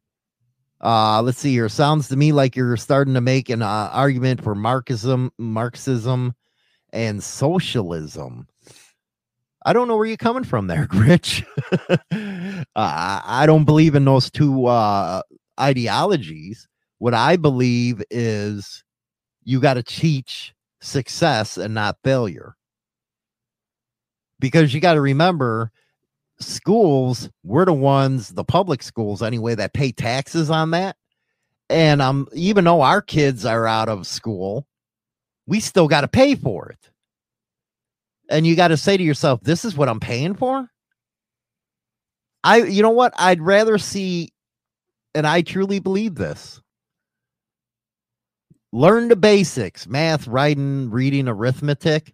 Uh, 0.81 1.23
let's 1.23 1.39
see 1.39 1.53
here. 1.53 1.69
Sounds 1.69 2.09
to 2.09 2.17
me 2.17 2.33
like 2.33 2.55
you're 2.55 2.77
starting 2.77 3.15
to 3.15 3.21
make 3.21 3.49
an 3.49 3.63
uh, 3.63 3.91
argument 3.93 4.43
for 4.43 4.55
Marxism, 4.55 5.33
Marxism, 5.39 6.35
and 6.93 7.23
socialism. 7.23 8.47
I 9.65 9.73
don't 9.73 9.89
know 9.89 9.97
where 9.97 10.07
you're 10.07 10.17
coming 10.17 10.45
from 10.45 10.69
there, 10.69 10.87
Gritch. 10.91 11.45
uh, 11.91 11.97
I 12.77 13.23
I 13.25 13.47
don't 13.47 13.65
believe 13.65 13.95
in 13.95 14.05
those 14.05 14.31
two 14.31 14.67
uh, 14.67 15.23
ideologies. 15.59 16.69
What 16.99 17.15
I 17.15 17.37
believe 17.37 18.03
is 18.11 18.85
you 19.45 19.61
got 19.61 19.75
to 19.75 19.83
teach 19.83 20.55
success 20.81 21.57
and 21.57 21.75
not 21.75 21.99
failure. 22.05 22.56
Because 24.39 24.75
you 24.75 24.81
got 24.81 24.95
to 24.95 25.01
remember, 25.01 25.71
schools, 26.39 27.31
we're 27.43 27.65
the 27.65 27.73
ones, 27.73 28.31
the 28.31 28.45
public 28.45 28.83
schools 28.83 29.23
anyway, 29.23 29.55
that 29.55 29.73
pay 29.73 29.93
taxes 29.93 30.51
on 30.51 30.73
that. 30.73 30.97
And 31.69 32.01
um, 32.01 32.29
even 32.33 32.65
though 32.65 32.83
our 32.83 33.03
kids 33.03 33.45
are 33.45 33.67
out 33.67 33.89
of 33.89 34.07
school, 34.07 34.67
we 35.47 35.61
still 35.61 35.89
got 35.89 36.03
to 36.03 36.09
pay 36.09 36.35
for 36.35 36.69
it. 36.69 36.91
And 38.29 38.47
you 38.47 38.57
got 38.57 38.69
to 38.69 38.77
say 38.77 38.97
to 38.97 39.03
yourself, 39.03 39.41
this 39.43 39.65
is 39.65 39.77
what 39.77 39.89
I'm 39.89 40.01
paying 40.01 40.35
for. 40.35 40.69
I, 42.45 42.59
you 42.59 42.83
know 42.83 42.91
what? 42.91 43.15
I'd 43.17 43.41
rather 43.41 43.79
see, 43.79 44.33
and 45.15 45.27
I 45.27 45.43
truly 45.43 45.79
believe 45.79 46.15
this. 46.15 46.61
Learn 48.73 49.09
the 49.09 49.17
basics 49.17 49.87
math, 49.87 50.27
writing, 50.29 50.91
reading, 50.91 51.29
arithmetic. 51.29 52.13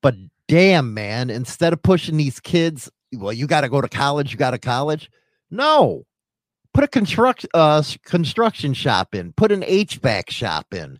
But 0.00 0.14
damn, 0.48 0.94
man, 0.94 1.30
instead 1.30 1.72
of 1.72 1.82
pushing 1.82 2.16
these 2.16 2.40
kids, 2.40 2.90
well, 3.14 3.32
you 3.32 3.46
got 3.46 3.62
to 3.62 3.68
go 3.68 3.80
to 3.80 3.88
college, 3.88 4.32
you 4.32 4.38
got 4.38 4.50
to 4.52 4.58
college. 4.58 5.10
No, 5.50 6.04
put 6.74 6.84
a 6.84 6.88
construct, 6.88 7.46
uh, 7.54 7.82
construction 8.04 8.74
shop 8.74 9.14
in, 9.14 9.32
put 9.32 9.52
an 9.52 9.62
HVAC 9.62 10.30
shop 10.30 10.72
in, 10.74 10.98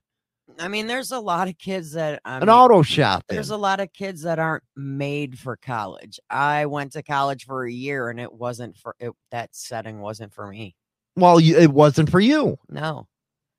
I 0.59 0.69
mean, 0.69 0.87
there's 0.87 1.13
a 1.13 1.21
lot 1.21 1.49
of 1.49 1.59
kids 1.59 1.93
that 1.93 2.21
I 2.25 2.37
an 2.37 2.41
mean, 2.41 2.49
auto 2.49 2.83
shop 2.83 3.25
in. 3.29 3.37
There's 3.37 3.51
a 3.51 3.57
lot 3.57 3.81
of 3.81 3.93
kids 3.93 4.23
that 4.23 4.39
aren't 4.39 4.65
made 4.75 5.39
for 5.39 5.57
college. 5.57 6.19
I 6.31 6.67
went 6.67 6.93
to 6.93 7.03
college 7.03 7.45
for 7.45 7.65
a 7.65 7.73
year, 7.73 8.09
and 8.09 8.19
it 8.19 8.33
wasn't 8.33 8.77
for 8.77 8.95
it. 8.99 9.13
That 9.31 9.55
setting 9.55 10.01
wasn't 10.01 10.33
for 10.33 10.47
me. 10.47 10.75
Well, 11.17 11.41
you, 11.41 11.59
it 11.59 11.71
wasn't 11.71 12.11
for 12.11 12.21
you. 12.21 12.59
No. 12.69 13.07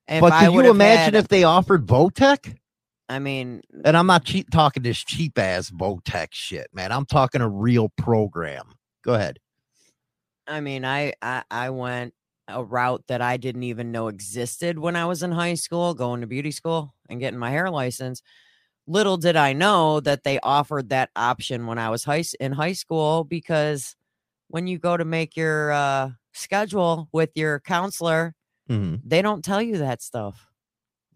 If 0.07 0.21
but 0.21 0.39
could 0.39 0.53
you 0.53 0.69
imagine 0.69 1.13
had- 1.13 1.23
if 1.23 1.27
they 1.27 1.43
offered 1.43 1.85
Votech? 1.85 2.55
I 3.09 3.19
mean, 3.19 3.61
And 3.85 3.95
I'm 3.95 4.07
not 4.07 4.25
cheap 4.25 4.49
talking 4.51 4.83
this 4.83 5.01
cheap 5.03 5.37
ass 5.39 5.69
Votech 5.71 6.29
shit, 6.31 6.67
man. 6.73 6.91
I'm 6.91 7.05
talking 7.05 7.41
a 7.41 7.47
real 7.49 7.89
program. 7.97 8.73
Go 9.03 9.13
ahead. 9.13 9.39
I 10.47 10.59
mean, 10.61 10.85
I, 10.85 11.13
I 11.21 11.43
I 11.49 11.69
went 11.69 12.13
a 12.47 12.63
route 12.63 13.03
that 13.07 13.21
I 13.21 13.37
didn't 13.37 13.63
even 13.63 13.91
know 13.91 14.07
existed 14.07 14.79
when 14.79 14.95
I 14.95 15.05
was 15.05 15.21
in 15.23 15.31
high 15.31 15.55
school, 15.55 15.93
going 15.93 16.21
to 16.21 16.27
beauty 16.27 16.51
school 16.51 16.93
and 17.09 17.19
getting 17.19 17.39
my 17.39 17.49
hair 17.51 17.69
license. 17.69 18.21
Little 18.87 19.17
did 19.17 19.35
I 19.35 19.51
know 19.51 19.99
that 20.01 20.23
they 20.23 20.39
offered 20.39 20.89
that 20.89 21.09
option 21.15 21.65
when 21.67 21.77
I 21.77 21.89
was 21.89 22.05
high 22.05 22.23
in 22.39 22.53
high 22.53 22.71
school 22.73 23.25
because 23.25 23.95
when 24.47 24.67
you 24.67 24.79
go 24.79 24.95
to 24.95 25.03
make 25.03 25.35
your 25.35 25.71
uh, 25.73 26.11
schedule 26.33 27.09
with 27.11 27.31
your 27.35 27.59
counselor, 27.59 28.33
Mhm. 28.69 29.01
they 29.03 29.21
don't 29.21 29.43
tell 29.43 29.61
you 29.61 29.77
that 29.79 30.01
stuff. 30.01 30.46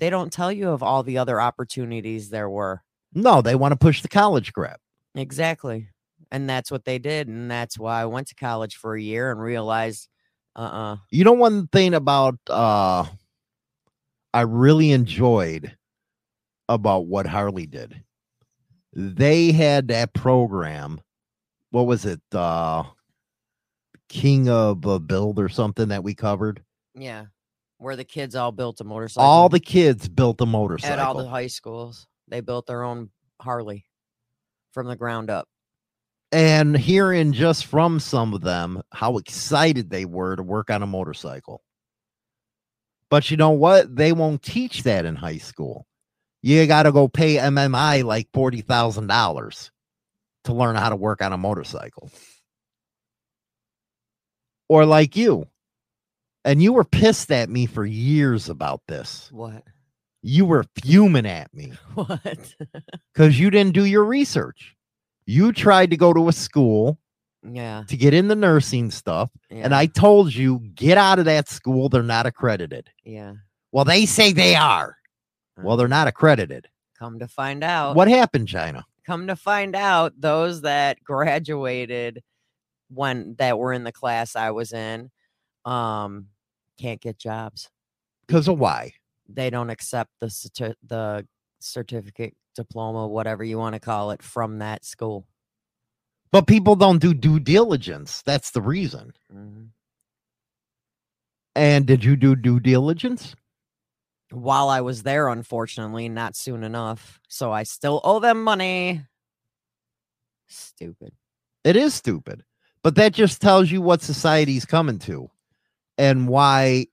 They 0.01 0.09
don't 0.09 0.33
tell 0.33 0.51
you 0.51 0.69
of 0.69 0.81
all 0.81 1.03
the 1.03 1.19
other 1.19 1.39
opportunities 1.39 2.31
there 2.31 2.49
were. 2.49 2.81
No, 3.13 3.43
they 3.43 3.53
want 3.53 3.71
to 3.73 3.75
push 3.75 4.01
the 4.01 4.07
college 4.07 4.51
grab. 4.51 4.77
Exactly. 5.13 5.89
And 6.31 6.49
that's 6.49 6.71
what 6.71 6.85
they 6.85 6.97
did. 6.97 7.27
And 7.27 7.51
that's 7.51 7.77
why 7.77 8.01
I 8.01 8.05
went 8.05 8.27
to 8.29 8.35
college 8.35 8.77
for 8.77 8.95
a 8.95 9.01
year 9.01 9.31
and 9.31 9.39
realized, 9.39 10.09
uh 10.55 10.59
uh 10.59 10.97
You 11.11 11.23
know, 11.23 11.33
one 11.33 11.67
thing 11.67 11.93
about 11.93 12.39
uh 12.49 13.05
I 14.33 14.41
really 14.41 14.91
enjoyed 14.91 15.77
about 16.67 17.05
what 17.05 17.27
Harley 17.27 17.67
did. 17.67 18.01
They 18.93 19.51
had 19.51 19.89
that 19.89 20.13
program. 20.13 20.99
What 21.69 21.85
was 21.85 22.05
it? 22.05 22.21
Uh 22.33 22.85
King 24.09 24.49
of 24.49 24.87
uh, 24.87 24.97
Build 24.97 25.37
or 25.37 25.47
something 25.47 25.89
that 25.89 26.03
we 26.03 26.15
covered. 26.15 26.63
Yeah. 26.95 27.25
Where 27.81 27.95
the 27.95 28.03
kids 28.03 28.35
all 28.35 28.51
built 28.51 28.79
a 28.79 28.83
motorcycle. 28.83 29.27
All 29.27 29.49
the 29.49 29.59
kids 29.59 30.07
built 30.07 30.39
a 30.39 30.45
motorcycle. 30.45 30.93
at 30.93 30.99
all 30.99 31.15
the 31.15 31.27
high 31.27 31.47
schools. 31.47 32.05
They 32.27 32.39
built 32.41 32.67
their 32.67 32.83
own 32.83 33.09
Harley 33.41 33.85
from 34.71 34.85
the 34.87 34.95
ground 34.95 35.31
up. 35.31 35.47
and 36.31 36.77
hearing 36.77 37.33
just 37.33 37.65
from 37.65 37.99
some 37.99 38.33
of 38.35 38.41
them 38.41 38.83
how 38.93 39.17
excited 39.17 39.89
they 39.89 40.05
were 40.05 40.35
to 40.35 40.43
work 40.43 40.69
on 40.69 40.83
a 40.83 40.87
motorcycle. 40.87 41.63
But 43.09 43.31
you 43.31 43.35
know 43.35 43.49
what? 43.49 43.93
They 43.95 44.13
won't 44.13 44.43
teach 44.43 44.83
that 44.83 45.03
in 45.03 45.15
high 45.15 45.39
school. 45.39 45.87
You 46.43 46.65
got 46.67 46.83
to 46.83 46.91
go 46.91 47.07
pay 47.07 47.35
MMI 47.37 48.03
like 48.05 48.31
$40,000 48.31 49.71
to 50.45 50.53
learn 50.53 50.75
how 50.75 50.89
to 50.89 50.95
work 50.95 51.21
on 51.21 51.33
a 51.33 51.37
motorcycle. 51.37 52.11
Or 54.69 54.85
like 54.85 55.17
you. 55.17 55.47
And 56.43 56.61
you 56.61 56.73
were 56.73 56.83
pissed 56.83 57.31
at 57.31 57.49
me 57.49 57.65
for 57.65 57.85
years 57.85 58.49
about 58.49 58.81
this. 58.87 59.29
What? 59.31 59.63
You 60.23 60.45
were 60.45 60.65
fuming 60.83 61.25
at 61.25 61.53
me 61.53 61.73
What? 61.95 62.55
because 63.13 63.39
you 63.39 63.49
didn't 63.49 63.73
do 63.73 63.85
your 63.85 64.05
research. 64.05 64.75
You 65.25 65.51
tried 65.53 65.91
to 65.91 65.97
go 65.97 66.13
to 66.13 66.29
a 66.29 66.33
school 66.33 66.99
yeah. 67.43 67.83
to 67.87 67.97
get 67.97 68.13
in 68.13 68.27
the 68.27 68.35
nursing 68.35 68.91
stuff, 68.91 69.29
and 69.49 69.73
I 69.73 69.85
told 69.85 70.33
you, 70.33 70.59
get 70.59 70.97
out 70.97 71.19
of 71.19 71.25
that 71.25 71.47
school. 71.47 71.89
They're 71.89 72.03
not 72.03 72.25
accredited. 72.25 72.89
Yeah. 73.03 73.33
Well, 73.71 73.85
they 73.85 74.05
say 74.05 74.33
they 74.33 74.55
are. 74.55 74.97
Well, 75.57 75.77
they're 75.77 75.85
uh-huh. 75.85 75.95
not 75.95 76.07
accredited. 76.07 76.67
Come 76.97 77.19
to 77.19 77.27
find 77.27 77.63
out. 77.63 77.95
What 77.95 78.07
happened, 78.07 78.47
China? 78.47 78.85
Come 79.05 79.27
to 79.27 79.35
find 79.35 79.75
out, 79.75 80.13
those 80.19 80.61
that 80.61 81.03
graduated 81.03 82.21
when 82.89 83.35
that 83.39 83.57
were 83.57 83.73
in 83.73 83.83
the 83.83 83.91
class 83.91 84.35
I 84.35 84.51
was 84.51 84.73
in, 84.73 85.09
um, 85.65 86.27
can't 86.79 87.01
get 87.01 87.17
jobs. 87.17 87.69
Because 88.27 88.47
of 88.47 88.59
why? 88.59 88.93
They 89.27 89.49
don't 89.49 89.69
accept 89.69 90.11
the 90.19 90.27
certi- 90.27 90.75
the 90.85 91.27
certificate, 91.59 92.35
diploma, 92.55 93.07
whatever 93.07 93.43
you 93.43 93.57
want 93.57 93.73
to 93.73 93.79
call 93.79 94.11
it, 94.11 94.21
from 94.21 94.59
that 94.59 94.85
school. 94.85 95.27
But 96.31 96.47
people 96.47 96.75
don't 96.75 96.99
do 96.99 97.13
due 97.13 97.39
diligence. 97.39 98.21
That's 98.25 98.51
the 98.51 98.61
reason. 98.61 99.13
Mhm. 99.33 99.69
And 101.55 101.85
did 101.85 102.03
you 102.03 102.15
do 102.15 102.35
due 102.35 102.59
diligence? 102.59 103.35
While 104.31 104.69
I 104.69 104.79
was 104.79 105.03
there, 105.03 105.27
unfortunately, 105.27 106.07
not 106.07 106.37
soon 106.37 106.63
enough. 106.63 107.19
So 107.27 107.51
I 107.51 107.63
still 107.63 107.99
owe 108.05 108.19
them 108.21 108.43
money. 108.43 109.05
Stupid. 110.47 111.13
It 111.63 111.75
is 111.75 111.93
stupid. 111.93 112.43
But 112.83 112.95
that 112.95 113.13
just 113.13 113.41
tells 113.41 113.69
you 113.69 113.81
what 113.81 114.01
society's 114.01 114.65
coming 114.65 114.99
to 114.99 115.29
and 116.01 116.27
why 116.27 116.87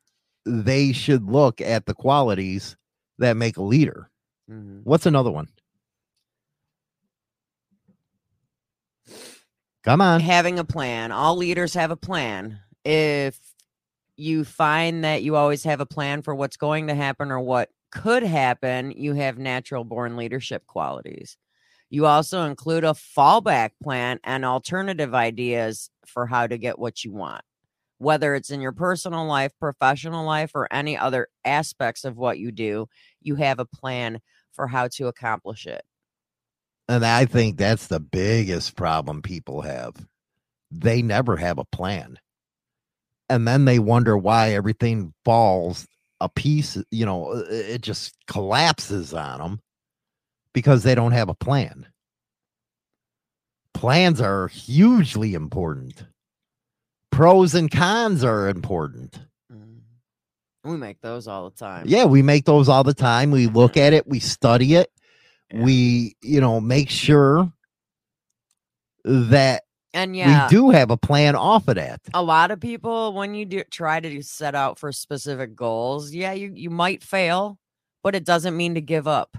they 0.45 0.93
should 0.93 1.25
look 1.25 1.63
at 1.63 1.87
the 1.87 1.95
qualities 1.95 2.77
that 3.17 3.39
make 3.39 3.57
a 3.57 3.63
leader. 3.63 4.11
Mhm. 4.51 4.83
What's 4.85 5.07
another 5.07 5.31
one? 5.31 5.49
Come 9.83 10.03
on. 10.03 10.21
having 10.21 10.59
a 10.59 10.65
plan. 10.65 11.11
All 11.13 11.37
leaders 11.37 11.73
have 11.73 11.91
a 11.91 11.97
plan. 11.97 12.59
If 12.85 13.39
you 14.17 14.45
find 14.45 15.05
that 15.05 15.23
you 15.23 15.37
always 15.37 15.65
have 15.65 15.81
a 15.81 15.87
plan 15.87 16.21
for 16.21 16.35
what's 16.35 16.59
going 16.59 16.89
to 16.89 16.95
happen 16.95 17.31
or 17.31 17.41
what 17.41 17.71
could 17.91 18.23
happen, 18.23 18.91
you 18.91 19.15
have 19.15 19.39
natural 19.39 19.85
born 19.85 20.17
leadership 20.17 20.67
qualities. 20.67 21.39
You 21.89 22.05
also 22.05 22.43
include 22.45 22.85
a 22.85 22.89
fallback 22.89 23.71
plan 23.83 24.21
and 24.25 24.45
alternative 24.45 25.15
ideas 25.15 25.89
for 26.07 26.27
how 26.27 26.47
to 26.47 26.59
get 26.59 26.79
what 26.79 27.03
you 27.05 27.13
want, 27.13 27.43
whether 27.99 28.35
it's 28.35 28.51
in 28.51 28.61
your 28.61 28.73
personal 28.73 29.27
life, 29.27 29.53
professional 29.61 30.25
life, 30.25 30.53
or 30.55 30.73
any 30.73 30.97
other 30.97 31.29
aspects 31.45 32.05
of 32.05 32.17
what 32.17 32.39
you 32.39 32.51
do. 32.51 32.89
You 33.21 33.35
have 33.37 33.59
a 33.59 33.65
plan 33.65 34.21
for 34.53 34.67
how 34.67 34.89
to 34.89 35.07
accomplish 35.09 35.67
it. 35.67 35.83
And 36.89 37.05
I 37.05 37.27
think 37.27 37.59
that's 37.59 37.89
the 37.89 38.01
biggest 38.01 38.75
problem 38.75 39.21
people 39.21 39.61
have. 39.61 39.95
They 40.71 41.03
never 41.03 41.37
have 41.37 41.59
a 41.59 41.65
plan. 41.65 42.19
And 43.29 43.47
then 43.47 43.67
they 43.67 43.79
wonder 43.79 44.17
why 44.17 44.53
everything 44.53 45.13
falls 45.25 45.87
a 46.21 46.29
piece, 46.29 46.79
you 46.91 47.05
know, 47.05 47.33
uh, 47.33 47.45
it 47.49 47.83
just 47.83 48.15
collapses 48.27 49.13
on 49.13 49.39
them 49.39 49.61
because 50.53 50.83
they 50.83 50.95
don't 50.95 51.13
have 51.13 51.29
a 51.29 51.35
plan. 51.35 51.87
Plans 53.75 54.21
are 54.21 54.49
hugely 54.49 55.35
important. 55.35 56.05
Pros 57.19 57.57
and 57.57 57.69
cons 57.69 58.23
are 58.23 58.49
important. 58.49 59.19
Mm-hmm. 59.53 60.71
We 60.71 60.77
make 60.77 61.01
those 61.01 61.27
all 61.27 61.51
the 61.51 61.57
time. 61.57 61.83
Yeah, 61.89 62.05
we 62.05 62.23
make 62.23 62.45
those 62.45 62.69
all 62.69 62.85
the 62.85 62.95
time. 62.95 63.33
We 63.33 63.49
look 63.49 63.77
at 63.77 63.93
it, 63.93 64.07
we 64.07 64.21
study 64.21 64.77
it, 64.77 64.89
we, 65.53 66.15
you 66.23 66.41
know, 66.41 66.61
make 66.61 66.89
sure 66.89 67.53
that 69.03 69.65
And 69.93 70.15
yeah, 70.15 70.45
we 70.45 70.51
do 70.51 70.71
have 70.71 70.93
a 70.93 70.97
plan 70.97 71.35
off 71.35 71.67
of 71.67 71.75
that. 71.75 72.01
a 72.15 72.23
lot 72.23 72.53
of 72.53 72.61
people 72.61 73.13
when 73.15 73.35
you 73.35 73.45
do 73.47 73.65
try 73.65 73.99
to 73.99 74.09
do- 74.09 74.23
set 74.23 74.55
out 74.55 74.79
for 74.79 74.93
specific 74.93 75.57
goals 75.57 76.15
yeah 76.15 76.33
you 76.33 76.53
you 76.55 76.71
might 76.71 77.03
fail 77.03 77.59
but 78.05 78.15
it 78.15 78.25
doesn't 78.25 78.57
mean 78.57 78.75
to 78.77 78.81
give 78.81 79.09
up 79.09 79.37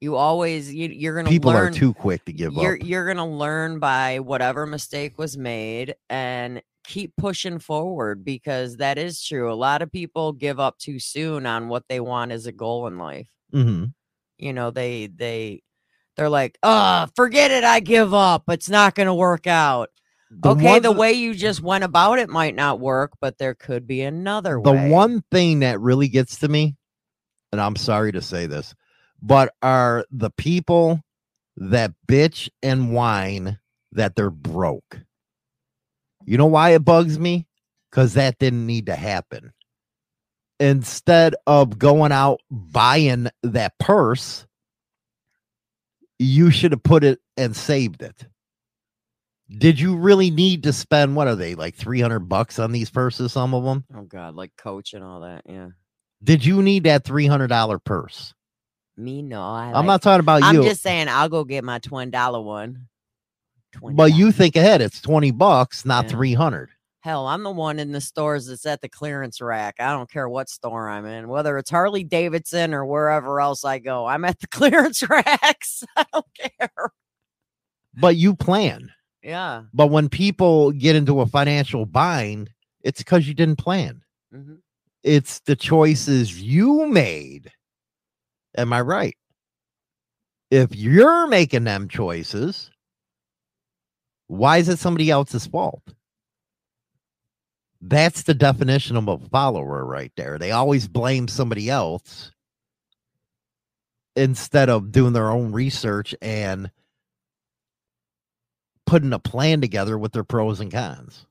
you 0.00 0.16
always 0.16 0.72
you, 0.72 0.88
you're 0.88 1.14
gonna 1.14 1.28
People 1.28 1.52
learn 1.52 1.68
are 1.68 1.76
too 1.76 1.92
quick 1.94 2.24
to 2.24 2.32
give 2.32 2.52
you're 2.54 2.74
up. 2.74 2.82
you're 2.82 3.06
gonna 3.06 3.28
learn 3.28 3.78
by 3.78 4.18
whatever 4.20 4.66
mistake 4.66 5.18
was 5.18 5.36
made 5.36 5.94
and 6.08 6.62
keep 6.84 7.14
pushing 7.16 7.58
forward 7.58 8.24
because 8.24 8.78
that 8.78 8.98
is 8.98 9.22
true. 9.22 9.52
A 9.52 9.54
lot 9.54 9.82
of 9.82 9.92
people 9.92 10.32
give 10.32 10.58
up 10.58 10.78
too 10.78 10.98
soon 10.98 11.46
on 11.46 11.68
what 11.68 11.84
they 11.88 12.00
want 12.00 12.32
as 12.32 12.46
a 12.46 12.52
goal 12.52 12.86
in 12.86 12.98
life. 12.98 13.28
Hmm 13.52 13.86
you 14.40 14.52
know 14.52 14.70
they 14.70 15.06
they 15.06 15.62
they're 16.16 16.28
like 16.28 16.58
uh 16.62 17.06
forget 17.14 17.50
it 17.50 17.62
i 17.62 17.78
give 17.78 18.12
up 18.12 18.44
it's 18.48 18.68
not 18.68 18.94
gonna 18.94 19.14
work 19.14 19.46
out. 19.46 19.90
The 20.30 20.50
okay 20.50 20.72
one 20.72 20.82
the 20.82 20.92
way 20.92 21.12
you 21.12 21.34
just 21.34 21.60
went 21.60 21.82
about 21.82 22.20
it 22.20 22.28
might 22.28 22.54
not 22.54 22.78
work 22.78 23.12
but 23.20 23.36
there 23.38 23.54
could 23.54 23.86
be 23.86 24.02
another 24.02 24.60
The 24.62 24.72
way. 24.72 24.88
The 24.88 24.94
one 24.94 25.22
thing 25.32 25.60
that 25.60 25.80
really 25.80 26.06
gets 26.06 26.38
to 26.38 26.48
me, 26.48 26.76
and 27.50 27.60
I'm 27.60 27.74
sorry 27.74 28.12
to 28.12 28.22
say 28.22 28.46
this, 28.46 28.72
but 29.22 29.54
are 29.62 30.04
the 30.10 30.30
people 30.30 31.00
that 31.56 31.92
bitch 32.08 32.48
and 32.62 32.92
whine 32.92 33.58
that 33.92 34.16
they're 34.16 34.30
broke. 34.30 35.00
You 36.24 36.38
know 36.38 36.46
why 36.46 36.70
it 36.70 36.84
bugs 36.84 37.18
me? 37.18 37.46
Because 37.90 38.14
that 38.14 38.38
didn't 38.38 38.66
need 38.66 38.86
to 38.86 38.96
happen. 38.96 39.52
Instead 40.58 41.34
of 41.46 41.78
going 41.78 42.12
out 42.12 42.40
buying 42.50 43.28
that 43.42 43.78
purse, 43.78 44.46
you 46.18 46.50
should 46.50 46.72
have 46.72 46.82
put 46.82 47.02
it 47.02 47.18
and 47.36 47.56
saved 47.56 48.02
it. 48.02 48.26
Did 49.48 49.80
you 49.80 49.96
really 49.96 50.30
need 50.30 50.62
to 50.64 50.72
spend 50.72 51.16
what 51.16 51.26
are 51.26 51.34
they 51.34 51.54
like 51.56 51.74
300 51.74 52.20
bucks 52.20 52.58
on 52.58 52.70
these 52.72 52.90
purses 52.90 53.32
some 53.32 53.52
of 53.54 53.64
them? 53.64 53.84
oh 53.96 54.02
god 54.02 54.34
like 54.36 54.52
coach 54.56 54.94
and 54.94 55.02
all 55.02 55.20
that 55.20 55.42
yeah 55.48 55.70
Did 56.22 56.44
you 56.44 56.62
need 56.62 56.84
that 56.84 57.04
$300 57.04 57.82
purse? 57.82 58.34
Me 59.00 59.22
no 59.22 59.40
I 59.42 59.66
I'm 59.66 59.72
like- 59.72 59.86
not 59.86 60.02
talking 60.02 60.20
about 60.20 60.42
you. 60.42 60.60
i'm 60.60 60.62
just 60.62 60.82
saying 60.82 61.08
i'll 61.08 61.28
go 61.28 61.44
get 61.44 61.64
my 61.64 61.78
twenty 61.78 62.10
dollar 62.10 62.40
one 62.40 62.86
but 63.94 64.12
you 64.14 64.32
think 64.32 64.56
ahead, 64.56 64.80
it's 64.82 65.00
20 65.00 65.30
bucks, 65.30 65.84
not 65.84 66.06
Yeah. 66.06 66.10
300. 66.10 66.70
hell 67.02 67.26
i'm 67.28 67.42
the 67.44 67.50
one 67.52 67.78
in 67.78 67.92
the 67.92 68.00
stores 68.00 68.46
that's 68.46 68.66
at 68.66 68.80
the 68.80 68.88
clearance 68.88 69.40
rack 69.40 69.76
i 69.78 69.92
don't 69.92 70.10
care 70.10 70.28
what 70.28 70.48
store 70.48 70.88
i'm 70.88 71.06
in 71.06 71.28
whether 71.28 71.56
it's 71.56 71.70
harley 71.70 72.02
davidson 72.04 72.74
or 72.74 72.84
wherever 72.84 73.40
else 73.40 73.64
i 73.64 73.78
go 73.78 74.06
i'm 74.06 74.24
at 74.24 74.38
the 74.40 74.46
clearance 74.58 75.08
racks 75.08 75.84
i 75.96 76.04
don't 76.12 76.26
care 76.36 76.92
But 77.94 78.16
you 78.16 78.34
plan. 78.34 78.90
yeah 79.22 79.62
But 79.72 79.88
when 79.88 80.08
people 80.08 80.72
get 80.72 80.96
into 80.96 81.20
a 81.20 81.26
financial 81.26 81.86
bind, 81.86 82.50
it's 82.82 82.98
because 83.00 83.26
you 83.28 83.34
didn't 83.34 83.56
plan. 83.56 84.02
Mhm. 84.34 84.58
It's 85.02 85.40
the 85.40 85.56
choices 85.56 86.40
you 86.40 86.86
made. 86.86 87.50
Am 88.56 88.72
I 88.72 88.80
right? 88.80 89.16
If 90.50 90.74
you're 90.74 91.26
making 91.28 91.64
them 91.64 91.88
choices, 91.88 92.70
why 94.26 94.58
is 94.58 94.68
it 94.68 94.78
somebody 94.78 95.10
else's 95.10 95.46
fault? 95.46 95.82
That's 97.80 98.24
the 98.24 98.34
definition 98.34 98.96
of 98.96 99.08
a 99.08 99.18
follower 99.18 99.84
right 99.84 100.12
there. 100.16 100.38
They 100.38 100.50
always 100.50 100.88
blame 100.88 101.28
somebody 101.28 101.70
else 101.70 102.32
instead 104.16 104.68
of 104.68 104.92
doing 104.92 105.12
their 105.12 105.30
own 105.30 105.52
research 105.52 106.14
and 106.20 106.70
putting 108.86 109.12
a 109.12 109.18
plan 109.18 109.60
together 109.60 109.96
with 109.98 110.12
their 110.12 110.24
pros 110.24 110.60
and 110.60 110.70
cons. 110.72 111.26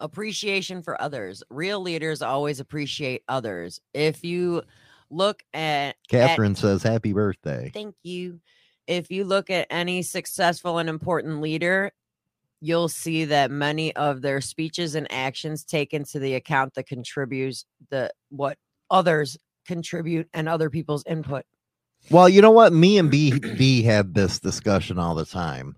Appreciation 0.00 0.82
for 0.82 1.00
others. 1.00 1.42
Real 1.50 1.80
leaders 1.80 2.22
always 2.22 2.60
appreciate 2.60 3.22
others. 3.28 3.80
If 3.94 4.24
you 4.24 4.62
look 5.10 5.42
at 5.54 5.88
at- 5.90 5.96
Catherine 6.08 6.54
says, 6.54 6.82
Happy 6.82 7.12
birthday. 7.12 7.70
thank 7.72 7.94
you. 8.02 8.40
If 8.86 9.10
you 9.10 9.24
look 9.24 9.50
at 9.50 9.66
any 9.70 10.02
successful 10.02 10.78
and 10.78 10.88
important 10.88 11.40
leader, 11.40 11.92
you'll 12.60 12.88
see 12.88 13.24
that 13.26 13.50
many 13.50 13.94
of 13.96 14.22
their 14.22 14.40
speeches 14.40 14.94
and 14.94 15.06
actions 15.12 15.62
take 15.64 15.92
into 15.92 16.18
the 16.18 16.34
account 16.34 16.74
that 16.74 16.86
contributes 16.86 17.64
the 17.90 18.10
what 18.30 18.56
others 18.90 19.36
contribute 19.66 20.28
and 20.32 20.48
other 20.48 20.70
people's 20.70 21.04
input. 21.06 21.44
Well, 22.10 22.28
you 22.28 22.40
know 22.40 22.50
what? 22.50 22.72
Me 22.72 22.96
and 22.96 23.10
B 23.10 23.38
B 23.38 23.82
have 23.82 24.14
this 24.14 24.38
discussion 24.40 24.98
all 24.98 25.14
the 25.14 25.26
time. 25.26 25.76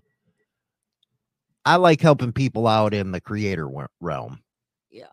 I 1.65 1.75
like 1.75 2.01
helping 2.01 2.33
people 2.33 2.67
out 2.67 2.93
in 2.93 3.11
the 3.11 3.21
creator 3.21 3.69
realm. 3.99 4.41
Yeah. 4.89 5.07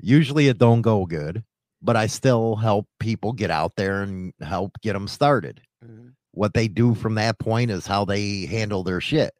Usually 0.00 0.48
it 0.48 0.58
don't 0.58 0.82
go 0.82 1.06
good, 1.06 1.44
but 1.82 1.96
I 1.96 2.06
still 2.06 2.56
help 2.56 2.86
people 3.00 3.32
get 3.32 3.50
out 3.50 3.76
there 3.76 4.02
and 4.02 4.32
help 4.40 4.80
get 4.80 4.92
them 4.94 5.08
started. 5.08 5.60
Mhm. 5.84 6.14
What 6.32 6.54
they 6.54 6.68
do 6.68 6.94
from 6.94 7.14
that 7.16 7.38
point 7.38 7.70
is 7.70 7.86
how 7.86 8.04
they 8.04 8.46
handle 8.46 8.82
their 8.84 9.00
shit. 9.00 9.34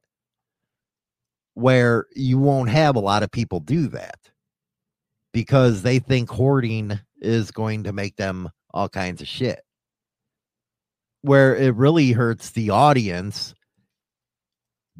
Where 1.55 2.07
you 2.15 2.39
won't 2.39 2.71
have 2.71 2.97
a 2.97 3.01
lot 3.01 3.23
of 3.23 3.31
people 3.31 3.61
do 3.61 3.89
that. 3.89 4.31
because 5.35 5.83
they 5.83 5.99
think 5.99 6.31
hoarding 6.31 6.99
is 7.21 7.51
going 7.51 7.85
to 7.85 7.93
make 7.93 8.17
them 8.17 8.49
all 8.73 8.89
kinds 8.89 9.21
of 9.21 9.29
shit. 9.29 9.61
Where 11.21 11.55
it 11.55 11.75
really 11.75 12.13
hurts 12.13 12.51
the 12.51 12.71
audience 12.71 13.55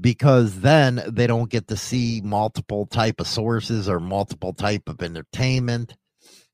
because 0.01 0.61
then 0.61 1.03
they 1.09 1.27
don't 1.27 1.51
get 1.51 1.69
to 1.69 1.77
see 1.77 2.21
multiple 2.25 2.87
type 2.87 3.21
of 3.21 3.27
sources 3.27 3.89
or 3.89 4.01
multiple 4.01 4.53
type 4.53 4.89
of 4.89 5.03
entertainment 5.03 5.97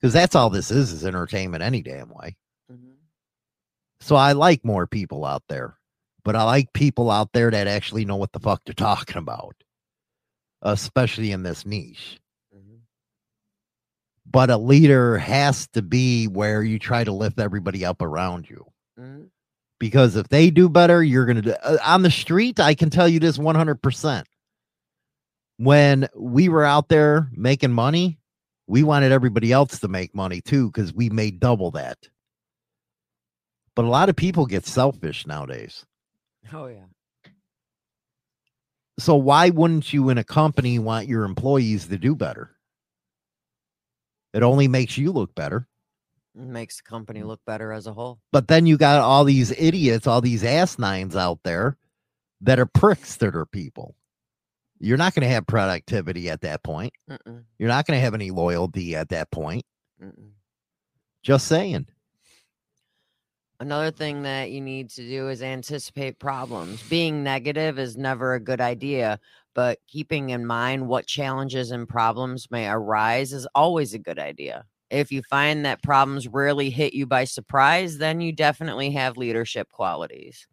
because 0.01 0.13
that's 0.13 0.35
all 0.35 0.51
this 0.51 0.71
is 0.71 0.93
is 0.93 1.05
entertainment 1.05 1.63
any 1.63 1.83
damn 1.83 2.11
way. 2.11 2.37
Mm-hmm. 2.71 2.93
So 4.01 4.17
I 4.17 4.33
like 4.33 4.65
more 4.65 4.87
people 4.87 5.25
out 5.25 5.43
there, 5.49 5.79
but 6.25 6.37
I 6.37 6.45
like 6.45 6.73
people 6.73 7.11
out 7.11 7.33
there 7.33 7.51
that 7.51 7.67
actually 7.67 8.05
know 8.05 8.17
what 8.17 8.33
the 8.33 8.41
fuck 8.41 8.63
they're 8.65 8.75
talking 8.75 9.17
about, 9.17 9.57
especially 10.63 11.33
in 11.33 11.43
this 11.43 11.67
niche. 11.67 12.21
Mm-hmm. 12.55 12.77
But 14.27 14.51
a 14.51 14.57
leader 14.57 15.19
has 15.19 15.69
to 15.69 15.83
be 15.83 16.27
where 16.27 16.63
you 16.63 16.79
try 16.79 17.05
to 17.05 17.13
lift 17.13 17.39
everybody 17.39 17.85
up 17.85 18.03
around 18.03 18.49
you. 18.49 18.67
Mm-hmm. 18.99 19.25
Because 19.79 20.17
if 20.17 20.29
they 20.29 20.51
do 20.51 20.69
better, 20.69 21.03
you're 21.03 21.27
going 21.27 21.37
to 21.37 21.43
do 21.43 21.53
uh, 21.63 21.79
on 21.85 22.03
the 22.03 22.11
street. 22.11 22.61
I 22.61 22.75
can 22.75 22.91
tell 22.91 23.09
you 23.09 23.21
this 23.21 23.39
100%. 23.39 24.25
When 25.57 26.09
we 26.17 26.49
were 26.49 26.65
out 26.65 26.89
there 26.89 27.29
making 27.33 27.73
money, 27.73 28.19
we 28.67 28.83
wanted 28.83 29.13
everybody 29.13 29.53
else 29.53 29.79
to 29.81 29.89
make 29.89 30.15
money 30.15 30.41
too 30.41 30.71
because 30.71 30.93
we 30.93 31.11
made 31.11 31.41
double 31.41 31.71
that. 31.73 31.99
But 33.77 33.85
a 33.85 33.89
lot 33.89 34.09
of 34.09 34.17
people 34.17 34.47
get 34.47 34.67
selfish 34.67 35.27
nowadays. 35.27 35.85
Oh 36.53 36.67
yeah. 36.67 36.87
So 38.99 39.17
why 39.17 39.51
wouldn't 39.51 39.93
you 39.93 40.09
in 40.11 40.19
a 40.19 40.25
company 40.25 40.79
want 40.79 41.09
your 41.09 41.25
employees 41.25 41.89
to 41.89 41.99
do 41.99 42.15
better? 42.15 42.55
It 44.33 44.43
only 44.43 44.69
makes 44.69 44.97
you 44.97 45.11
look 45.13 45.35
better. 45.35 45.67
Makes 46.37 46.79
the 46.79 46.83
company 46.83 47.21
mm. 47.21 47.27
look 47.27 47.41
better 47.47 47.73
as 47.73 47.87
a 47.87 47.93
whole. 47.93 48.19
But 48.33 48.49
then 48.49 48.67
you 48.67 48.77
got 48.77 49.01
all 49.01 49.25
these 49.25 49.53
idiots, 49.53 50.07
all 50.07 50.21
these 50.21 50.43
ass 50.43 50.79
nines 50.79 51.15
out 51.15 51.39
there 51.45 51.77
that 52.41 52.59
are 52.59 52.67
pricks 52.67 53.17
that 53.17 53.37
are 53.37 53.47
people. 53.47 53.95
You're 54.81 54.99
not 54.99 55.15
going 55.15 55.23
to 55.23 55.33
have 55.33 55.47
productivity 55.47 56.29
at 56.29 56.41
that 56.41 56.63
point. 56.63 56.93
Mm-mm. 57.09 57.45
You're 57.59 57.69
not 57.69 57.87
going 57.87 57.97
to 57.97 58.03
have 58.03 58.15
any 58.15 58.31
loyalty 58.31 58.97
at 58.97 59.11
that 59.11 59.31
point. 59.31 59.65
Mm-mm. 60.03 60.31
Just 61.23 61.47
saying. 61.47 61.87
Another 63.61 63.93
thing 63.93 64.23
that 64.23 64.51
you 64.51 64.61
need 64.61 64.91
to 64.91 65.09
do 65.09 65.29
is 65.29 65.41
anticipate 65.41 66.19
problems. 66.19 66.83
Being 66.91 67.23
negative 67.23 67.79
is 67.79 67.97
never 67.97 68.35
a 68.35 68.41
good 68.41 68.61
idea, 68.61 69.21
but 69.55 69.79
keeping 69.87 70.31
in 70.31 70.45
mind 70.45 70.89
what 70.89 71.07
challenges 71.07 71.71
and 71.71 71.89
problems 71.89 72.51
may 72.51 72.69
arise 72.69 73.33
is 73.33 73.47
always 73.55 73.95
a 73.95 73.99
good 73.99 74.19
idea. 74.19 74.67
If 74.91 75.11
you 75.11 75.23
find 75.23 75.65
that 75.65 75.83
problems 75.83 76.29
rarely 76.29 76.71
hit 76.71 76.95
you 76.95 77.07
by 77.07 77.25
surprise, 77.25 77.99
then 77.99 78.21
you 78.21 78.33
definitely 78.33 78.91
have 78.93 79.17
leadership 79.17 79.71
qualities 79.71 80.47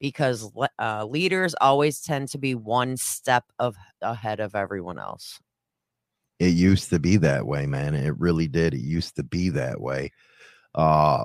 because 0.00 0.50
uh, 0.78 1.04
leaders 1.04 1.54
always 1.60 2.00
tend 2.00 2.28
to 2.30 2.38
be 2.38 2.54
one 2.54 2.96
step 2.96 3.44
of 3.58 3.76
ahead 4.00 4.40
of 4.40 4.54
everyone 4.54 4.98
else. 4.98 5.40
It 6.38 6.54
used 6.54 6.90
to 6.90 7.00
be 7.00 7.16
that 7.18 7.46
way, 7.46 7.66
man. 7.66 7.94
It 7.94 8.18
really 8.18 8.46
did. 8.46 8.74
It 8.74 8.80
used 8.80 9.16
to 9.16 9.22
be 9.22 9.48
that 9.50 9.80
way. 9.80 10.12
Uh 10.74 11.24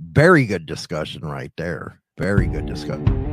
very 0.00 0.46
good 0.46 0.66
discussion 0.66 1.22
right 1.22 1.52
there. 1.56 2.00
Very 2.18 2.46
good 2.46 2.66
discussion. 2.66 3.29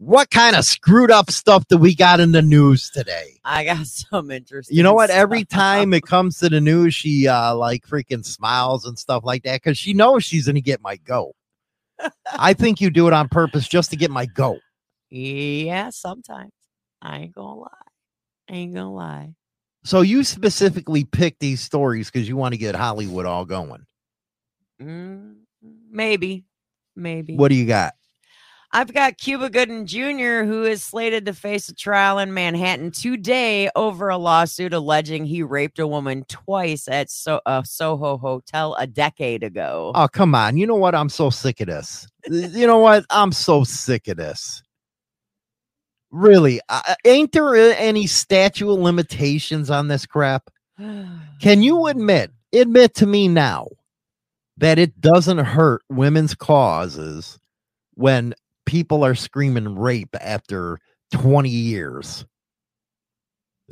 What 0.00 0.30
kind 0.30 0.56
of 0.56 0.64
screwed 0.64 1.10
up 1.10 1.30
stuff 1.30 1.68
do 1.68 1.76
we 1.76 1.94
got 1.94 2.20
in 2.20 2.32
the 2.32 2.40
news 2.40 2.88
today? 2.88 3.38
I 3.44 3.64
got 3.64 3.86
some 3.86 4.30
interesting. 4.30 4.74
You 4.74 4.82
know 4.82 4.94
what? 4.94 5.10
Every 5.10 5.44
time 5.44 5.92
it 5.92 6.04
comes 6.04 6.38
to 6.38 6.48
the 6.48 6.58
news, 6.58 6.94
she 6.94 7.28
uh 7.28 7.54
like 7.54 7.86
freaking 7.86 8.24
smiles 8.24 8.86
and 8.86 8.98
stuff 8.98 9.24
like 9.24 9.42
that 9.42 9.62
because 9.62 9.76
she 9.76 9.92
knows 9.92 10.24
she's 10.24 10.46
gonna 10.46 10.62
get 10.62 10.80
my 10.80 10.96
goat. 10.96 11.34
I 12.32 12.54
think 12.54 12.80
you 12.80 12.88
do 12.88 13.08
it 13.08 13.12
on 13.12 13.28
purpose 13.28 13.68
just 13.68 13.90
to 13.90 13.96
get 13.96 14.10
my 14.10 14.24
goat. 14.24 14.60
Yeah, 15.10 15.90
sometimes. 15.90 16.52
I 17.02 17.18
ain't 17.18 17.34
gonna 17.34 17.60
lie. 17.60 17.68
I 18.48 18.54
ain't 18.54 18.72
gonna 18.72 18.94
lie. 18.94 19.34
So 19.84 20.00
you 20.00 20.24
specifically 20.24 21.04
pick 21.04 21.38
these 21.40 21.60
stories 21.60 22.10
because 22.10 22.26
you 22.26 22.38
want 22.38 22.54
to 22.54 22.58
get 22.58 22.74
Hollywood 22.74 23.26
all 23.26 23.44
going. 23.44 23.84
Mm, 24.80 25.40
maybe. 25.90 26.46
Maybe. 26.96 27.36
What 27.36 27.48
do 27.48 27.54
you 27.54 27.66
got? 27.66 27.92
I've 28.72 28.94
got 28.94 29.18
Cuba 29.18 29.50
Gooding 29.50 29.84
Jr., 29.84 30.44
who 30.44 30.62
is 30.62 30.84
slated 30.84 31.26
to 31.26 31.32
face 31.34 31.68
a 31.68 31.74
trial 31.74 32.20
in 32.20 32.32
Manhattan 32.32 32.92
today 32.92 33.68
over 33.74 34.08
a 34.08 34.16
lawsuit 34.16 34.72
alleging 34.72 35.24
he 35.24 35.42
raped 35.42 35.80
a 35.80 35.88
woman 35.88 36.24
twice 36.28 36.86
at 36.86 37.10
so- 37.10 37.40
a 37.46 37.64
Soho 37.66 38.16
hotel 38.16 38.76
a 38.78 38.86
decade 38.86 39.42
ago. 39.42 39.90
Oh, 39.96 40.06
come 40.06 40.36
on. 40.36 40.56
You 40.56 40.68
know 40.68 40.76
what? 40.76 40.94
I'm 40.94 41.08
so 41.08 41.30
sick 41.30 41.60
of 41.60 41.66
this. 41.66 42.06
you 42.28 42.64
know 42.66 42.78
what? 42.78 43.04
I'm 43.10 43.32
so 43.32 43.64
sick 43.64 44.06
of 44.06 44.18
this. 44.18 44.62
Really? 46.12 46.60
Uh, 46.68 46.94
ain't 47.04 47.32
there 47.32 47.48
uh, 47.56 47.74
any 47.76 48.06
statute 48.06 48.70
of 48.72 48.78
limitations 48.78 49.68
on 49.70 49.88
this 49.88 50.06
crap? 50.06 50.48
Can 50.78 51.62
you 51.62 51.86
admit, 51.88 52.30
admit 52.52 52.94
to 52.94 53.06
me 53.06 53.26
now 53.26 53.66
that 54.58 54.78
it 54.78 55.00
doesn't 55.00 55.38
hurt 55.38 55.82
women's 55.88 56.36
causes 56.36 57.36
when 57.94 58.32
people 58.70 59.04
are 59.04 59.16
screaming 59.16 59.76
rape 59.76 60.14
after 60.20 60.78
20 61.12 61.48
years? 61.48 62.24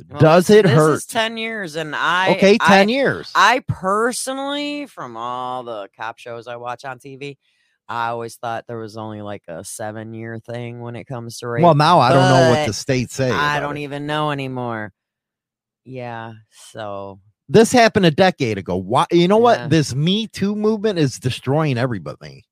Well, 0.09 0.19
Does 0.19 0.49
it 0.49 0.63
this 0.63 0.73
hurt? 0.73 0.93
Is 0.95 1.05
Ten 1.05 1.37
years, 1.37 1.77
and 1.77 1.95
I 1.95 2.31
Okay, 2.35 2.57
10 2.57 2.89
I- 2.89 2.91
years. 2.91 3.31
I 3.33 3.63
personally, 3.67 4.87
from 4.87 5.15
all 5.15 5.63
the 5.63 5.87
cop 5.97 6.17
shows 6.19 6.47
I 6.47 6.57
watch 6.57 6.83
on 6.83 6.99
TV, 6.99 7.37
I 7.87 8.09
always 8.09 8.35
thought 8.35 8.65
there 8.67 8.77
was 8.77 8.97
only 8.97 9.21
like 9.21 9.43
a 9.47 9.63
seven 9.63 10.13
year 10.13 10.37
thing 10.37 10.81
when 10.81 10.97
it 10.97 11.05
comes 11.05 11.37
to 11.39 11.47
rape. 11.47 11.63
Well, 11.63 11.75
now 11.75 11.99
I 11.99 12.09
don't 12.13 12.29
know 12.29 12.49
what 12.51 12.59
the 12.65 12.69
but 12.71 12.75
states 12.75 13.13
say. 13.15 13.31
I 13.31 13.59
don't 13.61 13.77
it. 13.77 13.81
even 13.83 14.05
know 14.05 14.31
anymore. 14.31 14.91
Yeah, 15.85 16.33
so 16.71 17.19
This 17.47 17.71
happened 17.71 18.05
a 18.05 18.11
decade 18.11 18.57
ago. 18.57 18.75
Why? 18.75 19.05
You 19.11 19.27
know 19.29 19.37
Yeah. 19.37 19.43
what? 19.63 19.69
This 19.69 19.95
Me 19.95 20.27
Too 20.27 20.55
movement 20.55 20.99
is 20.99 21.19
destroying 21.19 21.77
everybody. 21.77 22.43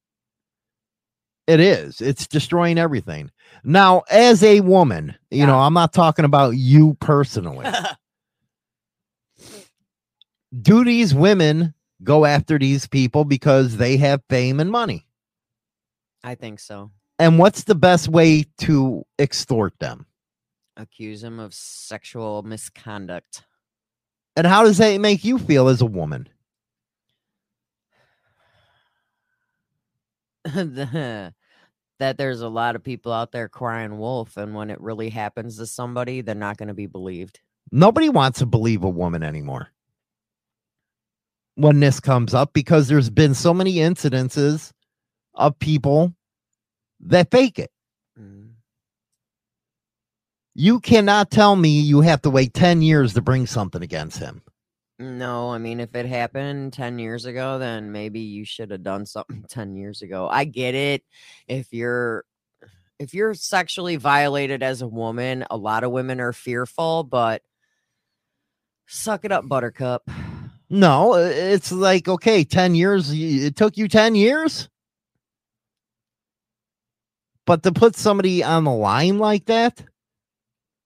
It 1.47 1.61
is. 1.61 2.01
It's 2.01 2.27
destroying 2.27 2.77
everything. 2.77 3.31
Now, 3.63 4.03
as 4.11 4.43
a 4.43 4.59
woman, 4.59 5.15
you 5.31 5.45
know, 5.45 5.59
I'm 5.59 5.73
not 5.73 5.93
talking 5.93 6.25
about 6.25 6.51
you 6.51 6.95
personally. 6.99 7.65
Do 10.61 10.83
these 10.83 11.13
women 11.13 11.73
go 12.03 12.25
after 12.25 12.59
these 12.59 12.87
people 12.87 13.23
because 13.23 13.77
they 13.77 13.95
have 13.97 14.21
fame 14.29 14.59
and 14.59 14.69
money? 14.69 15.07
I 16.23 16.35
think 16.35 16.59
so. 16.59 16.91
And 17.19 17.39
what's 17.39 17.63
the 17.63 17.75
best 17.75 18.09
way 18.09 18.45
to 18.59 19.03
extort 19.17 19.73
them? 19.79 20.05
Accuse 20.75 21.21
them 21.21 21.39
of 21.39 21.53
sexual 21.53 22.43
misconduct. 22.43 23.43
And 24.35 24.45
how 24.45 24.63
does 24.63 24.77
that 24.77 24.99
make 24.99 25.23
you 25.23 25.39
feel 25.39 25.69
as 25.69 25.81
a 25.81 25.85
woman? 25.85 26.27
that 31.99 32.17
there's 32.17 32.41
a 32.41 32.49
lot 32.49 32.75
of 32.75 32.83
people 32.83 33.11
out 33.11 33.31
there 33.31 33.49
crying 33.49 33.97
wolf, 33.97 34.37
and 34.37 34.53
when 34.53 34.69
it 34.69 34.79
really 34.81 35.09
happens 35.09 35.57
to 35.57 35.65
somebody, 35.65 36.21
they're 36.21 36.35
not 36.35 36.57
going 36.57 36.67
to 36.67 36.73
be 36.73 36.85
believed. 36.85 37.39
Nobody 37.71 38.09
wants 38.09 38.39
to 38.39 38.45
believe 38.45 38.83
a 38.83 38.89
woman 38.89 39.23
anymore 39.23 39.69
when 41.55 41.79
this 41.79 41.99
comes 41.99 42.33
up 42.33 42.53
because 42.53 42.87
there's 42.87 43.09
been 43.09 43.33
so 43.33 43.53
many 43.53 43.75
incidences 43.75 44.71
of 45.33 45.57
people 45.57 46.13
that 46.99 47.31
fake 47.31 47.57
it. 47.57 47.71
Mm. 48.19 48.51
You 50.53 50.79
cannot 50.79 51.31
tell 51.31 51.55
me 51.55 51.81
you 51.81 52.01
have 52.01 52.21
to 52.21 52.29
wait 52.29 52.53
10 52.53 52.81
years 52.81 53.15
to 53.15 53.21
bring 53.21 53.47
something 53.47 53.81
against 53.81 54.19
him. 54.19 54.41
No, 54.99 55.51
I 55.51 55.59
mean, 55.59 55.79
if 55.79 55.93
it 55.95 56.07
happened 56.07 56.73
10 56.73 56.97
years 56.97 57.25
ago, 57.25 57.59
then 57.59 57.91
maybe 57.91 58.19
you 58.19 58.45
should 58.45 58.71
have 58.71 58.83
done 58.83 59.05
something 59.05 59.45
10 59.49 59.75
years 59.75 60.01
ago. 60.01 60.27
I 60.29 60.45
get 60.45 60.75
it. 60.75 61.03
If 61.47 61.71
you're 61.73 62.25
if 62.99 63.13
you're 63.13 63.35
sexually 63.35 63.95
violated 63.95 64.63
as 64.63 64.81
a 64.81 64.87
woman, 64.87 65.45
a 65.51 65.57
lot 65.57 65.83
of 65.83 65.91
women 65.91 66.19
are 66.19 66.33
fearful, 66.33 67.03
but 67.03 67.43
suck 68.87 69.23
it 69.23 69.31
up, 69.31 69.47
buttercup. 69.47 70.09
No, 70.69 71.13
it's 71.13 71.71
like, 71.71 72.07
okay, 72.07 72.43
10 72.43 72.73
years. 72.73 73.11
It 73.13 73.55
took 73.55 73.77
you 73.77 73.87
10 73.87 74.15
years. 74.15 74.67
But 77.45 77.63
to 77.63 77.71
put 77.71 77.95
somebody 77.95 78.43
on 78.43 78.63
the 78.63 78.71
line 78.71 79.19
like 79.19 79.45
that, 79.45 79.81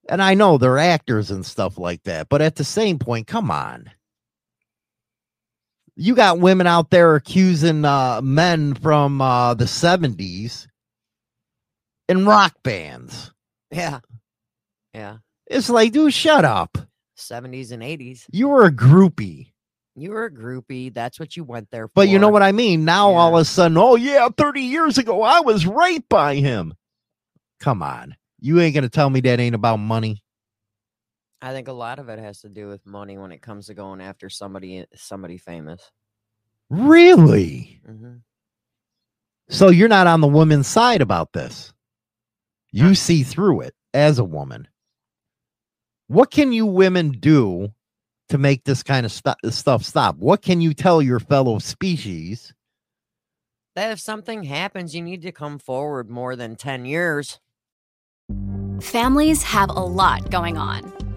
and 0.10 0.22
I 0.22 0.34
know 0.34 0.58
they're 0.58 0.78
actors 0.78 1.32
and 1.32 1.46
stuff 1.46 1.78
like 1.78 2.04
that, 2.04 2.28
but 2.30 2.42
at 2.42 2.56
the 2.56 2.64
same 2.64 3.00
point, 3.00 3.26
come 3.26 3.50
on. 3.50 3.90
You 6.02 6.16
got 6.16 6.40
women 6.40 6.66
out 6.66 6.90
there 6.90 7.14
accusing 7.14 7.86
uh, 7.86 8.22
men 8.24 8.74
from 8.74 9.22
uh, 9.22 9.54
the 9.54 9.66
70s 9.66 10.66
in 12.10 12.26
rock 12.26 12.56
bands. 12.64 13.32
Yeah. 13.70 14.00
Yeah. 14.96 15.18
It's 15.46 15.70
like, 15.70 15.92
dude, 15.92 16.12
shut 16.12 16.44
up. 16.44 16.76
70s 17.20 17.72
and 17.72 17.84
80s. 17.84 18.26
You 18.32 18.48
were 18.48 18.66
a 18.66 18.72
groupie. 18.72 19.52
You 19.96 20.10
were 20.10 20.26
a 20.26 20.32
groupie. 20.32 20.92
That's 20.92 21.20
what 21.20 21.38
you 21.38 21.44
went 21.44 21.70
there 21.70 21.88
for. 21.88 21.94
But 21.94 22.10
you 22.10 22.18
know 22.18 22.30
what 22.30 22.42
I 22.42 22.52
mean? 22.52 22.84
Now 22.84 23.12
all 23.12 23.36
of 23.36 23.42
a 23.42 23.46
sudden, 23.46 23.78
oh 23.78 23.96
yeah, 23.96 24.28
30 24.36 24.60
years 24.60 24.98
ago, 24.98 25.22
I 25.22 25.42
was 25.42 25.68
raped 25.68 26.10
by 26.10 26.34
him. 26.34 26.74
Come 27.60 27.84
on. 27.84 28.16
You 28.40 28.60
ain't 28.60 28.74
gonna 28.74 28.90
tell 28.90 29.12
me 29.12 29.22
that 29.22 29.40
ain't 29.40 29.54
about 29.54 29.78
money. 29.78 30.24
I 31.42 31.54
think 31.54 31.68
a 31.68 31.74
lot 31.74 32.00
of 32.00 32.10
it 32.10 32.20
has 32.20 32.42
to 32.42 32.50
do 32.50 32.68
with 32.68 32.86
money 32.86 33.18
when 33.18 33.32
it 33.32 33.42
comes 33.42 33.68
to 33.68 33.74
going 33.74 34.00
after 34.02 34.30
somebody 34.30 34.86
somebody 34.96 35.38
famous. 35.38 35.92
Really? 36.70 37.82
hmm 37.86 38.18
So 39.50 39.70
you're 39.70 39.90
not 39.90 40.08
on 40.08 40.22
the 40.22 40.28
woman's 40.28 40.68
side 40.68 41.02
about 41.02 41.34
this. 41.34 41.74
You 42.72 42.96
see 42.96 43.24
through 43.24 43.62
it 43.62 43.74
as 43.94 44.20
a 44.20 44.24
woman. 44.24 44.68
What 46.08 46.32
can 46.32 46.54
you 46.54 46.66
women 46.66 47.12
do 47.12 47.74
to 48.30 48.38
make 48.38 48.64
this 48.64 48.84
kind 48.84 49.06
of 49.06 49.12
stu- 49.12 49.50
stuff 49.50 49.84
stop? 49.84 50.16
What 50.18 50.42
can 50.42 50.62
you 50.62 50.74
tell 50.74 51.02
your 51.02 51.20
fellow 51.20 51.60
species? 51.60 52.54
That 53.76 53.92
if 53.92 54.00
something 54.00 54.44
happens, 54.44 54.94
you 54.96 55.02
need 55.02 55.22
to 55.24 55.32
come 55.32 55.58
forward 55.58 56.10
more 56.10 56.36
than 56.36 56.56
10 56.56 56.86
years. 56.86 57.40
Families 58.82 59.44
have 59.44 59.70
a 59.70 59.74
lot 59.80 60.30
going 60.30 60.58
on. 60.58 61.01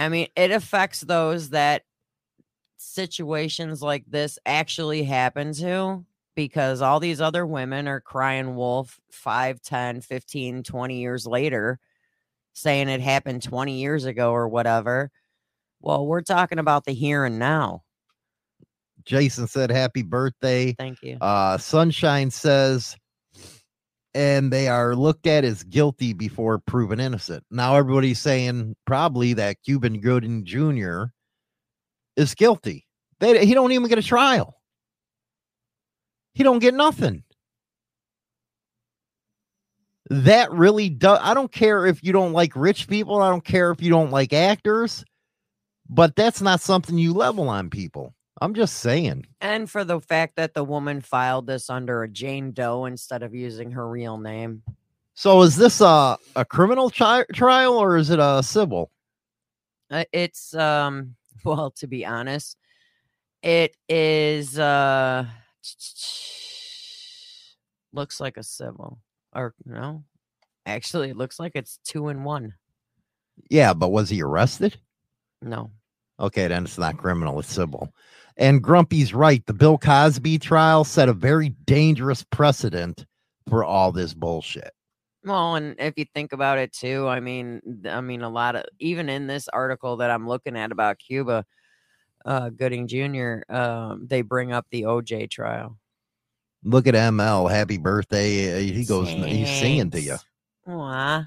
I 0.00 0.08
mean, 0.08 0.28
it 0.34 0.50
affects 0.50 1.00
those 1.02 1.50
that 1.50 1.82
situations 2.78 3.82
like 3.82 4.04
this 4.06 4.38
actually 4.46 5.04
happen 5.04 5.52
to 5.54 6.04
because 6.34 6.80
all 6.80 7.00
these 7.00 7.20
other 7.20 7.46
women 7.46 7.86
are 7.86 8.00
crying 8.00 8.56
wolf 8.56 8.98
5, 9.10 9.60
10, 9.60 10.00
15, 10.00 10.62
20 10.62 10.96
years 10.98 11.26
later 11.26 11.78
saying 12.52 12.88
it 12.88 13.00
happened 13.00 13.42
20 13.42 13.78
years 13.78 14.04
ago 14.06 14.32
or 14.32 14.48
whatever. 14.48 15.10
Well, 15.80 16.06
we're 16.06 16.22
talking 16.22 16.58
about 16.58 16.84
the 16.84 16.92
here 16.92 17.24
and 17.24 17.38
now. 17.38 17.82
Jason 19.04 19.46
said 19.46 19.70
happy 19.70 20.02
birthday. 20.02 20.74
Thank 20.74 21.02
you. 21.02 21.16
Uh 21.20 21.58
Sunshine 21.58 22.30
says 22.30 22.96
and 24.14 24.52
they 24.52 24.68
are 24.68 24.96
looked 24.96 25.26
at 25.26 25.44
as 25.44 25.62
guilty 25.62 26.12
before 26.12 26.58
proven 26.58 27.00
innocent. 27.00 27.44
Now 27.50 27.76
everybody's 27.76 28.18
saying 28.18 28.76
probably 28.84 29.34
that 29.34 29.62
Cuban 29.62 30.00
Gooding 30.00 30.44
Jr. 30.44 31.04
is 32.16 32.34
guilty. 32.34 32.86
They 33.20 33.44
he 33.44 33.54
don't 33.54 33.72
even 33.72 33.88
get 33.88 33.98
a 33.98 34.02
trial. 34.02 34.56
He 36.34 36.42
don't 36.42 36.58
get 36.58 36.74
nothing. 36.74 37.22
That 40.08 40.50
really 40.50 40.88
does. 40.88 41.20
I 41.22 41.34
don't 41.34 41.52
care 41.52 41.86
if 41.86 42.02
you 42.02 42.12
don't 42.12 42.32
like 42.32 42.56
rich 42.56 42.88
people. 42.88 43.22
I 43.22 43.30
don't 43.30 43.44
care 43.44 43.70
if 43.70 43.80
you 43.80 43.90
don't 43.90 44.10
like 44.10 44.32
actors, 44.32 45.04
but 45.88 46.16
that's 46.16 46.42
not 46.42 46.60
something 46.60 46.98
you 46.98 47.12
level 47.12 47.48
on 47.48 47.70
people. 47.70 48.14
I'm 48.40 48.54
just 48.54 48.76
saying. 48.76 49.26
And 49.40 49.70
for 49.70 49.84
the 49.84 50.00
fact 50.00 50.36
that 50.36 50.54
the 50.54 50.64
woman 50.64 51.00
filed 51.00 51.46
this 51.46 51.68
under 51.68 52.02
a 52.02 52.08
Jane 52.08 52.52
Doe 52.52 52.86
instead 52.86 53.22
of 53.22 53.34
using 53.34 53.72
her 53.72 53.88
real 53.88 54.18
name. 54.18 54.62
So 55.14 55.42
is 55.42 55.56
this 55.56 55.80
a 55.80 56.16
a 56.36 56.44
criminal 56.44 56.88
tri- 56.88 57.26
trial 57.34 57.74
or 57.74 57.96
is 57.96 58.10
it 58.10 58.18
a 58.18 58.42
civil? 58.42 58.90
Uh, 59.90 60.04
it's 60.12 60.54
um 60.54 61.16
well 61.44 61.70
to 61.72 61.86
be 61.86 62.06
honest 62.06 62.56
it 63.42 63.74
is 63.88 64.58
uh 64.58 65.26
looks 67.92 68.20
like 68.20 68.36
a 68.36 68.42
civil 68.42 68.98
or 69.34 69.54
no 69.64 70.04
actually 70.64 71.10
it 71.10 71.16
looks 71.16 71.40
like 71.40 71.52
it's 71.54 71.80
two 71.84 72.08
and 72.08 72.24
one 72.24 72.54
Yeah, 73.48 73.74
but 73.74 73.88
was 73.88 74.10
he 74.10 74.22
arrested? 74.22 74.78
no 75.42 75.70
Okay, 76.20 76.46
then 76.48 76.64
it's 76.64 76.78
not 76.78 76.98
criminal, 76.98 77.40
it's 77.40 77.52
civil. 77.52 77.92
And 78.40 78.62
Grumpy's 78.62 79.14
right. 79.14 79.44
The 79.46 79.52
Bill 79.52 79.78
Cosby 79.78 80.38
trial 80.38 80.82
set 80.82 81.08
a 81.08 81.12
very 81.12 81.50
dangerous 81.66 82.24
precedent 82.24 83.06
for 83.48 83.62
all 83.62 83.92
this 83.92 84.14
bullshit. 84.14 84.72
well 85.24 85.54
and 85.56 85.76
if 85.78 85.94
you 85.96 86.04
think 86.14 86.32
about 86.32 86.56
it 86.56 86.72
too 86.72 87.06
i 87.08 87.20
mean 87.20 87.60
i 87.86 88.00
mean 88.00 88.22
a 88.22 88.28
lot 88.28 88.56
of 88.56 88.64
even 88.78 89.08
in 89.10 89.26
this 89.26 89.48
article 89.48 89.96
that 89.98 90.10
i'm 90.10 90.26
looking 90.26 90.56
at 90.56 90.72
about 90.72 90.98
cuba 90.98 91.44
uh 92.24 92.48
gooding 92.50 92.86
jr 92.86 93.40
um 93.54 94.06
they 94.08 94.22
bring 94.22 94.50
up 94.52 94.66
the 94.70 94.82
oj 94.82 95.28
trial 95.30 95.76
Look 96.62 96.86
at 96.86 96.94
ML. 96.94 97.50
Happy 97.50 97.78
birthday. 97.78 98.62
He 98.66 98.84
goes, 98.84 99.08
he's 99.08 99.48
singing 99.50 99.90
to 99.92 100.00
you. 100.00 100.16
Aw. 100.68 101.26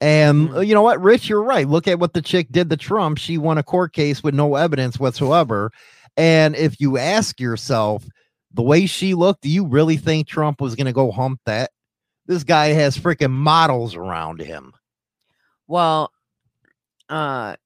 And 0.00 0.48
Mm. 0.50 0.66
you 0.66 0.72
know 0.74 0.82
what, 0.82 1.00
Rich, 1.02 1.28
you're 1.28 1.42
right. 1.42 1.66
Look 1.68 1.86
at 1.88 1.98
what 1.98 2.12
the 2.14 2.22
chick 2.22 2.46
did 2.50 2.70
to 2.70 2.76
Trump. 2.76 3.18
She 3.18 3.38
won 3.38 3.58
a 3.58 3.62
court 3.64 3.92
case 3.92 4.22
with 4.22 4.34
no 4.34 4.54
evidence 4.54 4.98
whatsoever. 5.00 5.70
And 6.16 6.54
if 6.56 6.80
you 6.80 6.98
ask 6.98 7.40
yourself, 7.40 8.04
the 8.52 8.62
way 8.62 8.86
she 8.86 9.14
looked, 9.14 9.42
do 9.42 9.48
you 9.48 9.66
really 9.66 9.96
think 9.96 10.26
Trump 10.26 10.60
was 10.60 10.74
going 10.74 10.86
to 10.86 10.92
go 10.92 11.10
hump 11.10 11.40
that? 11.46 11.70
This 12.26 12.44
guy 12.44 12.68
has 12.68 12.96
freaking 12.96 13.32
models 13.32 13.96
around 13.96 14.40
him. 14.40 14.72
Well, 15.66 16.12
uh, 17.08 17.56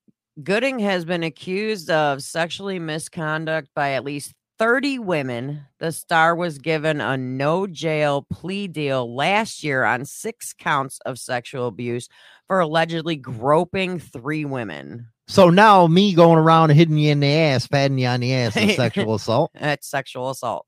Gooding 0.43 0.79
has 0.81 1.05
been 1.05 1.23
accused 1.23 1.91
of 1.91 2.23
sexually 2.23 2.79
misconduct 2.79 3.69
by 3.75 3.93
at 3.93 4.05
least 4.05 4.35
30 4.59 4.99
women. 4.99 5.67
The 5.79 5.93
star 5.93 6.35
was 6.35 6.59
given 6.59 7.01
a 7.01 7.17
no 7.17 7.67
jail 7.67 8.27
plea 8.31 8.69
deal 8.69 9.15
last 9.15 9.65
year 9.65 9.85
on 9.85 10.05
six 10.05 10.53
counts 10.53 10.99
of 11.07 11.19
sexual 11.19 11.67
abuse 11.67 12.09
for 12.47 12.61
allegedly 12.61 13.17
groping 13.17 13.99
three 13.99 14.45
women. 14.45 15.09
So 15.29 15.51
now 15.51 15.87
me 15.87 16.14
going 16.14 16.39
around 16.39 16.70
hitting 16.70 16.99
you 16.99 17.11
in 17.11 17.20
the 17.20 17.27
ass, 17.33 17.66
patting 17.66 17.99
you 17.99 18.07
on 18.07 18.20
the 18.20 18.33
ass 18.33 18.57
is 18.57 18.77
sexual 18.77 19.14
assault. 19.14 19.51
That's 19.55 19.89
sexual 19.89 20.31
assault. 20.31 20.66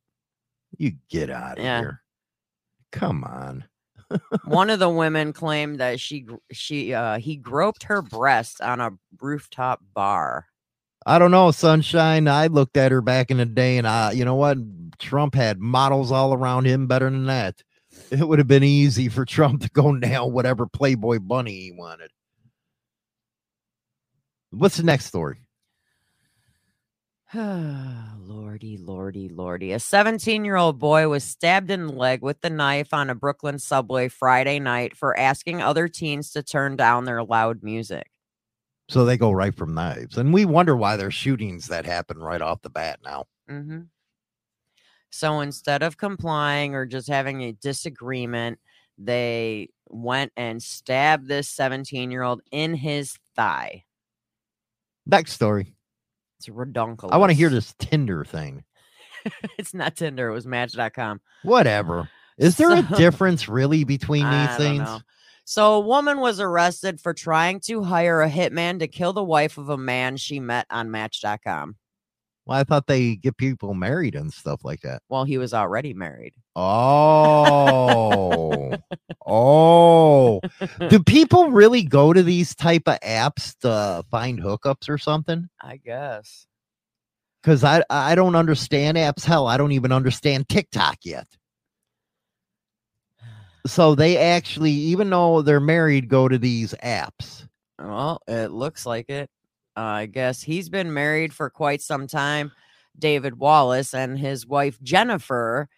You 0.76 0.92
get 1.08 1.30
out 1.30 1.58
of 1.58 1.64
Yeah. 1.64 1.80
here. 1.80 2.02
Come 2.92 3.24
on. 3.24 3.64
One 4.44 4.70
of 4.70 4.78
the 4.78 4.88
women 4.88 5.32
claimed 5.32 5.80
that 5.80 6.00
she 6.00 6.26
she 6.50 6.94
uh 6.94 7.18
he 7.18 7.36
groped 7.36 7.84
her 7.84 8.00
breast 8.02 8.60
on 8.60 8.80
a 8.80 8.92
rooftop 9.20 9.80
bar. 9.94 10.46
I 11.06 11.18
don't 11.18 11.30
know, 11.30 11.50
Sunshine. 11.52 12.26
I 12.26 12.48
looked 12.48 12.76
at 12.76 12.92
her 12.92 13.00
back 13.00 13.30
in 13.30 13.36
the 13.38 13.46
day, 13.46 13.78
and 13.78 13.86
I, 13.86 14.12
you 14.12 14.24
know 14.24 14.34
what? 14.34 14.58
Trump 14.98 15.34
had 15.34 15.58
models 15.58 16.10
all 16.12 16.34
around 16.34 16.66
him 16.66 16.86
better 16.86 17.08
than 17.08 17.26
that. 17.26 17.62
It 18.10 18.26
would 18.26 18.38
have 18.38 18.48
been 18.48 18.64
easy 18.64 19.08
for 19.08 19.24
Trump 19.24 19.62
to 19.62 19.70
go 19.70 19.92
nail 19.92 20.30
whatever 20.30 20.66
Playboy 20.66 21.20
bunny 21.20 21.52
he 21.52 21.72
wanted. 21.72 22.10
What's 24.50 24.76
the 24.76 24.82
next 24.82 25.06
story? 25.06 25.38
lordy, 27.34 28.78
lordy, 28.78 29.28
lordy. 29.28 29.72
A 29.72 29.78
17 29.78 30.44
year 30.44 30.56
old 30.56 30.78
boy 30.78 31.08
was 31.08 31.24
stabbed 31.24 31.70
in 31.70 31.86
the 31.86 31.92
leg 31.92 32.22
with 32.22 32.40
the 32.40 32.50
knife 32.50 32.94
on 32.94 33.10
a 33.10 33.14
Brooklyn 33.14 33.58
subway 33.58 34.08
Friday 34.08 34.58
night 34.58 34.96
for 34.96 35.18
asking 35.18 35.60
other 35.60 35.88
teens 35.88 36.30
to 36.32 36.42
turn 36.42 36.76
down 36.76 37.04
their 37.04 37.22
loud 37.22 37.62
music. 37.62 38.10
So 38.88 39.04
they 39.04 39.18
go 39.18 39.30
right 39.32 39.54
from 39.54 39.74
knives, 39.74 40.16
and 40.16 40.32
we 40.32 40.46
wonder 40.46 40.74
why 40.74 40.96
there's 40.96 41.12
shootings 41.12 41.68
that 41.68 41.84
happen 41.84 42.18
right 42.18 42.40
off 42.40 42.62
the 42.62 42.70
bat 42.70 43.00
now. 43.04 43.26
hmm 43.46 43.82
So 45.10 45.40
instead 45.40 45.82
of 45.82 45.96
complying 45.96 46.74
or 46.74 46.86
just 46.86 47.08
having 47.08 47.42
a 47.42 47.52
disagreement, 47.52 48.58
they 48.96 49.68
went 49.88 50.32
and 50.36 50.62
stabbed 50.62 51.28
this 51.28 51.48
17 51.48 52.10
year 52.10 52.22
old 52.22 52.42
in 52.50 52.74
his 52.74 53.18
thigh. 53.36 53.84
Next 55.08 55.32
story. 55.32 55.74
It's 56.38 56.48
redonkulous. 56.48 57.10
I 57.12 57.16
want 57.16 57.30
to 57.30 57.36
hear 57.36 57.48
this 57.48 57.74
Tinder 57.78 58.24
thing. 58.24 58.62
it's 59.58 59.74
not 59.74 59.96
Tinder, 59.96 60.28
it 60.28 60.34
was 60.34 60.46
Match.com. 60.46 61.20
Whatever. 61.42 62.08
Is 62.36 62.56
there 62.56 62.72
a 62.72 62.82
difference 62.96 63.48
really 63.48 63.84
between 63.84 64.30
these 64.30 64.56
things? 64.56 64.88
So, 65.44 65.74
a 65.74 65.80
woman 65.80 66.20
was 66.20 66.40
arrested 66.40 67.00
for 67.00 67.14
trying 67.14 67.60
to 67.60 67.82
hire 67.82 68.20
a 68.20 68.30
hitman 68.30 68.80
to 68.80 68.86
kill 68.86 69.14
the 69.14 69.24
wife 69.24 69.56
of 69.56 69.70
a 69.70 69.78
man 69.78 70.18
she 70.18 70.40
met 70.40 70.66
on 70.70 70.90
Match.com. 70.90 71.76
Well, 72.48 72.58
I 72.58 72.64
thought 72.64 72.86
they 72.86 73.16
get 73.16 73.36
people 73.36 73.74
married 73.74 74.14
and 74.14 74.32
stuff 74.32 74.64
like 74.64 74.80
that. 74.80 75.02
Well, 75.10 75.24
he 75.24 75.36
was 75.36 75.52
already 75.52 75.92
married. 75.92 76.32
Oh, 76.56 78.74
oh. 79.26 80.40
Do 80.88 81.02
people 81.02 81.50
really 81.50 81.82
go 81.82 82.14
to 82.14 82.22
these 82.22 82.54
type 82.54 82.88
of 82.88 82.98
apps 83.00 83.54
to 83.58 84.02
find 84.10 84.40
hookups 84.40 84.88
or 84.88 84.96
something? 84.96 85.46
I 85.60 85.76
guess. 85.76 86.46
Because 87.42 87.64
I 87.64 87.82
I 87.90 88.14
don't 88.14 88.34
understand 88.34 88.96
apps. 88.96 89.26
Hell, 89.26 89.46
I 89.46 89.58
don't 89.58 89.72
even 89.72 89.92
understand 89.92 90.48
TikTok 90.48 91.00
yet. 91.04 91.26
So 93.66 93.94
they 93.94 94.16
actually, 94.16 94.70
even 94.70 95.10
though 95.10 95.42
they're 95.42 95.60
married, 95.60 96.08
go 96.08 96.26
to 96.26 96.38
these 96.38 96.72
apps. 96.82 97.46
Well, 97.78 98.22
it 98.26 98.52
looks 98.52 98.86
like 98.86 99.10
it. 99.10 99.28
Uh, 99.78 99.82
I 99.82 100.06
guess 100.06 100.42
he's 100.42 100.68
been 100.68 100.92
married 100.92 101.32
for 101.32 101.48
quite 101.48 101.80
some 101.80 102.08
time, 102.08 102.50
David 102.98 103.38
Wallace, 103.38 103.94
and 103.94 104.18
his 104.18 104.44
wife 104.44 104.82
Jennifer. 104.82 105.68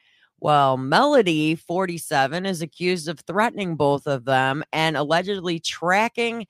Well, 0.41 0.79
Melody, 0.79 1.55
47, 1.55 2.47
is 2.47 2.63
accused 2.63 3.09
of 3.09 3.21
threatening 3.21 3.77
both 3.77 4.07
of 4.07 4.25
them 4.25 4.65
and 4.73 4.97
allegedly 4.97 5.61
tracking 5.61 6.47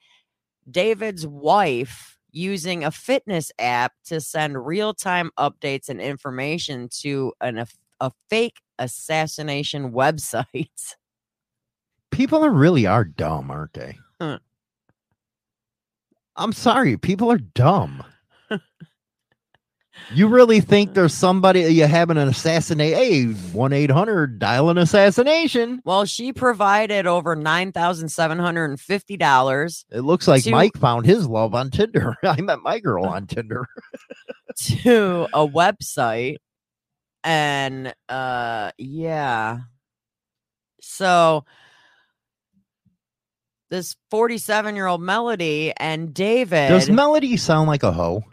David's 0.69 1.27
wife 1.27 2.17
using 2.31 2.85
a 2.85 2.91
fitness 2.91 3.51
app 3.59 3.91
to 4.05 4.21
send 4.21 4.65
real 4.65 4.93
time 4.93 5.29
updates 5.37 5.89
and 5.89 5.99
information 5.99 6.87
to 7.01 7.33
an, 7.41 7.57
a, 7.57 7.67
a 7.99 8.13
fake 8.29 8.61
assassination 8.79 9.91
website. 9.91 10.95
People 12.11 12.45
are 12.45 12.49
really 12.49 12.85
are 12.85 13.03
dumb, 13.03 13.51
aren't 13.51 13.73
they? 13.73 13.97
Huh. 14.21 14.39
I'm 16.35 16.53
sorry, 16.53 16.97
people 16.97 17.31
are 17.31 17.37
dumb. 17.37 18.03
you 20.13 20.27
really 20.27 20.61
think 20.61 20.93
there's 20.93 21.13
somebody 21.13 21.61
you 21.61 21.85
having 21.85 22.17
an 22.17 22.27
assassinate? 22.27 22.93
Hey, 22.93 23.25
one 23.25 23.73
eight 23.73 23.91
hundred 23.91 24.39
dial 24.39 24.69
an 24.69 24.77
assassination. 24.77 25.81
Well, 25.83 26.05
she 26.05 26.33
provided 26.33 27.07
over 27.07 27.35
nine 27.35 27.71
thousand 27.71 28.09
seven 28.09 28.39
hundred 28.39 28.65
and 28.71 28.79
fifty 28.79 29.17
dollars 29.17 29.85
It 29.91 30.01
looks 30.01 30.27
like 30.27 30.43
To- 30.43 30.51
Mike 30.51 30.77
found 30.77 31.05
his 31.05 31.27
love 31.27 31.53
on 31.53 31.69
Tinder. 31.69 32.15
I 32.23 32.39
met 32.41 32.59
my 32.61 32.79
girl 32.79 33.05
on 33.05 33.27
Tinder. 33.27 33.67
to 34.57 35.27
a 35.33 35.47
website, 35.47 36.37
and 37.23 37.93
uh, 38.09 38.71
yeah. 38.77 39.59
So 40.81 41.45
this 43.71 43.95
forty-seven-year-old 44.11 45.01
Melody 45.01 45.73
and 45.77 46.13
David 46.13 46.69
Does 46.69 46.89
Melody 46.89 47.37
sound 47.37 47.67
like 47.67 47.81
a 47.81 47.91
hoe? 47.91 48.23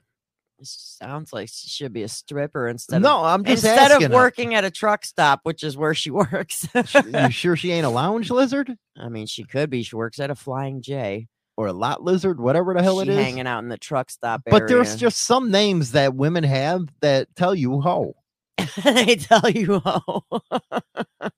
sounds 0.62 1.32
like 1.32 1.48
she 1.48 1.68
should 1.68 1.92
be 1.92 2.02
a 2.02 2.08
stripper 2.08 2.68
instead. 2.68 3.00
No, 3.02 3.18
of, 3.20 3.26
I'm 3.26 3.44
just 3.44 3.64
instead 3.64 3.92
of 3.92 4.02
her. 4.02 4.08
working 4.08 4.54
at 4.54 4.64
a 4.64 4.70
truck 4.70 5.04
stop, 5.04 5.40
which 5.44 5.62
is 5.62 5.76
where 5.76 5.94
she 5.94 6.10
works. 6.10 6.68
you 6.74 7.30
sure 7.30 7.56
she 7.56 7.70
ain't 7.70 7.86
a 7.86 7.90
lounge 7.90 8.30
lizard 8.30 8.76
I 8.98 9.08
mean, 9.08 9.26
she 9.26 9.44
could 9.44 9.70
be. 9.70 9.82
She 9.82 9.96
works 9.96 10.18
at 10.18 10.30
a 10.30 10.34
Flying 10.34 10.82
J. 10.82 11.28
or 11.56 11.68
a 11.68 11.72
lot 11.72 12.02
lizard, 12.02 12.40
whatever 12.40 12.74
the 12.74 12.82
hell 12.82 13.02
she 13.02 13.08
it 13.08 13.12
is? 13.12 13.24
hanging 13.24 13.46
out 13.46 13.60
in 13.60 13.68
the 13.68 13.78
truck 13.78 14.10
stop 14.10 14.42
area. 14.46 14.58
But 14.58 14.68
there's 14.68 14.96
just 14.96 15.20
some 15.20 15.50
names 15.50 15.92
that 15.92 16.14
women 16.14 16.44
have 16.44 16.88
that 17.00 17.28
tell 17.36 17.54
you 17.54 17.80
hoe. 17.80 18.16
they 18.82 19.14
tell 19.16 19.48
you 19.48 19.80
how. 19.80 20.24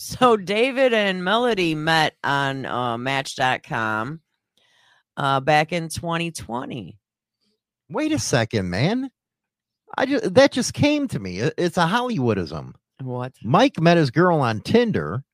so 0.00 0.36
David 0.36 0.94
and 0.94 1.24
Melody 1.24 1.74
met 1.74 2.14
on 2.22 2.64
uh, 2.64 2.96
Match.com 2.96 4.20
uh, 5.16 5.40
back 5.40 5.72
in 5.72 5.88
2020. 5.88 6.96
Wait 7.90 8.12
a 8.12 8.18
second, 8.20 8.70
man. 8.70 9.10
I 9.96 10.06
just 10.06 10.34
that 10.34 10.52
just 10.52 10.72
came 10.72 11.08
to 11.08 11.18
me. 11.18 11.40
It's 11.40 11.76
a 11.76 11.86
Hollywoodism. 11.86 12.74
What? 13.02 13.32
Mike 13.42 13.80
met 13.80 13.96
his 13.96 14.10
girl 14.12 14.40
on 14.40 14.60
Tinder. 14.60 15.24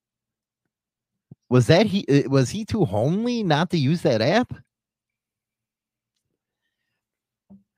Was 1.50 1.66
that 1.66 1.84
he? 1.86 2.06
uh, 2.08 2.28
Was 2.30 2.50
he 2.50 2.64
too 2.64 2.86
homely 2.86 3.42
not 3.42 3.70
to 3.70 3.76
use 3.76 4.00
that 4.02 4.22
app? 4.22 4.54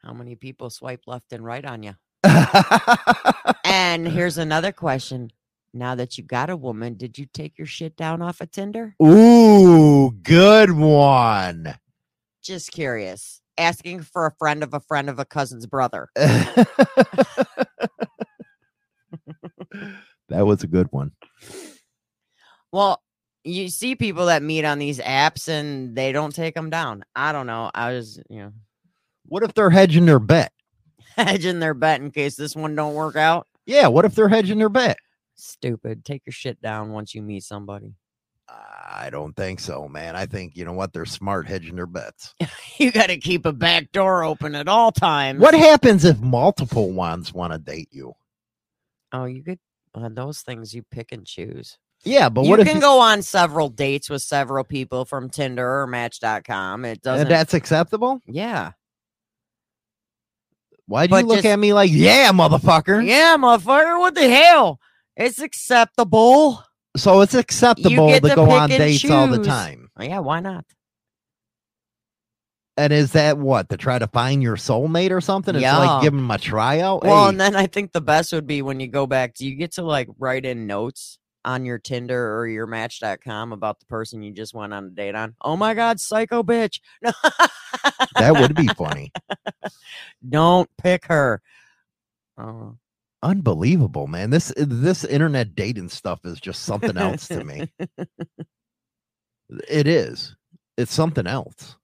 How 0.04 0.12
many 0.12 0.36
people 0.36 0.70
swipe 0.70 1.02
left 1.08 1.32
and 1.32 1.44
right 1.44 1.64
on 1.64 1.82
you? 1.82 1.94
and 3.64 4.06
here's 4.06 4.38
another 4.38 4.70
question. 4.70 5.32
Now 5.76 5.94
that 5.94 6.16
you 6.16 6.24
got 6.24 6.50
a 6.50 6.56
woman, 6.56 6.94
did 6.94 7.18
you 7.18 7.26
take 7.26 7.58
your 7.58 7.66
shit 7.66 7.96
down 7.96 8.22
off 8.22 8.40
of 8.40 8.50
Tinder? 8.50 8.94
Ooh, 9.02 10.10
good 10.22 10.72
one. 10.72 11.74
Just 12.42 12.72
curious. 12.72 13.40
Asking 13.58 14.00
for 14.02 14.26
a 14.26 14.32
friend 14.38 14.62
of 14.62 14.74
a 14.74 14.80
friend 14.80 15.08
of 15.10 15.18
a 15.18 15.24
cousin's 15.24 15.66
brother. 15.66 16.08
That 20.28 20.44
was 20.46 20.62
a 20.64 20.66
good 20.66 20.88
one. 20.90 21.12
Well, 22.72 23.00
you 23.44 23.68
see 23.68 23.94
people 23.94 24.26
that 24.26 24.42
meet 24.42 24.64
on 24.64 24.78
these 24.78 24.98
apps 24.98 25.48
and 25.48 25.94
they 25.94 26.10
don't 26.10 26.34
take 26.34 26.54
them 26.54 26.68
down. 26.68 27.04
I 27.14 27.30
don't 27.30 27.46
know. 27.46 27.70
I 27.74 27.92
was, 27.92 28.20
you 28.28 28.38
know, 28.40 28.52
What 29.26 29.44
if 29.44 29.54
they're 29.54 29.70
hedging 29.70 30.06
their 30.06 30.18
bet? 30.18 30.52
hedging 31.16 31.60
their 31.60 31.74
bet 31.74 32.00
in 32.00 32.10
case 32.10 32.34
this 32.34 32.56
one 32.56 32.74
don't 32.74 32.94
work 32.94 33.14
out. 33.16 33.46
Yeah, 33.66 33.86
what 33.86 34.04
if 34.04 34.14
they're 34.14 34.28
hedging 34.28 34.58
their 34.58 34.68
bet? 34.68 34.98
Stupid. 35.36 36.04
Take 36.04 36.22
your 36.26 36.32
shit 36.32 36.60
down 36.60 36.92
once 36.92 37.14
you 37.14 37.22
meet 37.22 37.42
somebody. 37.44 37.94
I 38.48 39.08
don't 39.10 39.34
think 39.34 39.58
so, 39.58 39.88
man. 39.88 40.14
I 40.14 40.26
think 40.26 40.56
you 40.56 40.64
know 40.64 40.72
what 40.72 40.92
they're 40.92 41.04
smart 41.04 41.48
hedging 41.48 41.74
their 41.76 41.86
bets. 41.86 42.34
You 42.78 42.92
got 42.92 43.06
to 43.06 43.16
keep 43.16 43.46
a 43.46 43.54
back 43.54 43.90
door 43.92 44.22
open 44.22 44.54
at 44.54 44.68
all 44.68 44.92
times. 44.92 45.40
What 45.40 45.54
happens 45.54 46.04
if 46.04 46.18
multiple 46.20 46.92
ones 46.92 47.32
want 47.32 47.54
to 47.54 47.58
date 47.58 47.88
you? 47.90 48.12
Oh, 49.12 49.24
you 49.24 49.42
could 49.42 49.58
on 49.94 50.14
those 50.14 50.42
things 50.42 50.74
you 50.74 50.82
pick 50.90 51.10
and 51.10 51.26
choose. 51.26 51.78
Yeah, 52.04 52.28
but 52.28 52.44
you 52.44 52.50
what 52.50 52.60
if 52.60 52.66
can 52.66 52.76
you- 52.76 52.82
go 52.82 53.00
on 53.00 53.22
several 53.22 53.70
dates 53.70 54.10
with 54.10 54.20
several 54.20 54.62
people 54.62 55.06
from 55.06 55.30
Tinder 55.30 55.80
or 55.80 55.86
Match.com. 55.86 56.84
It 56.84 57.00
doesn't. 57.00 57.22
and 57.26 57.30
that's 57.30 57.54
acceptable? 57.54 58.20
yeah, 58.26 58.72
Why 60.86 61.06
do 61.06 61.10
But 61.12 61.22
you 61.22 61.26
look 61.28 61.36
just- 61.38 61.46
at 61.46 61.58
me 61.58 61.72
like, 61.72 61.90
yeah, 61.92 62.30
motherfucker? 62.32 63.04
yeah, 63.06 63.36
motherfucker. 63.38 63.98
What 63.98 64.14
the 64.14 64.28
hell? 64.28 64.78
It's 65.16 65.40
acceptable. 65.40 66.62
So 66.96 67.20
it's 67.20 67.34
acceptable 67.34 68.08
to 68.08 68.20
to 68.20 68.34
go 68.34 68.50
on 68.50 68.68
dates 68.68 69.08
all 69.10 69.26
the 69.28 69.38
choose. 69.38 69.46
time. 69.46 69.90
Oh, 69.98 70.02
yeah, 70.04 70.18
why 70.20 70.40
not? 70.40 70.64
And 72.78 72.92
is 72.92 73.12
that 73.12 73.38
what 73.38 73.68
to 73.70 73.76
try 73.78 73.98
to 73.98 74.06
find 74.06 74.42
your 74.42 74.56
soulmate 74.56 75.10
or 75.10 75.20
something? 75.22 75.54
It's 75.54 75.62
Yeah. 75.62 75.78
like 75.78 76.02
giving 76.02 76.18
them 76.20 76.30
a 76.30 76.38
tryout. 76.38 77.02
Well, 77.04 77.24
Hey, 77.24 77.28
and 77.30 77.40
then 77.40 77.56
I 77.56 77.66
think 77.66 77.92
the 77.92 78.02
best 78.02 78.32
would 78.32 78.46
be 78.46 78.60
when 78.62 78.80
you 78.80 78.86
go 78.86 79.06
back, 79.06 79.34
do 79.34 79.46
you 79.46 79.54
get 79.56 79.72
to 79.72 79.82
like 79.82 80.08
write 80.18 80.44
in 80.44 80.66
notes 80.66 81.18
on 81.44 81.64
your 81.64 81.78
Tinder 81.78 82.36
or 82.38 82.46
your 82.46 82.66
match.com 82.66 83.52
about 83.52 83.80
the 83.80 83.86
person 83.86 84.22
you 84.22 84.32
just 84.32 84.52
went 84.52 84.74
on 84.74 84.84
a 84.86 84.90
date 84.90 85.14
on? 85.14 85.34
Oh 85.40 85.56
my 85.56 85.72
God, 85.72 86.00
psycho 86.00 86.42
bitch. 86.42 86.80
No, 87.02 87.12
that 88.18 88.38
would 88.38 88.54
be 88.54 88.68
funny. 88.68 89.12
don't 90.28 90.68
pick 90.76 91.06
her. 91.06 91.40
Oh, 92.38 92.76
Unbelievable, 93.26 94.06
man. 94.06 94.30
This 94.30 94.52
this 94.56 95.04
internet 95.04 95.56
dating 95.56 95.88
stuff 95.88 96.20
is 96.24 96.38
just 96.38 96.62
something 96.62 96.96
else 96.96 97.26
to 97.28 97.42
me. 97.42 97.72
It 99.68 99.86
is. 99.86 100.34
It's 100.76 100.92
something 100.92 101.24
else. 101.24 101.76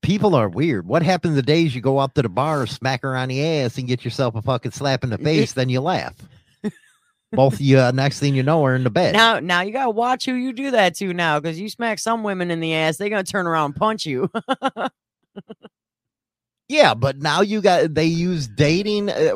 People 0.00 0.34
are 0.34 0.48
weird. 0.48 0.86
What 0.86 1.02
happened 1.02 1.36
the 1.36 1.42
days 1.42 1.74
you 1.74 1.82
go 1.82 1.98
up 1.98 2.14
to 2.14 2.22
the 2.22 2.30
bar, 2.30 2.66
smack 2.66 3.02
her 3.02 3.14
on 3.14 3.28
the 3.28 3.46
ass, 3.46 3.76
and 3.76 3.86
get 3.86 4.02
yourself 4.02 4.34
a 4.34 4.40
fucking 4.40 4.70
slap 4.70 5.04
in 5.04 5.10
the 5.10 5.18
face, 5.28 5.52
then 5.52 5.68
you 5.68 5.82
laugh. 5.82 6.14
Both 7.32 7.54
of 7.54 7.60
you, 7.60 7.78
uh, 7.78 7.90
next 7.90 8.18
thing 8.18 8.34
you 8.34 8.42
know, 8.42 8.64
are 8.64 8.74
in 8.74 8.84
the 8.84 8.88
bed. 8.88 9.12
now, 9.12 9.40
now 9.40 9.60
you 9.60 9.72
gotta 9.74 9.90
watch 9.90 10.24
who 10.24 10.32
you 10.32 10.54
do 10.54 10.70
that 10.70 10.94
to 10.96 11.12
now, 11.12 11.38
because 11.38 11.60
you 11.60 11.68
smack 11.68 11.98
some 11.98 12.22
women 12.22 12.50
in 12.50 12.60
the 12.60 12.74
ass, 12.74 12.96
they're 12.96 13.10
gonna 13.10 13.24
turn 13.24 13.46
around 13.46 13.72
and 13.72 13.76
punch 13.76 14.06
you. 14.06 14.30
Yeah, 16.68 16.94
but 16.94 17.18
now 17.18 17.40
you 17.42 17.60
got 17.60 17.94
they 17.94 18.06
use 18.06 18.48
dating. 18.48 19.10
Uh, 19.10 19.34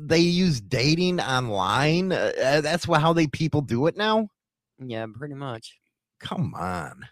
they 0.00 0.18
use 0.18 0.60
dating 0.60 1.20
online. 1.20 2.12
Uh, 2.12 2.32
uh, 2.42 2.60
that's 2.60 2.84
how 2.84 3.12
they 3.12 3.26
people 3.26 3.62
do 3.62 3.86
it 3.86 3.96
now. 3.96 4.28
yeah, 4.78 5.06
pretty 5.14 5.34
much. 5.34 5.78
Come 6.20 6.54
on. 6.54 7.06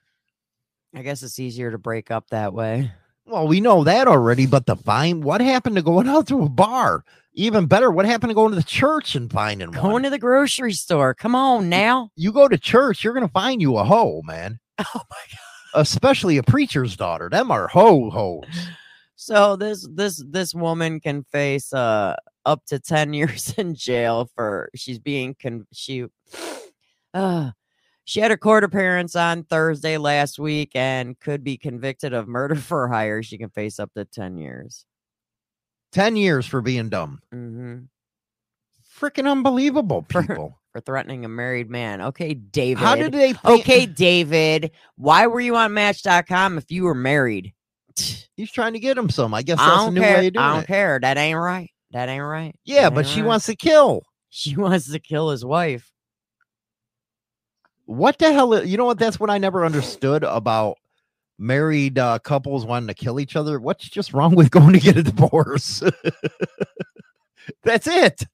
I 0.94 1.02
guess 1.02 1.22
it's 1.22 1.38
easier 1.38 1.70
to 1.70 1.78
break 1.78 2.10
up 2.10 2.28
that 2.30 2.52
way. 2.52 2.92
Well, 3.26 3.48
we 3.48 3.60
know 3.60 3.84
that 3.84 4.06
already, 4.06 4.46
but 4.46 4.66
the 4.66 4.76
fine. 4.76 5.22
What 5.22 5.40
happened 5.40 5.76
to 5.76 5.82
going 5.82 6.08
out 6.08 6.28
to 6.28 6.42
a 6.42 6.48
bar? 6.48 7.04
Even 7.32 7.66
better, 7.66 7.90
what 7.90 8.04
happened 8.06 8.30
to 8.30 8.34
going 8.34 8.50
to 8.50 8.56
the 8.56 8.62
church 8.62 9.14
and 9.16 9.32
finding 9.32 9.72
one? 9.72 9.80
Going 9.80 10.02
to 10.04 10.10
the 10.10 10.18
grocery 10.18 10.72
store. 10.74 11.14
Come 11.14 11.34
on 11.34 11.68
now. 11.68 12.10
you 12.16 12.32
go 12.32 12.48
to 12.48 12.58
church, 12.58 13.02
you're 13.02 13.14
gonna 13.14 13.28
find 13.28 13.60
you 13.62 13.76
a 13.78 13.84
hoe, 13.84 14.20
man. 14.24 14.60
Oh 14.80 14.86
my 14.94 15.16
god. 15.30 15.80
Especially 15.80 16.36
a 16.36 16.42
preacher's 16.42 16.96
daughter. 16.96 17.28
Them 17.28 17.50
are 17.50 17.66
hoe 17.66 18.10
hoes. 18.10 18.44
So 19.24 19.56
this 19.56 19.88
this 19.90 20.22
this 20.28 20.54
woman 20.54 21.00
can 21.00 21.24
face 21.24 21.72
uh 21.72 22.14
up 22.44 22.62
to 22.66 22.78
10 22.78 23.14
years 23.14 23.54
in 23.56 23.74
jail 23.74 24.28
for 24.34 24.68
she's 24.74 24.98
being 24.98 25.34
con 25.40 25.66
she 25.72 26.04
uh 27.14 27.52
She 28.04 28.20
had 28.20 28.32
a 28.32 28.36
court 28.36 28.64
appearance 28.64 29.16
on 29.16 29.44
Thursday 29.44 29.96
last 29.96 30.38
week 30.38 30.72
and 30.74 31.18
could 31.20 31.42
be 31.42 31.56
convicted 31.56 32.12
of 32.12 32.28
murder 32.28 32.54
for 32.70 32.86
hire. 32.86 33.22
She 33.22 33.38
can 33.38 33.48
face 33.48 33.78
up 33.78 33.94
to 33.94 34.04
10 34.04 34.36
years. 34.36 34.84
10 35.92 36.16
years 36.16 36.44
for 36.44 36.60
being 36.60 36.90
dumb. 36.90 37.22
Mm-hmm. 37.34 37.84
Freaking 38.94 39.30
unbelievable, 39.30 40.02
people. 40.02 40.58
For 40.72 40.82
threatening 40.82 41.24
a 41.24 41.28
married 41.28 41.70
man. 41.70 42.02
Okay, 42.02 42.34
David. 42.34 42.84
How 42.84 42.94
did 42.94 43.12
they 43.12 43.34
Okay, 43.42 43.86
David. 43.86 44.72
Why 44.96 45.28
were 45.28 45.40
you 45.40 45.56
on 45.56 45.72
Match.com 45.72 46.58
if 46.58 46.70
you 46.70 46.84
were 46.84 46.94
married? 46.94 47.54
He's 48.36 48.50
trying 48.50 48.72
to 48.74 48.78
get 48.80 48.98
him 48.98 49.08
some. 49.10 49.32
I 49.34 49.42
guess 49.42 49.58
I 49.60 49.68
that's 49.68 49.88
a 49.88 49.90
new 49.92 50.00
care. 50.00 50.16
way 50.18 50.26
of 50.26 50.32
doing 50.34 50.44
I 50.44 50.54
don't 50.54 50.64
it. 50.64 50.66
care. 50.66 50.98
That 51.00 51.16
ain't 51.16 51.38
right. 51.38 51.70
That 51.92 52.08
ain't 52.08 52.22
right. 52.24 52.54
Yeah, 52.64 52.84
That 52.84 52.94
but 52.94 53.06
she 53.06 53.20
right. 53.20 53.28
wants 53.28 53.46
to 53.46 53.56
kill. 53.56 54.02
She 54.36 54.56
wants 54.56 54.90
to 54.90 54.98
kill 54.98 55.30
his 55.30 55.44
wife. 55.44 55.92
What 57.86 58.18
the 58.18 58.32
hell? 58.32 58.64
You 58.66 58.76
know 58.76 58.86
what? 58.86 58.98
That's 58.98 59.20
what 59.20 59.30
I 59.30 59.38
never 59.38 59.64
understood 59.64 60.24
about 60.24 60.76
married 61.38 62.00
uh, 62.00 62.18
couples 62.18 62.66
wanting 62.66 62.88
to 62.88 62.94
kill 62.94 63.20
each 63.20 63.36
other. 63.36 63.60
What's 63.60 63.88
just 63.88 64.12
wrong 64.12 64.34
with 64.34 64.50
going 64.50 64.72
to 64.72 64.80
get 64.80 64.96
a 64.96 65.04
divorce? 65.04 65.84
That's 67.62 67.86
it. 67.86 68.24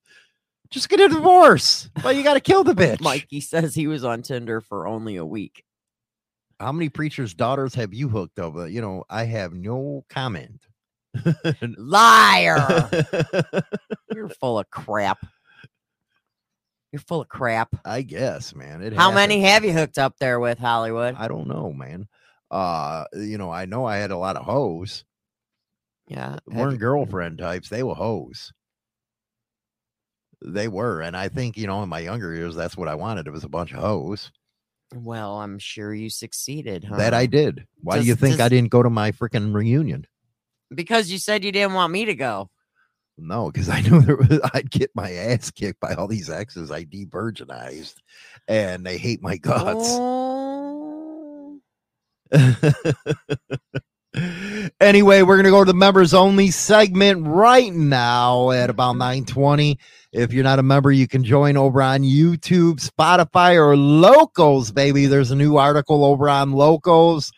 Just 0.70 0.88
get 0.88 1.00
a 1.00 1.08
divorce. 1.08 1.90
But 2.02 2.16
you 2.16 2.22
got 2.22 2.34
to 2.34 2.40
kill 2.40 2.64
the 2.64 2.72
bitch. 2.74 3.00
Mikey 3.02 3.40
says 3.42 3.74
he 3.74 3.86
was 3.86 4.02
on 4.02 4.22
Tinder 4.22 4.60
for 4.62 4.86
only 4.86 5.16
a 5.16 5.26
week. 5.26 5.64
How 6.60 6.72
many 6.72 6.90
preachers' 6.90 7.32
daughters 7.34 7.74
have 7.74 7.94
you 7.94 8.08
hooked 8.10 8.38
up? 8.38 8.54
Uh, 8.54 8.64
You 8.66 8.82
know, 8.82 9.04
I 9.08 9.24
have 9.24 9.54
no 9.54 10.04
comment. 10.10 10.60
Liar. 11.78 12.88
You're 14.14 14.28
full 14.28 14.58
of 14.60 14.70
crap. 14.70 15.24
You're 16.92 17.00
full 17.00 17.22
of 17.22 17.28
crap. 17.28 17.68
I 17.84 18.02
guess, 18.02 18.54
man. 18.54 18.82
It 18.82 18.92
How 18.92 19.10
many 19.10 19.40
have 19.42 19.64
you 19.64 19.72
hooked 19.72 19.98
up 19.98 20.18
there 20.18 20.38
with 20.38 20.58
Hollywood? 20.58 21.14
I 21.18 21.28
don't 21.28 21.48
know, 21.48 21.72
man. 21.72 22.08
Uh, 22.50 23.04
you 23.14 23.38
know, 23.38 23.50
I 23.50 23.64
know 23.64 23.86
I 23.86 23.96
had 23.96 24.10
a 24.10 24.18
lot 24.18 24.36
of 24.36 24.44
hoes. 24.44 25.04
Yeah. 26.08 26.38
weren't 26.46 26.72
you- 26.72 26.78
girlfriend 26.78 27.38
types. 27.38 27.68
They 27.70 27.82
were 27.82 27.94
hoes. 27.94 28.52
They 30.42 30.68
were, 30.68 31.00
and 31.00 31.16
I 31.16 31.28
think 31.28 31.56
you 31.58 31.66
know, 31.66 31.82
in 31.82 31.88
my 31.88 31.98
younger 32.00 32.34
years, 32.34 32.54
that's 32.56 32.76
what 32.76 32.88
I 32.88 32.94
wanted. 32.94 33.26
It 33.26 33.30
was 33.32 33.44
a 33.44 33.48
bunch 33.48 33.72
of 33.72 33.80
hoes. 33.80 34.32
Well, 34.94 35.36
I'm 35.40 35.58
sure 35.58 35.94
you 35.94 36.10
succeeded, 36.10 36.84
huh? 36.84 36.96
That 36.96 37.14
I 37.14 37.26
did. 37.26 37.66
Why 37.82 37.98
do 38.00 38.04
you 38.06 38.14
Does- 38.14 38.20
think 38.20 38.40
I 38.40 38.48
didn't 38.48 38.70
go 38.70 38.82
to 38.82 38.90
my 38.90 39.12
freaking 39.12 39.54
reunion? 39.54 40.06
Because 40.74 41.10
you 41.10 41.18
said 41.18 41.44
you 41.44 41.52
didn't 41.52 41.74
want 41.74 41.92
me 41.92 42.04
to 42.06 42.14
go. 42.14 42.50
No, 43.18 43.50
because 43.50 43.68
I 43.68 43.80
knew 43.82 44.00
there 44.06 44.16
was, 44.16 44.40
I'd 44.54 44.70
get 44.70 44.90
my 44.94 45.12
ass 45.12 45.50
kicked 45.50 45.80
by 45.80 45.94
all 45.94 46.06
these 46.08 46.30
exes 46.30 46.70
I 46.70 46.84
de-virginized, 46.84 47.94
and 48.48 48.84
they 48.84 48.98
hate 48.98 49.22
my 49.22 49.36
guts. 49.36 49.88
Oh. 49.90 51.58
anyway, 54.80 55.22
we're 55.22 55.36
gonna 55.36 55.50
go 55.50 55.64
to 55.64 55.72
the 55.72 55.74
members 55.74 56.14
only 56.14 56.50
segment 56.50 57.26
right 57.26 57.72
now 57.72 58.50
at 58.50 58.70
about 58.70 58.96
9:20. 58.96 59.78
If 60.12 60.32
you're 60.32 60.44
not 60.44 60.58
a 60.58 60.64
member, 60.64 60.90
you 60.90 61.06
can 61.06 61.22
join 61.22 61.56
over 61.56 61.80
on 61.80 62.02
YouTube, 62.02 62.84
Spotify, 62.84 63.54
or 63.54 63.76
Locals, 63.76 64.72
baby. 64.72 65.06
There's 65.06 65.30
a 65.30 65.36
new 65.36 65.56
article 65.56 66.04
over 66.04 66.28
on 66.28 66.52
Locals. 66.52 67.32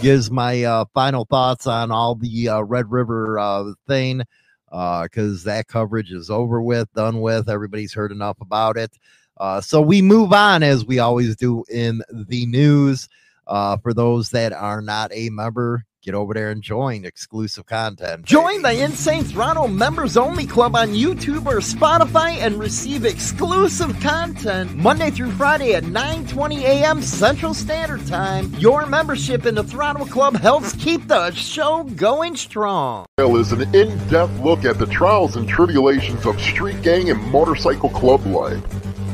Gives 0.00 0.30
my 0.30 0.64
uh, 0.64 0.86
final 0.94 1.26
thoughts 1.26 1.66
on 1.66 1.90
all 1.90 2.14
the 2.14 2.48
uh, 2.48 2.60
Red 2.62 2.90
River 2.90 3.38
uh, 3.38 3.72
thing 3.86 4.22
because 4.70 5.44
that 5.44 5.68
coverage 5.68 6.10
is 6.10 6.30
over 6.30 6.60
with, 6.60 6.92
done 6.94 7.20
with. 7.20 7.48
Everybody's 7.48 7.92
heard 7.92 8.10
enough 8.10 8.40
about 8.40 8.76
it. 8.76 8.90
Uh, 9.36 9.60
so 9.60 9.80
we 9.80 10.00
move 10.00 10.32
on 10.32 10.62
as 10.62 10.84
we 10.84 10.98
always 10.98 11.36
do 11.36 11.64
in 11.70 12.02
the 12.10 12.46
news. 12.46 13.08
Uh, 13.46 13.76
for 13.76 13.92
those 13.92 14.30
that 14.30 14.54
are 14.54 14.80
not 14.80 15.12
a 15.12 15.28
member, 15.28 15.84
get 16.04 16.14
over 16.14 16.34
there 16.34 16.50
and 16.50 16.62
join 16.62 17.04
exclusive 17.04 17.64
content. 17.66 18.24
Join 18.24 18.60
the 18.62 18.84
Insane 18.84 19.24
Throttle 19.24 19.68
Members 19.68 20.16
Only 20.16 20.46
Club 20.46 20.76
on 20.76 20.88
YouTube 20.88 21.46
or 21.46 21.58
Spotify 21.58 22.36
and 22.36 22.58
receive 22.58 23.04
exclusive 23.04 23.98
content 24.00 24.74
Monday 24.76 25.10
through 25.10 25.30
Friday 25.32 25.74
at 25.74 25.84
9:20 25.84 26.60
a.m. 26.62 27.00
Central 27.00 27.54
Standard 27.54 28.06
Time. 28.06 28.54
Your 28.58 28.84
membership 28.86 29.46
in 29.46 29.54
the 29.54 29.64
Throttle 29.64 30.06
Club 30.06 30.36
helps 30.36 30.74
keep 30.76 31.08
the 31.08 31.30
show 31.32 31.84
going 31.96 32.36
strong. 32.36 33.06
is 33.18 33.52
an 33.52 33.62
in-depth 33.74 34.38
look 34.40 34.64
at 34.64 34.78
the 34.78 34.86
trials 34.86 35.36
and 35.36 35.48
tribulations 35.48 36.26
of 36.26 36.40
street 36.40 36.82
gang 36.82 37.10
and 37.10 37.20
motorcycle 37.32 37.88
club 37.88 38.24
life. 38.26 38.62